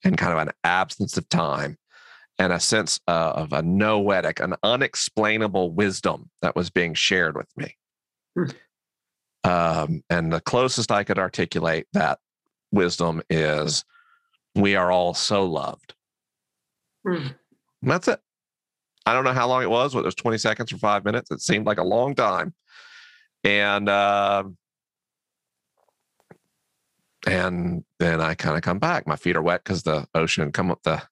and 0.04 0.18
kind 0.18 0.32
of 0.32 0.38
an 0.38 0.52
absence 0.64 1.16
of 1.16 1.28
time 1.28 1.78
and 2.38 2.52
a 2.52 2.60
sense 2.60 3.00
uh, 3.08 3.32
of 3.36 3.52
a 3.52 3.62
noetic, 3.62 4.40
an 4.40 4.54
unexplainable 4.62 5.72
wisdom 5.72 6.30
that 6.42 6.56
was 6.56 6.68
being 6.70 6.94
shared 6.94 7.36
with 7.36 7.48
me. 7.56 7.76
Hmm. 8.36 8.50
Um, 9.44 10.02
and 10.10 10.32
the 10.32 10.40
closest 10.40 10.90
I 10.90 11.04
could 11.04 11.18
articulate 11.18 11.86
that 11.92 12.18
wisdom 12.72 13.22
is 13.30 13.84
we 14.54 14.76
are 14.76 14.90
all 14.90 15.14
so 15.14 15.44
loved. 15.44 15.94
And 17.82 17.90
that's 17.90 18.08
it. 18.08 18.20
I 19.06 19.12
don't 19.12 19.24
know 19.24 19.32
how 19.32 19.48
long 19.48 19.62
it 19.62 19.70
was, 19.70 19.94
whether 19.94 20.04
it 20.04 20.08
was 20.08 20.14
20 20.14 20.38
seconds 20.38 20.72
or 20.72 20.78
five 20.78 21.04
minutes. 21.04 21.30
It 21.30 21.40
seemed 21.40 21.66
like 21.66 21.78
a 21.78 21.84
long 21.84 22.14
time. 22.14 22.54
And 23.42 23.88
um 23.88 24.56
and 27.26 27.84
then 27.98 28.20
I 28.20 28.34
kind 28.34 28.56
of 28.56 28.62
come 28.62 28.78
back. 28.78 29.06
My 29.06 29.16
feet 29.16 29.36
are 29.36 29.42
wet 29.42 29.64
because 29.64 29.82
the 29.82 30.06
ocean 30.14 30.52
come 30.52 30.70
up 30.70 30.82
the 30.82 31.02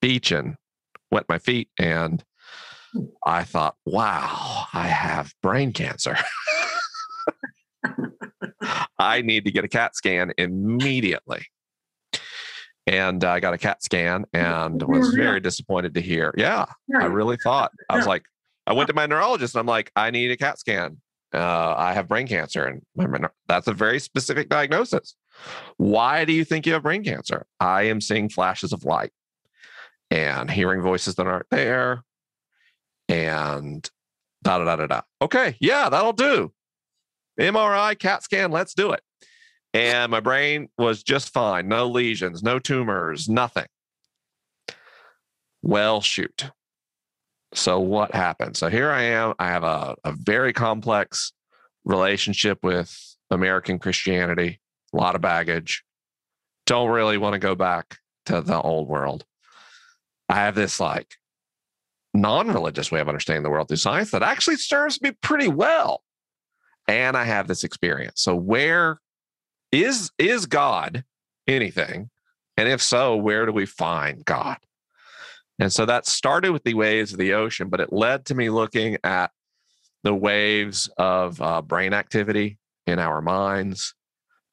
beach 0.00 0.30
and 0.32 0.56
wet 1.10 1.26
my 1.28 1.38
feet. 1.38 1.68
And 1.78 2.22
I 3.24 3.44
thought, 3.44 3.76
wow, 3.86 4.66
I 4.72 4.86
have 4.86 5.34
brain 5.42 5.72
cancer. 5.72 6.16
I 8.98 9.22
need 9.22 9.44
to 9.44 9.50
get 9.50 9.64
a 9.64 9.68
CAT 9.68 9.96
scan 9.96 10.32
immediately. 10.38 11.46
And 12.86 13.22
I 13.22 13.38
got 13.40 13.54
a 13.54 13.58
CAT 13.58 13.82
scan 13.82 14.24
and 14.32 14.82
was 14.82 15.14
very 15.14 15.40
disappointed 15.40 15.94
to 15.94 16.00
hear. 16.00 16.34
Yeah, 16.36 16.66
I 17.02 17.06
really 17.06 17.36
thought 17.36 17.70
I 17.88 17.96
was 17.96 18.04
like, 18.08 18.24
I 18.66 18.72
went 18.72 18.88
to 18.88 18.94
my 18.94 19.06
neurologist 19.06 19.54
and 19.54 19.60
I'm 19.60 19.66
like, 19.66 19.92
I 19.94 20.10
need 20.10 20.30
a 20.32 20.36
CAT 20.36 20.58
scan. 20.58 21.00
Uh, 21.34 21.74
I 21.78 21.94
have 21.94 22.08
brain 22.08 22.26
cancer, 22.26 22.64
and 22.66 22.82
my, 22.94 23.06
my- 23.06 23.28
that's 23.48 23.66
a 23.66 23.72
very 23.72 23.98
specific 23.98 24.48
diagnosis. 24.50 25.14
Why 25.78 26.24
do 26.26 26.32
you 26.34 26.44
think 26.44 26.66
you 26.66 26.74
have 26.74 26.82
brain 26.82 27.02
cancer? 27.04 27.46
I 27.58 27.84
am 27.84 28.00
seeing 28.02 28.28
flashes 28.28 28.72
of 28.72 28.84
light 28.84 29.12
and 30.10 30.50
hearing 30.50 30.82
voices 30.82 31.14
that 31.14 31.26
aren't 31.26 31.48
there, 31.50 32.02
and 33.08 33.88
da 34.42 34.58
da 34.58 34.64
da 34.64 34.76
da 34.76 34.86
da. 34.86 35.00
Okay, 35.22 35.56
yeah, 35.60 35.88
that'll 35.88 36.12
do. 36.12 36.52
MRI, 37.40 37.98
CAT 37.98 38.22
scan, 38.22 38.50
let's 38.50 38.74
do 38.74 38.92
it. 38.92 39.00
And 39.74 40.10
my 40.10 40.20
brain 40.20 40.68
was 40.76 41.02
just 41.02 41.32
fine. 41.32 41.68
No 41.68 41.88
lesions, 41.88 42.42
no 42.42 42.58
tumors, 42.58 43.28
nothing. 43.28 43.66
Well, 45.62 46.00
shoot. 46.00 46.50
So 47.54 47.80
what 47.80 48.14
happened? 48.14 48.56
So 48.56 48.68
here 48.68 48.90
I 48.90 49.02
am. 49.02 49.34
I 49.38 49.46
have 49.46 49.64
a, 49.64 49.96
a 50.04 50.12
very 50.12 50.52
complex 50.52 51.32
relationship 51.84 52.58
with 52.62 52.94
American 53.30 53.78
Christianity, 53.78 54.60
a 54.92 54.96
lot 54.96 55.14
of 55.14 55.20
baggage. 55.20 55.84
Don't 56.66 56.90
really 56.90 57.18
want 57.18 57.34
to 57.34 57.38
go 57.38 57.54
back 57.54 57.98
to 58.26 58.40
the 58.40 58.60
old 58.60 58.88
world. 58.88 59.24
I 60.28 60.36
have 60.36 60.54
this 60.54 60.80
like 60.80 61.14
non-religious 62.14 62.90
way 62.90 63.00
of 63.00 63.08
understanding 63.08 63.42
the 63.42 63.50
world 63.50 63.68
through 63.68 63.78
science 63.78 64.10
that 64.10 64.22
actually 64.22 64.56
serves 64.56 65.00
me 65.00 65.12
pretty 65.22 65.48
well. 65.48 66.02
And 66.88 67.16
I 67.16 67.24
have 67.24 67.48
this 67.48 67.64
experience. 67.64 68.22
So 68.22 68.34
where 68.34 68.98
is 69.72 70.10
is 70.18 70.46
God 70.46 71.04
anything? 71.48 72.10
And 72.56 72.68
if 72.68 72.82
so, 72.82 73.16
where 73.16 73.46
do 73.46 73.52
we 73.52 73.66
find 73.66 74.24
God? 74.24 74.58
And 75.58 75.72
so 75.72 75.86
that 75.86 76.06
started 76.06 76.52
with 76.52 76.64
the 76.64 76.74
waves 76.74 77.12
of 77.12 77.18
the 77.18 77.32
ocean, 77.34 77.68
but 77.68 77.80
it 77.80 77.92
led 77.92 78.26
to 78.26 78.34
me 78.34 78.50
looking 78.50 78.98
at 79.04 79.30
the 80.02 80.14
waves 80.14 80.88
of 80.96 81.40
uh, 81.40 81.62
brain 81.62 81.94
activity 81.94 82.58
in 82.86 82.98
our 82.98 83.20
minds, 83.20 83.94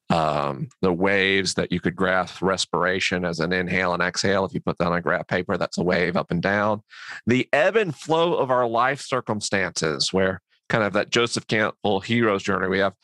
um, 0.08 0.68
the 0.82 0.92
waves 0.92 1.54
that 1.54 1.72
you 1.72 1.80
could 1.80 1.96
graph 1.96 2.40
respiration 2.42 3.24
as 3.24 3.40
an 3.40 3.52
inhale 3.52 3.92
and 3.92 4.02
exhale. 4.02 4.44
If 4.44 4.54
you 4.54 4.60
put 4.60 4.78
that 4.78 4.86
on 4.86 4.98
a 4.98 5.00
graph 5.00 5.26
paper, 5.26 5.56
that's 5.56 5.78
a 5.78 5.82
wave 5.82 6.16
up 6.16 6.30
and 6.30 6.42
down. 6.42 6.82
The 7.26 7.48
ebb 7.52 7.76
and 7.76 7.94
flow 7.94 8.34
of 8.34 8.50
our 8.50 8.66
life 8.66 9.00
circumstances, 9.00 10.12
where 10.12 10.40
kind 10.68 10.84
of 10.84 10.92
that 10.92 11.10
Joseph 11.10 11.46
Campbell 11.46 12.00
hero's 12.00 12.42
journey, 12.42 12.68
we 12.68 12.78
have 12.78 12.94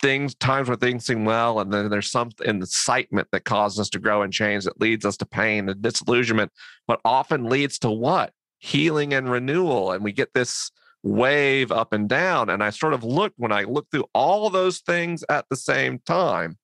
things, 0.00 0.34
times 0.34 0.68
where 0.68 0.76
things 0.76 1.06
seem 1.06 1.24
well, 1.24 1.60
and 1.60 1.72
then 1.72 1.90
there's 1.90 2.10
some 2.10 2.30
incitement 2.44 3.28
that 3.32 3.44
causes 3.44 3.78
us 3.78 3.90
to 3.90 3.98
grow 3.98 4.22
and 4.22 4.32
change 4.32 4.64
that 4.64 4.80
leads 4.80 5.04
us 5.04 5.16
to 5.18 5.26
pain 5.26 5.68
and 5.68 5.82
disillusionment, 5.82 6.52
but 6.86 7.00
often 7.04 7.44
leads 7.44 7.78
to 7.80 7.90
what? 7.90 8.32
Healing 8.58 9.14
and 9.14 9.30
renewal. 9.30 9.92
And 9.92 10.04
we 10.04 10.12
get 10.12 10.34
this 10.34 10.70
wave 11.02 11.72
up 11.72 11.92
and 11.92 12.08
down. 12.08 12.50
And 12.50 12.62
I 12.62 12.70
sort 12.70 12.94
of 12.94 13.04
look 13.04 13.32
when 13.36 13.52
I 13.52 13.64
look 13.64 13.86
through 13.90 14.06
all 14.14 14.50
those 14.50 14.78
things 14.80 15.24
at 15.28 15.46
the 15.48 15.56
same 15.56 16.00
time, 16.00 16.58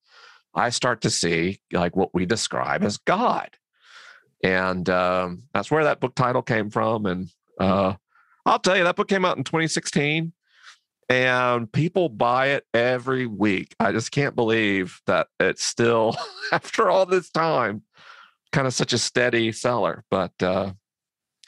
I 0.55 0.71
start 0.71 1.03
to 1.03 1.11
see 1.11 1.61
like 1.73 1.97
what 1.97 2.15
we 2.15 2.27
describe 2.27 2.83
as 2.83 2.97
God. 2.97 3.51
And 4.43 4.89
um, 4.91 5.45
that's 5.53 5.71
where 5.71 5.85
that 5.85 6.01
book 6.01 6.15
title 6.15 6.43
came 6.43 6.71
from. 6.71 7.07
And 7.07 7.29
uh, 7.59 7.95
I'll 8.45 8.59
tell 8.59 8.77
you, 8.77 8.85
that 8.85 8.97
book 8.97 9.09
came 9.09 9.25
out 9.25 9.37
in 9.37 9.45
2016. 9.45 10.33
And 11.09 11.71
people 11.71 12.09
buy 12.09 12.49
it 12.49 12.65
every 12.75 13.27
week. 13.27 13.75
I 13.79 13.93
just 13.93 14.11
can't 14.11 14.35
believe 14.35 15.01
that 15.07 15.29
it's 15.39 15.65
still, 15.65 16.17
after 16.53 16.91
all 16.91 17.07
this 17.07 17.31
time, 17.31 17.83
kind 18.53 18.67
of 18.67 18.75
such 18.75 18.93
a 18.93 18.99
steady 18.99 19.53
seller. 19.53 20.05
But 20.11 20.33
uh, 20.43 20.73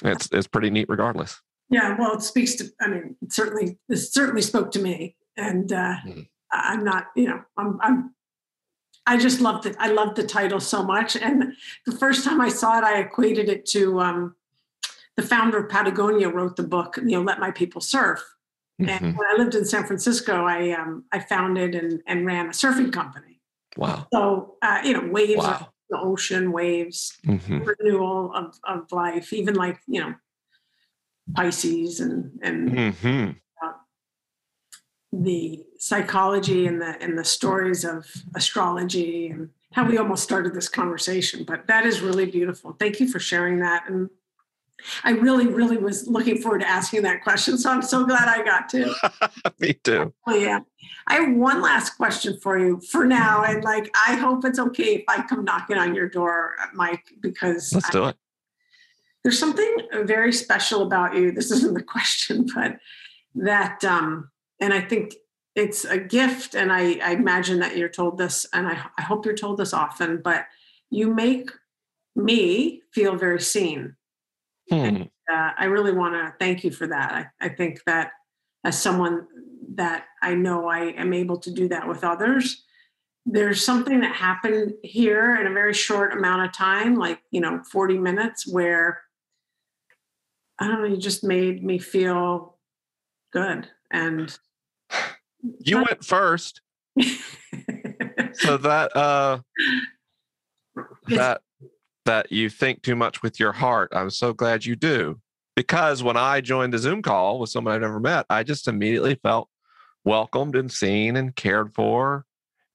it's 0.05 0.29
it's 0.33 0.47
pretty 0.47 0.71
neat, 0.71 0.89
regardless. 0.89 1.41
Yeah, 1.71 1.97
well, 1.99 2.15
it 2.15 2.23
speaks 2.23 2.55
to. 2.57 2.71
I 2.81 2.89
mean, 2.89 3.17
it 3.21 3.33
certainly 3.33 3.79
it 3.89 3.97
certainly 3.97 4.43
spoke 4.43 4.71
to 4.73 4.79
me, 4.79 5.17
and 5.37 5.73
uh, 5.73 5.97
mm. 6.07 6.29
I'm 6.53 6.85
not. 6.85 7.07
You 7.17 7.29
know, 7.29 7.43
I'm 7.57 7.79
I'm. 7.83 8.15
I 9.07 9.17
just 9.17 9.41
loved 9.41 9.67
it. 9.67 9.75
I 9.79 9.89
loved 9.89 10.17
the 10.17 10.23
title 10.23 10.61
so 10.61 10.83
much, 10.83 11.17
and 11.17 11.55
the 11.87 11.97
first 11.97 12.25
time 12.25 12.41
I 12.41 12.49
saw 12.49 12.79
it, 12.79 12.85
I 12.85 13.01
equated 13.01 13.49
it 13.49 13.67
to 13.67 14.01
um, 14.01 14.37
the 15.17 15.23
founder 15.23 15.59
of 15.59 15.69
Patagonia 15.71 16.29
wrote 16.29 16.57
the 16.57 16.63
book. 16.63 16.97
You 16.99 17.13
know, 17.13 17.23
let 17.23 17.41
my 17.41 17.51
people 17.51 17.81
surf 17.81 18.23
Mm-hmm. 18.81 19.05
And 19.05 19.17
when 19.17 19.27
I 19.29 19.37
lived 19.37 19.55
in 19.55 19.65
San 19.65 19.85
Francisco, 19.85 20.45
I 20.45 20.71
um, 20.71 21.05
I 21.11 21.19
founded 21.19 21.75
and, 21.75 22.01
and 22.07 22.25
ran 22.25 22.47
a 22.47 22.51
surfing 22.51 22.93
company. 22.93 23.41
Wow. 23.77 24.07
So 24.13 24.55
uh, 24.63 24.81
you 24.85 24.93
know, 24.93 25.09
waves, 25.11 25.43
wow. 25.43 25.69
the 25.91 25.99
ocean, 25.99 26.53
waves, 26.53 27.17
mm-hmm. 27.27 27.59
renewal 27.59 28.33
of, 28.35 28.59
of 28.65 28.91
life, 28.93 29.33
even 29.33 29.55
like 29.55 29.81
you 29.89 30.01
know, 30.01 30.15
Pisces 31.35 31.99
and 31.99 32.39
and 32.41 32.71
mm-hmm. 32.71 33.31
uh, 33.65 33.73
the 35.13 35.65
psychology 35.79 36.67
and 36.67 36.81
the 36.81 36.97
and 37.03 37.19
the 37.19 37.25
stories 37.25 37.85
of 37.85 38.07
astrology 38.37 39.29
and 39.29 39.51
how 39.73 39.87
we 39.87 39.99
almost 39.99 40.23
started 40.23 40.55
this 40.55 40.69
conversation. 40.69 41.45
But 41.45 41.67
that 41.67 41.85
is 41.85 42.01
really 42.01 42.27
beautiful. 42.27 42.77
Thank 42.79 43.01
you 43.01 43.09
for 43.09 43.19
sharing 43.19 43.59
that 43.59 43.89
and 43.89 44.09
I 45.05 45.11
really, 45.11 45.47
really 45.47 45.77
was 45.77 46.07
looking 46.07 46.41
forward 46.41 46.61
to 46.61 46.69
asking 46.69 47.03
that 47.03 47.23
question. 47.23 47.59
So 47.59 47.71
I'm 47.71 47.83
so 47.83 48.05
glad 48.05 48.29
I 48.29 48.45
got 48.45 48.69
to. 48.71 48.95
Me 49.59 49.73
too. 49.73 50.15
Oh, 50.27 50.35
yeah. 50.35 50.61
I 51.07 51.15
have 51.15 51.35
one 51.35 51.61
last 51.61 51.91
question 51.97 52.39
for 52.41 52.59
you 52.59 52.81
for 52.81 53.05
now. 53.05 53.43
And 53.43 53.65
like, 53.65 53.91
I 54.07 54.15
hope 54.15 54.45
it's 54.45 54.59
okay 54.59 54.97
if 54.97 55.05
I 55.09 55.23
come 55.23 55.45
knocking 55.45 55.79
on 55.79 55.95
your 55.95 56.09
door, 56.09 56.55
Mike, 56.75 57.05
because 57.21 57.73
let's 57.73 57.91
do 57.91 58.05
it. 58.07 58.17
There's 59.25 59.39
something 59.39 59.89
very 60.05 60.33
special 60.33 60.83
about 60.83 61.15
you. 61.17 61.33
This 61.33 61.51
isn't 61.51 61.75
the 61.75 61.83
question, 61.95 62.47
but 62.55 62.79
that, 63.35 63.85
um, 63.85 64.31
and 64.61 64.73
I 64.73 64.81
think 64.81 65.15
it's 65.55 65.85
a 65.85 65.99
gift. 65.99 66.55
And 66.55 66.73
I, 66.73 66.99
I 67.03 67.13
imagine 67.13 67.59
that 67.61 67.77
you're 67.77 67.89
told 67.89 68.17
this, 68.17 68.47
and 68.53 68.69
I, 68.69 68.87
I 68.97 69.03
hope 69.03 69.27
you're 69.27 69.35
told 69.35 69.59
this 69.59 69.75
often, 69.75 70.23
but 70.23 70.47
you 70.91 71.13
make 71.13 71.51
me 72.15 72.83
feel 72.93 73.17
very 73.17 73.41
seen 73.41 73.97
Hmm. 74.71 74.75
And, 74.75 75.11
uh, 75.33 75.53
I 75.59 75.67
really 75.67 75.93
want 75.93 76.15
to 76.15 76.35
thank 76.39 76.65
you 76.65 76.71
for 76.71 76.87
that. 76.87 77.13
I, 77.41 77.47
I 77.47 77.49
think 77.49 77.81
that 77.87 78.13
as 78.65 78.81
someone 78.81 79.27
that 79.75 80.07
I 80.23 80.35
know 80.35 80.69
I 80.69 80.93
am 80.93 81.13
able 81.13 81.39
to 81.41 81.51
do 81.51 81.69
that 81.69 81.87
with 81.87 82.05
others, 82.05 82.65
there's 83.27 83.65
something 83.65 84.01
that 84.01 84.15
happened 84.15 84.73
here 84.83 85.37
in 85.37 85.47
a 85.47 85.53
very 85.53 85.75
short 85.75 86.13
amount 86.13 86.47
of 86.47 86.53
time, 86.53 86.97
like, 86.97 87.21
you 87.31 87.41
know, 87.41 87.63
40 87.71 87.99
minutes, 87.99 88.47
where 88.47 89.03
I 90.59 90.67
don't 90.67 90.81
know, 90.81 90.89
you 90.89 90.97
just 90.97 91.23
made 91.23 91.63
me 91.63 91.79
feel 91.79 92.57
good. 93.33 93.69
And 93.91 94.37
you 95.61 95.77
went 95.77 96.05
first. 96.05 96.63
so 98.33 98.57
that, 98.57 98.97
uh, 98.97 99.41
that 101.09 101.43
that 102.09 102.33
you 102.33 102.49
think 102.49 102.83
too 102.83 102.97
much 102.97 103.23
with 103.23 103.39
your 103.39 103.53
heart. 103.53 103.93
I'm 103.95 104.09
so 104.09 104.33
glad 104.33 104.65
you 104.65 104.75
do. 104.77 105.21
Because 105.55 106.03
when 106.03 106.17
I 106.17 106.41
joined 106.41 106.73
the 106.73 106.79
Zoom 106.79 107.03
call 107.03 107.39
with 107.39 107.51
someone 107.51 107.75
I've 107.75 107.83
never 107.83 108.01
met, 108.01 108.25
I 108.31 108.45
just 108.45 108.67
immediately 108.67 109.17
felt 109.17 109.51
welcomed 110.05 110.57
and 110.57 110.73
seen 110.73 111.17
and 111.17 111.37
cared 111.37 111.75
for. 111.75 112.25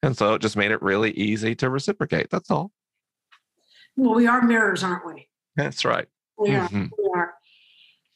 And 0.04 0.16
so 0.16 0.36
it 0.36 0.42
just 0.44 0.56
made 0.56 0.70
it 0.70 0.84
really 0.84 1.12
easy 1.14 1.56
to 1.56 1.70
reciprocate. 1.72 2.30
That's 2.30 2.52
all. 2.52 2.72
Well, 3.96 4.14
we 4.14 4.28
are 4.28 4.44
mirrors, 4.44 4.84
aren't 4.84 5.08
we? 5.08 5.28
That's 5.56 5.84
right. 5.84 6.08
We 6.38 6.54
are. 6.54 6.68
Mm-hmm. 6.68 6.86
We 6.96 7.10
are. 7.16 7.34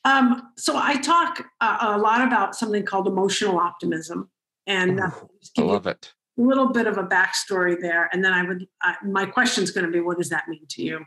Um, 0.06 0.50
so 0.56 0.78
I 0.78 0.98
talk 0.98 1.44
uh, 1.62 1.78
a 1.82 1.98
lot 1.98 2.28
about 2.28 2.56
something 2.56 2.86
called 2.86 3.08
emotional 3.08 3.58
optimism, 3.58 4.30
and 4.68 5.00
uh, 5.00 5.10
I 5.58 5.62
love 5.62 5.88
it 5.88 6.14
a 6.14 6.17
little 6.38 6.72
bit 6.72 6.88
of 6.88 6.98
a 6.98 7.04
backstory 7.04 7.80
there, 7.80 8.10
and 8.14 8.24
then 8.24 8.34
I 8.34 8.44
would. 8.44 8.68
Uh, 8.84 8.94
my 9.06 9.26
question 9.26 9.64
is 9.64 9.72
going 9.72 9.86
to 9.86 9.92
be, 9.92 10.00
what 10.00 10.18
does 10.18 10.30
that 10.30 10.48
mean 10.48 10.66
to 10.70 10.84
you? 10.84 11.06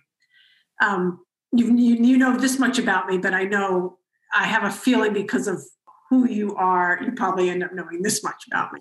Um, 0.82 1.24
you, 1.52 1.74
you 1.76 1.94
you 1.96 2.18
know 2.18 2.36
this 2.36 2.58
much 2.58 2.78
about 2.78 3.06
me, 3.08 3.18
but 3.18 3.34
I 3.34 3.44
know 3.44 3.98
I 4.34 4.46
have 4.46 4.64
a 4.64 4.70
feeling 4.70 5.12
because 5.12 5.46
of 5.46 5.62
who 6.08 6.28
you 6.28 6.54
are, 6.56 6.98
you 7.02 7.12
probably 7.12 7.48
end 7.50 7.62
up 7.62 7.72
knowing 7.72 8.02
this 8.02 8.22
much 8.22 8.44
about 8.48 8.72
me. 8.72 8.80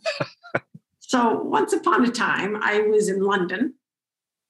so 0.99 1.41
once 1.43 1.73
upon 1.73 2.03
a 2.03 2.11
time, 2.11 2.57
I 2.59 2.81
was 2.81 3.07
in 3.07 3.21
London. 3.21 3.75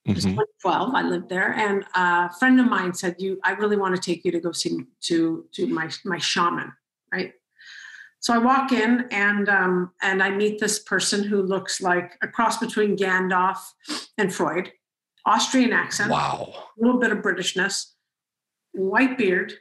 It 0.05 0.15
was 0.15 0.25
mm-hmm. 0.25 0.39
2012. 0.63 0.95
I 0.95 1.01
lived 1.01 1.29
there, 1.29 1.53
and 1.53 1.85
a 1.93 2.33
friend 2.39 2.59
of 2.59 2.67
mine 2.67 2.93
said, 2.93 3.15
"You, 3.19 3.39
I 3.43 3.51
really 3.51 3.75
want 3.75 3.95
to 3.95 4.01
take 4.01 4.23
you 4.23 4.31
to 4.31 4.39
go 4.39 4.51
see 4.53 4.79
to 5.01 5.45
to 5.51 5.67
my 5.67 5.89
my 6.05 6.17
shaman, 6.17 6.71
right?" 7.11 7.33
So 8.21 8.33
I 8.33 8.37
walk 8.37 8.71
in 8.71 9.05
and 9.11 9.47
um, 9.47 9.91
and 10.01 10.21
I 10.21 10.29
meet 10.29 10.59
this 10.59 10.79
person 10.79 11.23
who 11.23 11.41
looks 11.41 11.81
like 11.81 12.17
a 12.21 12.27
cross 12.27 12.57
between 12.57 12.97
Gandalf 12.97 13.57
and 14.17 14.33
Freud, 14.33 14.71
Austrian 15.25 15.71
accent, 15.71 16.11
wow, 16.11 16.53
a 16.77 16.83
little 16.83 16.99
bit 16.99 17.11
of 17.11 17.19
Britishness, 17.19 17.93
white 18.73 19.17
beard, 19.17 19.53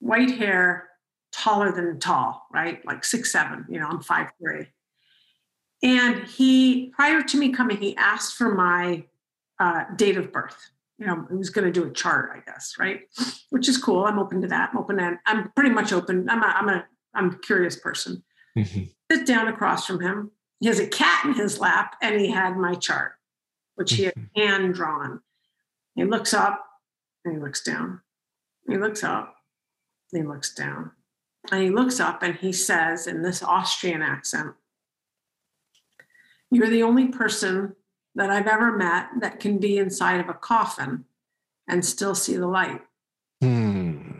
white 0.00 0.38
hair, 0.38 0.88
taller 1.32 1.70
than 1.70 2.00
tall, 2.00 2.46
right? 2.52 2.84
Like 2.86 3.04
six 3.04 3.32
seven. 3.32 3.66
You 3.68 3.80
know, 3.80 3.88
I'm 3.88 4.00
five 4.00 4.30
three. 4.40 4.68
And 5.82 6.24
he, 6.24 6.92
prior 6.96 7.22
to 7.22 7.38
me 7.38 7.52
coming, 7.52 7.76
he 7.76 7.96
asked 7.96 8.34
for 8.34 8.54
my 8.54 9.04
uh, 9.60 9.84
date 9.96 10.16
of 10.16 10.32
birth. 10.32 10.70
You 10.98 11.06
know, 11.06 11.26
he 11.30 11.36
was 11.36 11.50
going 11.50 11.64
to 11.64 11.80
do 11.80 11.86
a 11.86 11.92
chart, 11.92 12.30
I 12.34 12.40
guess, 12.50 12.74
right? 12.80 13.02
Which 13.50 13.68
is 13.68 13.78
cool. 13.78 14.04
I'm 14.04 14.18
open 14.18 14.40
to 14.42 14.48
that. 14.48 14.70
I'm 14.72 14.78
open 14.78 14.98
and 14.98 15.18
I'm 15.26 15.52
pretty 15.52 15.70
much 15.70 15.92
open. 15.92 16.28
I'm 16.28 16.42
a, 16.42 16.46
I'm 16.46 16.68
a 16.68 16.84
I'm 17.14 17.30
a 17.30 17.38
curious 17.38 17.76
person. 17.76 18.22
Mm-hmm. 18.56 18.84
Sit 19.10 19.26
down 19.26 19.48
across 19.48 19.86
from 19.86 20.00
him. 20.00 20.30
He 20.60 20.66
has 20.66 20.80
a 20.80 20.86
cat 20.86 21.24
in 21.24 21.34
his 21.34 21.58
lap, 21.58 21.96
and 22.02 22.20
he 22.20 22.30
had 22.30 22.56
my 22.56 22.74
chart, 22.74 23.12
which 23.76 23.92
he 23.92 24.04
had 24.04 24.14
mm-hmm. 24.14 24.40
hand 24.40 24.74
drawn. 24.74 25.20
He 25.94 26.04
looks 26.04 26.32
up 26.32 26.64
and 27.24 27.34
he 27.34 27.40
looks 27.40 27.62
down. 27.62 28.00
He 28.68 28.76
looks 28.76 29.02
up, 29.02 29.34
and 30.12 30.22
he 30.22 30.28
looks 30.28 30.54
down. 30.54 30.92
And 31.50 31.62
he 31.62 31.70
looks 31.70 31.98
up 31.98 32.22
and 32.22 32.34
he 32.34 32.52
says 32.52 33.06
in 33.06 33.22
this 33.22 33.42
Austrian 33.42 34.02
accent, 34.02 34.54
You're 36.50 36.68
the 36.68 36.82
only 36.82 37.08
person 37.08 37.74
that 38.14 38.30
I've 38.30 38.46
ever 38.46 38.76
met 38.76 39.08
that 39.20 39.40
can 39.40 39.58
be 39.58 39.78
inside 39.78 40.20
of 40.20 40.28
a 40.28 40.34
coffin 40.34 41.04
and 41.68 41.84
still 41.84 42.14
see 42.14 42.36
the 42.36 42.46
light. 42.46 42.82
Hmm. 43.40 44.17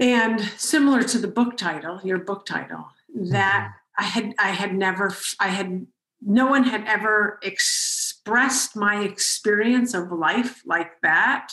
And 0.00 0.40
similar 0.40 1.02
to 1.02 1.18
the 1.18 1.28
book 1.28 1.56
title, 1.56 2.00
your 2.04 2.18
book 2.18 2.46
title, 2.46 2.88
that 3.14 3.70
mm-hmm. 3.70 4.02
I 4.02 4.04
had 4.04 4.34
I 4.38 4.48
had 4.50 4.74
never 4.74 5.14
I 5.40 5.48
had 5.48 5.86
no 6.20 6.46
one 6.46 6.64
had 6.64 6.84
ever 6.86 7.38
expressed 7.42 8.76
my 8.76 9.02
experience 9.02 9.94
of 9.94 10.12
life 10.12 10.62
like 10.64 11.00
that 11.02 11.52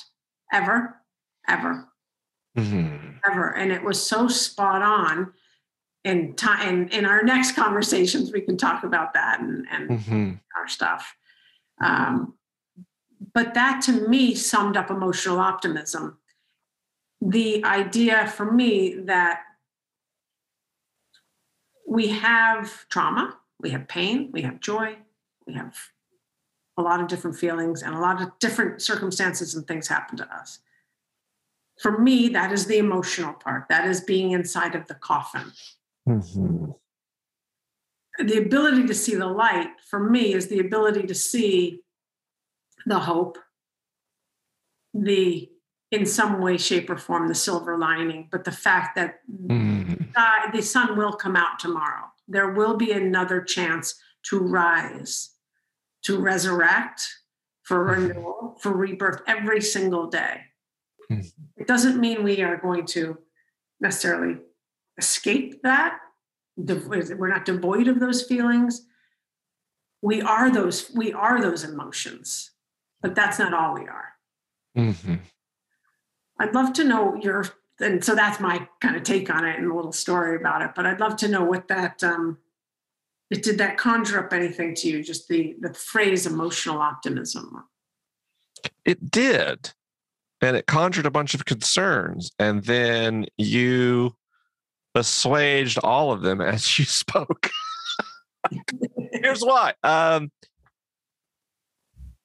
ever, 0.52 1.02
ever, 1.48 1.88
mm-hmm. 2.58 3.18
ever. 3.30 3.56
And 3.56 3.72
it 3.72 3.84
was 3.84 4.06
so 4.06 4.28
spot 4.28 4.82
on. 4.82 5.34
In 6.04 6.36
time, 6.36 6.88
in 6.90 7.04
our 7.04 7.24
next 7.24 7.54
conversations, 7.54 8.32
we 8.32 8.42
can 8.42 8.58
talk 8.58 8.84
about 8.84 9.16
that 9.16 9.40
and, 9.40 9.66
and 9.72 9.90
mm-hmm. 9.90 10.32
our 10.56 10.68
stuff. 10.68 11.16
Um, 11.84 12.36
but 13.34 13.56
that 13.56 13.82
to 13.86 14.08
me 14.08 14.36
summed 14.36 14.78
up 14.78 14.92
emotional 14.92 15.40
optimism 15.40 16.20
the 17.22 17.64
idea 17.64 18.28
for 18.28 18.52
me 18.52 18.96
that 19.06 19.42
we 21.88 22.08
have 22.10 22.88
trauma, 22.90 23.38
we 23.60 23.70
have 23.72 23.88
pain, 23.88 24.30
we 24.34 24.42
have 24.42 24.60
joy, 24.60 24.98
we 25.48 25.54
have 25.54 25.76
a 26.78 26.82
lot 26.82 27.00
of 27.00 27.08
different 27.08 27.38
feelings 27.38 27.84
and 27.84 27.96
a 27.96 28.00
lot 28.00 28.22
of 28.22 28.38
different 28.40 28.82
circumstances 28.82 29.56
and 29.56 29.66
things 29.68 29.88
happen 29.88 30.18
to 30.18 30.36
us. 30.36 30.60
For 31.82 31.98
me, 31.98 32.30
that 32.30 32.52
is 32.52 32.66
the 32.66 32.78
emotional 32.78 33.34
part. 33.34 33.66
That 33.70 33.88
is 33.88 34.02
being 34.02 34.32
inside 34.32 34.76
of 34.76 34.88
the 34.88 34.96
coffin. 34.96 35.52
Mm-hmm. 36.08 36.72
The 38.26 38.38
ability 38.38 38.88
to 38.88 38.94
see 38.94 39.16
the 39.16 39.28
light 39.28 39.68
for 39.90 40.00
me 40.00 40.34
is 40.34 40.48
the 40.48 40.60
ability 40.60 41.04
to 41.04 41.16
see 41.16 41.82
the 42.86 43.00
hope, 43.00 43.38
the 44.94 45.50
in 45.92 46.06
some 46.06 46.42
way, 46.42 46.58
shape, 46.58 46.90
or 46.90 46.98
form 46.98 47.28
the 47.28 47.36
silver 47.36 47.78
lining, 47.78 48.28
but 48.32 48.44
the 48.44 48.52
fact 48.52 48.96
that 48.96 49.20
mm. 49.30 50.08
uh, 50.16 50.52
the 50.52 50.62
sun 50.62 50.98
will 50.98 51.14
come 51.14 51.36
out 51.36 51.60
tomorrow. 51.60 52.06
There 52.28 52.52
will 52.52 52.76
be 52.76 52.92
another 52.92 53.42
chance 53.42 53.96
to 54.24 54.40
rise, 54.40 55.32
to 56.04 56.20
resurrect, 56.20 57.08
for 57.64 57.86
mm-hmm. 57.86 58.08
renewal, 58.08 58.58
for 58.62 58.72
rebirth 58.72 59.22
every 59.28 59.62
single 59.62 60.08
day. 60.08 60.42
Mm. 61.12 61.32
It 61.58 61.68
doesn't 61.68 62.00
mean 62.00 62.24
we 62.24 62.42
are 62.42 62.58
going 62.58 62.86
to 62.88 63.18
necessarily 63.80 64.38
escape 64.98 65.62
that, 65.64 66.00
we're 66.58 67.28
not 67.28 67.44
devoid 67.46 67.88
of 67.90 68.00
those 68.00 68.24
feelings. 68.24 68.86
We 70.02 70.22
are 70.22 70.50
those, 70.50 70.90
we 70.96 71.12
are 71.12 71.42
those 71.42 71.64
emotions, 71.66 72.52
but 73.02 73.14
that's 73.14 73.40
not 73.40 73.54
all 73.54 73.74
we 73.74 73.82
are. 73.82 74.14
Mm-hmm. 74.78 75.16
I'd 76.40 76.54
love 76.54 76.74
to 76.74 76.84
know 76.84 77.16
your, 77.16 77.46
and 77.80 78.04
so 78.04 78.16
that's 78.16 78.40
my 78.40 78.68
kind 78.82 78.96
of 78.96 79.04
take 79.04 79.30
on 79.30 79.46
it 79.46 79.58
and 79.58 79.72
a 79.72 79.76
little 79.76 79.92
story 79.92 80.36
about 80.36 80.62
it, 80.62 80.72
but 80.76 80.86
I'd 80.86 81.00
love 81.00 81.16
to 81.18 81.28
know 81.28 81.44
what 81.44 81.68
that, 81.70 82.04
um, 82.04 82.38
it, 83.30 83.44
did 83.44 83.58
that 83.58 83.78
conjure 83.78 84.20
up 84.20 84.34
anything 84.34 84.76
to 84.76 84.90
you? 84.90 85.04
Just 85.04 85.28
the, 85.28 85.56
the 85.60 85.74
phrase 85.74 86.26
emotional 86.26 86.80
optimism? 86.80 87.64
It 88.84 89.12
did. 89.12 89.74
And 90.42 90.56
it 90.56 90.68
conjured 90.68 91.06
a 91.06 91.12
bunch 91.12 91.34
of 91.34 91.46
concerns. 91.46 92.32
And 92.38 92.64
then 92.66 93.26
you 93.38 94.16
assuaged 94.94 95.80
all 95.84 96.12
of 96.12 96.22
them 96.22 96.42
as 96.42 96.78
you 96.78 96.86
spoke. 96.86 97.50
Here's 99.12 99.42
why. 99.42 99.74
Um, 99.84 100.32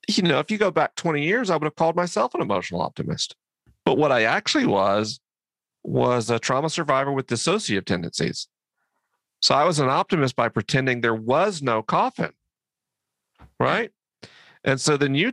you 0.09 0.23
know, 0.23 0.39
if 0.39 0.51
you 0.51 0.59
go 0.59 0.71
back 0.71 0.95
20 0.97 1.25
years, 1.25 1.51
I 1.51 1.57
would 1.57 1.65
have 1.65 1.77
called 1.77 1.97
myself 1.97 2.35
an 2.35 2.41
emotional 2.41 2.83
optimist. 2.83 3.37
But 3.91 3.99
what 3.99 4.13
I 4.13 4.23
actually 4.23 4.67
was, 4.67 5.19
was 5.83 6.31
a 6.31 6.39
trauma 6.39 6.71
survivor 6.71 7.11
with 7.11 7.27
dissociative 7.27 7.87
tendencies. 7.87 8.47
So 9.41 9.53
I 9.53 9.65
was 9.65 9.81
an 9.81 9.89
optimist 9.89 10.37
by 10.37 10.49
pretending 10.49 11.01
there 11.01 11.13
was 11.13 11.61
no 11.61 11.83
coffin. 11.83 12.31
Right. 13.59 13.91
And 14.63 14.81
so 14.81 14.97
then 14.97 15.17
you, 15.17 15.33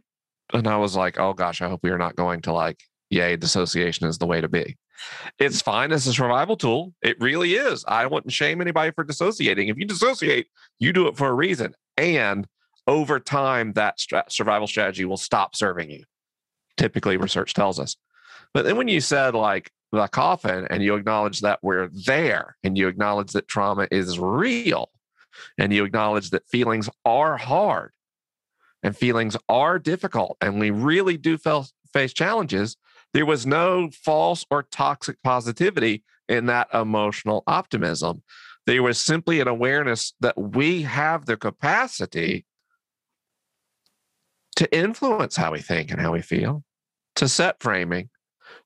and 0.55 0.67
I 0.67 0.77
was 0.77 0.95
like, 0.95 1.19
oh 1.19 1.33
gosh, 1.33 1.61
I 1.61 1.69
hope 1.69 1.81
we 1.83 1.91
are 1.91 1.99
not 1.99 2.15
going 2.15 2.41
to 2.41 2.51
like, 2.51 2.79
yay, 3.11 3.35
dissociation 3.35 4.07
is 4.07 4.17
the 4.17 4.25
way 4.25 4.41
to 4.41 4.47
be. 4.47 4.75
It's 5.37 5.61
fine 5.61 5.91
as 5.91 6.07
a 6.07 6.13
survival 6.13 6.57
tool. 6.57 6.95
It 7.03 7.21
really 7.21 7.53
is. 7.53 7.85
I 7.87 8.07
wouldn't 8.07 8.33
shame 8.33 8.59
anybody 8.59 8.89
for 8.89 9.03
dissociating. 9.03 9.67
If 9.67 9.77
you 9.77 9.85
dissociate, 9.85 10.47
you 10.79 10.93
do 10.93 11.05
it 11.05 11.15
for 11.15 11.27
a 11.27 11.33
reason. 11.35 11.75
And 11.95 12.47
over 12.87 13.19
time, 13.19 13.73
that 13.73 13.99
survival 14.29 14.65
strategy 14.65 15.05
will 15.05 15.15
stop 15.15 15.55
serving 15.55 15.91
you. 15.91 16.05
Typically, 16.75 17.17
research 17.17 17.53
tells 17.53 17.79
us. 17.79 17.95
But 18.57 18.65
then 18.65 18.75
when 18.75 18.87
you 18.87 19.01
said 19.01 19.35
like 19.35 19.69
the 19.91 20.07
coffin 20.07 20.65
and 20.71 20.81
you 20.81 20.95
acknowledge 20.95 21.41
that 21.41 21.59
we're 21.61 21.89
there 21.89 22.57
and 22.63 22.75
you 22.75 22.87
acknowledge 22.87 23.33
that 23.33 23.47
trauma 23.47 23.87
is 23.91 24.17
real 24.17 24.89
and 25.59 25.71
you 25.71 25.85
acknowledge 25.85 26.31
that 26.31 26.49
feelings 26.49 26.89
are 27.05 27.37
hard 27.37 27.91
and 28.81 28.97
feelings 28.97 29.37
are 29.47 29.77
difficult 29.77 30.37
and 30.41 30.59
we 30.59 30.71
really 30.71 31.17
do 31.17 31.37
face 31.93 32.13
challenges 32.13 32.77
there 33.13 33.27
was 33.27 33.45
no 33.45 33.91
false 33.91 34.43
or 34.49 34.63
toxic 34.63 35.21
positivity 35.21 36.03
in 36.27 36.47
that 36.47 36.67
emotional 36.73 37.43
optimism. 37.45 38.23
There 38.65 38.81
was 38.81 38.99
simply 38.99 39.39
an 39.39 39.47
awareness 39.47 40.15
that 40.19 40.35
we 40.35 40.81
have 40.81 41.27
the 41.27 41.37
capacity 41.37 42.47
to 44.55 44.75
influence 44.75 45.35
how 45.35 45.51
we 45.51 45.59
think 45.59 45.91
and 45.91 46.01
how 46.01 46.13
we 46.13 46.23
feel, 46.23 46.63
to 47.17 47.27
set 47.27 47.61
framing, 47.61 48.09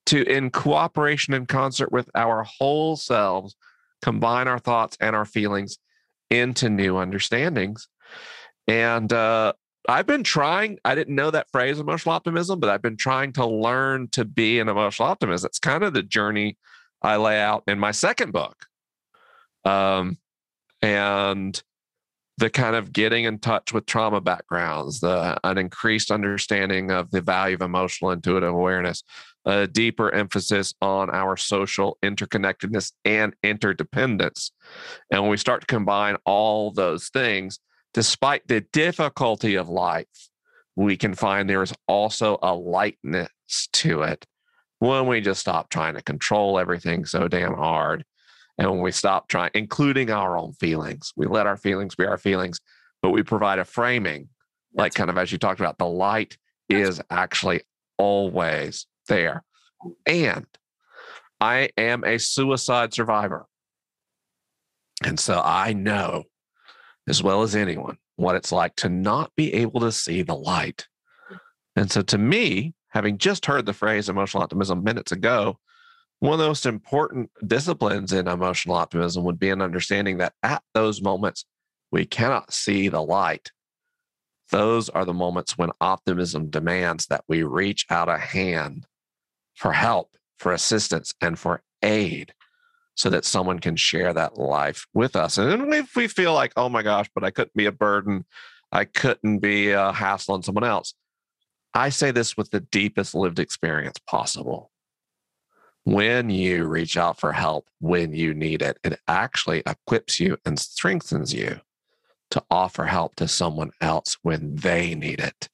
to, 0.07 0.23
in 0.23 0.49
cooperation 0.49 1.33
and 1.33 1.47
concert 1.47 1.91
with 1.91 2.09
our 2.15 2.43
whole 2.43 2.95
selves, 2.95 3.55
combine 4.01 4.47
our 4.47 4.59
thoughts 4.59 4.97
and 4.99 5.15
our 5.15 5.25
feelings 5.25 5.77
into 6.29 6.69
new 6.69 6.97
understandings. 6.97 7.87
And 8.67 9.11
uh, 9.11 9.53
I've 9.87 10.07
been 10.07 10.23
trying, 10.23 10.79
I 10.85 10.95
didn't 10.95 11.15
know 11.15 11.31
that 11.31 11.51
phrase 11.51 11.79
emotional 11.79 12.15
optimism, 12.15 12.59
but 12.59 12.69
I've 12.69 12.81
been 12.81 12.97
trying 12.97 13.33
to 13.33 13.45
learn 13.45 14.07
to 14.09 14.25
be 14.25 14.59
an 14.59 14.69
emotional 14.69 15.09
optimist. 15.09 15.45
It's 15.45 15.59
kind 15.59 15.83
of 15.83 15.93
the 15.93 16.03
journey 16.03 16.57
I 17.01 17.17
lay 17.17 17.39
out 17.39 17.63
in 17.67 17.79
my 17.79 17.91
second 17.91 18.31
book. 18.31 18.65
Um, 19.65 20.17
and 20.81 21.61
the 22.41 22.49
kind 22.49 22.75
of 22.75 22.91
getting 22.91 23.25
in 23.25 23.37
touch 23.37 23.71
with 23.71 23.85
trauma 23.85 24.19
backgrounds, 24.19 24.99
the 24.99 25.37
an 25.43 25.59
increased 25.59 26.09
understanding 26.09 26.89
of 26.89 27.11
the 27.11 27.21
value 27.21 27.53
of 27.53 27.61
emotional 27.61 28.09
intuitive 28.09 28.49
awareness, 28.49 29.03
a 29.45 29.67
deeper 29.67 30.11
emphasis 30.11 30.73
on 30.81 31.11
our 31.11 31.37
social 31.37 31.99
interconnectedness 32.03 32.93
and 33.05 33.35
interdependence. 33.43 34.51
And 35.11 35.21
when 35.21 35.29
we 35.29 35.37
start 35.37 35.61
to 35.61 35.67
combine 35.67 36.17
all 36.25 36.71
those 36.71 37.09
things, 37.09 37.59
despite 37.93 38.47
the 38.47 38.61
difficulty 38.73 39.53
of 39.53 39.69
life, 39.69 40.07
we 40.75 40.97
can 40.97 41.13
find 41.13 41.47
there 41.47 41.61
is 41.61 41.73
also 41.87 42.39
a 42.41 42.55
lightness 42.55 43.29
to 43.73 44.01
it 44.01 44.25
when 44.79 45.05
we 45.05 45.21
just 45.21 45.41
stop 45.41 45.69
trying 45.69 45.93
to 45.93 46.01
control 46.01 46.57
everything 46.57 47.05
so 47.05 47.27
damn 47.27 47.53
hard. 47.53 48.03
And 48.57 48.69
when 48.69 48.81
we 48.81 48.91
stop 48.91 49.27
trying, 49.27 49.51
including 49.53 50.11
our 50.11 50.37
own 50.37 50.53
feelings, 50.53 51.13
we 51.15 51.25
let 51.25 51.47
our 51.47 51.57
feelings 51.57 51.95
be 51.95 52.05
our 52.05 52.17
feelings, 52.17 52.59
but 53.01 53.11
we 53.11 53.23
provide 53.23 53.59
a 53.59 53.65
framing, 53.65 54.29
like 54.73 54.93
kind 54.93 55.09
of 55.09 55.17
as 55.17 55.31
you 55.31 55.37
talked 55.37 55.59
about, 55.59 55.77
the 55.77 55.87
light 55.87 56.37
is 56.69 57.01
actually 57.09 57.61
always 57.97 58.87
there. 59.07 59.43
And 60.05 60.45
I 61.39 61.69
am 61.77 62.03
a 62.03 62.19
suicide 62.19 62.93
survivor. 62.93 63.45
And 65.03 65.19
so 65.19 65.41
I 65.43 65.73
know 65.73 66.25
as 67.07 67.23
well 67.23 67.41
as 67.41 67.55
anyone 67.55 67.97
what 68.15 68.35
it's 68.35 68.51
like 68.51 68.75
to 68.77 68.89
not 68.89 69.31
be 69.35 69.53
able 69.55 69.79
to 69.81 69.91
see 69.91 70.21
the 70.21 70.35
light. 70.35 70.87
And 71.75 71.91
so, 71.91 72.01
to 72.03 72.17
me, 72.17 72.73
having 72.89 73.17
just 73.17 73.45
heard 73.45 73.65
the 73.65 73.73
phrase 73.73 74.09
emotional 74.09 74.43
optimism 74.43 74.83
minutes 74.83 75.11
ago, 75.11 75.57
one 76.21 76.33
of 76.33 76.39
the 76.39 76.47
most 76.47 76.67
important 76.67 77.31
disciplines 77.47 78.13
in 78.13 78.27
emotional 78.27 78.75
optimism 78.75 79.23
would 79.23 79.39
be 79.39 79.49
an 79.49 79.61
understanding 79.61 80.19
that 80.19 80.33
at 80.43 80.61
those 80.75 81.01
moments 81.01 81.45
we 81.91 82.05
cannot 82.05 82.53
see 82.53 82.89
the 82.89 83.01
light. 83.01 83.51
Those 84.51 84.87
are 84.87 85.03
the 85.03 85.15
moments 85.15 85.57
when 85.57 85.71
optimism 85.81 86.51
demands 86.51 87.07
that 87.07 87.23
we 87.27 87.41
reach 87.41 87.87
out 87.89 88.07
a 88.07 88.19
hand 88.19 88.85
for 89.55 89.73
help, 89.73 90.15
for 90.37 90.51
assistance, 90.51 91.11
and 91.21 91.39
for 91.39 91.63
aid 91.81 92.35
so 92.93 93.09
that 93.09 93.25
someone 93.25 93.57
can 93.57 93.75
share 93.75 94.13
that 94.13 94.37
life 94.37 94.85
with 94.93 95.15
us. 95.15 95.39
And 95.39 95.73
if 95.73 95.95
we 95.95 96.07
feel 96.07 96.33
like, 96.33 96.53
oh 96.55 96.69
my 96.69 96.83
gosh, 96.83 97.09
but 97.15 97.23
I 97.23 97.31
couldn't 97.31 97.55
be 97.55 97.65
a 97.65 97.71
burden, 97.71 98.25
I 98.71 98.85
couldn't 98.85 99.39
be 99.39 99.71
a 99.71 99.91
hassle 99.91 100.35
on 100.35 100.43
someone 100.43 100.65
else. 100.65 100.93
I 101.73 101.89
say 101.89 102.11
this 102.11 102.37
with 102.37 102.51
the 102.51 102.59
deepest 102.59 103.15
lived 103.15 103.39
experience 103.39 103.97
possible. 104.05 104.70
When 105.83 106.29
you 106.29 106.65
reach 106.65 106.95
out 106.95 107.19
for 107.19 107.31
help 107.31 107.67
when 107.79 108.13
you 108.13 108.33
need 108.33 108.61
it, 108.61 108.77
it 108.83 108.99
actually 109.07 109.63
equips 109.65 110.19
you 110.19 110.37
and 110.45 110.59
strengthens 110.59 111.33
you 111.33 111.59
to 112.31 112.43
offer 112.49 112.85
help 112.85 113.15
to 113.15 113.27
someone 113.27 113.71
else 113.81 114.17
when 114.21 114.55
they 114.55 114.95
need 114.95 115.19
it. 115.19 115.49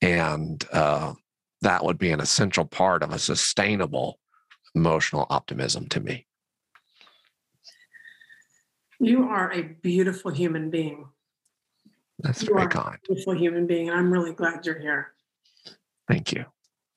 And 0.00 0.64
uh, 0.72 1.14
that 1.62 1.84
would 1.84 1.98
be 1.98 2.10
an 2.10 2.20
essential 2.20 2.64
part 2.64 3.02
of 3.02 3.12
a 3.12 3.18
sustainable 3.18 4.18
emotional 4.74 5.26
optimism 5.30 5.86
to 5.88 6.00
me. 6.00 6.26
You 8.98 9.24
are 9.24 9.52
a 9.52 9.62
beautiful 9.62 10.30
human 10.30 10.70
being. 10.70 11.06
That's 12.18 12.42
you 12.42 12.54
very 12.54 12.68
kind. 12.68 12.98
beautiful 13.06 13.34
human 13.34 13.66
being. 13.66 13.90
I'm 13.90 14.10
really 14.10 14.32
glad 14.32 14.64
you're 14.64 14.78
here. 14.78 15.12
Thank 16.08 16.32
you. 16.32 16.46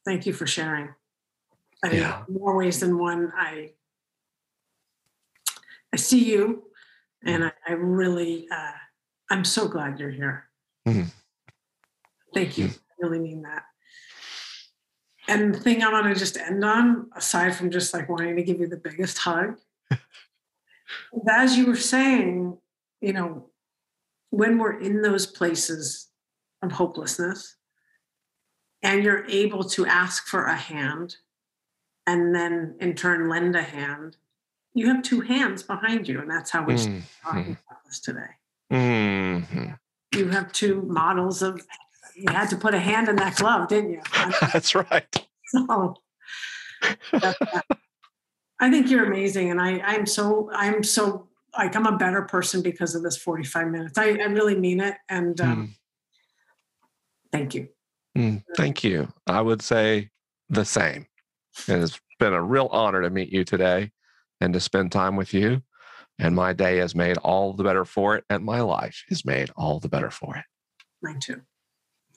Thank 0.05 0.25
you 0.25 0.33
for 0.33 0.47
sharing. 0.47 0.89
I 1.83 1.91
yeah. 1.91 2.23
more 2.27 2.55
ways 2.57 2.79
than 2.79 2.97
one. 2.97 3.31
I 3.35 3.71
I 5.93 5.97
see 5.97 6.23
you, 6.23 6.63
and 7.23 7.45
I, 7.45 7.51
I 7.67 7.73
really 7.73 8.47
uh, 8.51 8.71
I'm 9.29 9.45
so 9.45 9.67
glad 9.67 9.99
you're 9.99 10.09
here. 10.09 10.49
Mm-hmm. 10.87 11.09
Thank 12.33 12.57
you. 12.57 12.65
Mm-hmm. 12.65 12.77
I 12.77 13.07
really 13.07 13.19
mean 13.19 13.41
that. 13.43 13.63
And 15.27 15.53
the 15.53 15.59
thing 15.59 15.83
I 15.83 15.91
want 15.91 16.11
to 16.11 16.19
just 16.19 16.37
end 16.37 16.65
on, 16.65 17.07
aside 17.15 17.55
from 17.55 17.69
just 17.69 17.93
like 17.93 18.09
wanting 18.09 18.35
to 18.35 18.43
give 18.43 18.59
you 18.59 18.67
the 18.67 18.77
biggest 18.77 19.19
hug, 19.19 19.59
as 21.29 21.55
you 21.55 21.67
were 21.67 21.75
saying, 21.75 22.57
you 22.99 23.13
know, 23.13 23.49
when 24.31 24.57
we're 24.57 24.79
in 24.79 25.03
those 25.03 25.27
places 25.27 26.07
of 26.63 26.71
hopelessness 26.71 27.57
and 28.81 29.03
you're 29.03 29.25
able 29.27 29.63
to 29.63 29.85
ask 29.85 30.25
for 30.25 30.45
a 30.45 30.55
hand 30.55 31.15
and 32.09 32.33
then 32.33 32.75
in 32.79 32.95
turn 32.95 33.29
lend 33.29 33.55
a 33.55 33.61
hand, 33.61 34.17
you 34.73 34.87
have 34.87 35.03
two 35.03 35.21
hands 35.21 35.61
behind 35.61 36.07
you. 36.07 36.19
And 36.19 36.29
that's 36.29 36.49
how 36.49 36.65
we're 36.65 36.75
mm-hmm. 36.75 36.99
talking 37.23 37.57
about 37.67 37.85
this 37.85 37.99
today. 37.99 38.31
Mm-hmm. 38.71 39.71
You 40.15 40.29
have 40.29 40.51
two 40.51 40.81
models 40.83 41.41
of, 41.41 41.61
you 42.15 42.31
had 42.31 42.49
to 42.49 42.57
put 42.57 42.73
a 42.73 42.79
hand 42.79 43.09
in 43.09 43.15
that 43.17 43.35
glove, 43.35 43.67
didn't 43.67 43.91
you? 43.91 44.01
that's 44.53 44.75
right. 44.75 45.15
So, 45.51 45.95
that's 47.11 47.39
I 48.59 48.69
think 48.69 48.91
you're 48.91 49.05
amazing, 49.05 49.49
and 49.49 49.59
I 49.59 49.79
I'm 49.79 50.05
so 50.05 50.51
I'm 50.53 50.83
so 50.83 51.27
like 51.57 51.75
I'm 51.75 51.87
a 51.87 51.97
better 51.97 52.21
person 52.21 52.61
because 52.61 52.93
of 52.93 53.01
this 53.01 53.17
45 53.17 53.67
minutes. 53.69 53.97
I, 53.97 54.09
I 54.09 54.25
really 54.25 54.55
mean 54.55 54.79
it, 54.79 54.93
and 55.09 55.41
um, 55.41 55.67
mm. 55.67 55.69
thank 57.31 57.55
you. 57.55 57.67
Mm, 58.15 58.43
thank 58.55 58.83
you. 58.83 59.11
I 59.25 59.41
would 59.41 59.63
say 59.63 60.11
the 60.49 60.65
same. 60.65 61.07
It 61.67 61.79
has 61.79 61.99
been 62.19 62.33
a 62.33 62.41
real 62.41 62.69
honor 62.71 63.01
to 63.01 63.09
meet 63.09 63.29
you 63.29 63.43
today 63.43 63.91
and 64.41 64.53
to 64.53 64.59
spend 64.59 64.91
time 64.91 65.15
with 65.15 65.33
you. 65.33 65.61
And 66.17 66.35
my 66.35 66.53
day 66.53 66.79
is 66.79 66.95
made 66.95 67.17
all 67.17 67.53
the 67.53 67.63
better 67.63 67.85
for 67.85 68.15
it. 68.15 68.25
And 68.29 68.43
my 68.43 68.61
life 68.61 69.03
is 69.09 69.25
made 69.25 69.49
all 69.55 69.79
the 69.79 69.89
better 69.89 70.11
for 70.11 70.35
it. 70.35 70.43
Mine 71.01 71.19
too. 71.19 71.41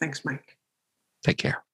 Thanks, 0.00 0.24
Mike. 0.24 0.58
Take 1.24 1.38
care. 1.38 1.64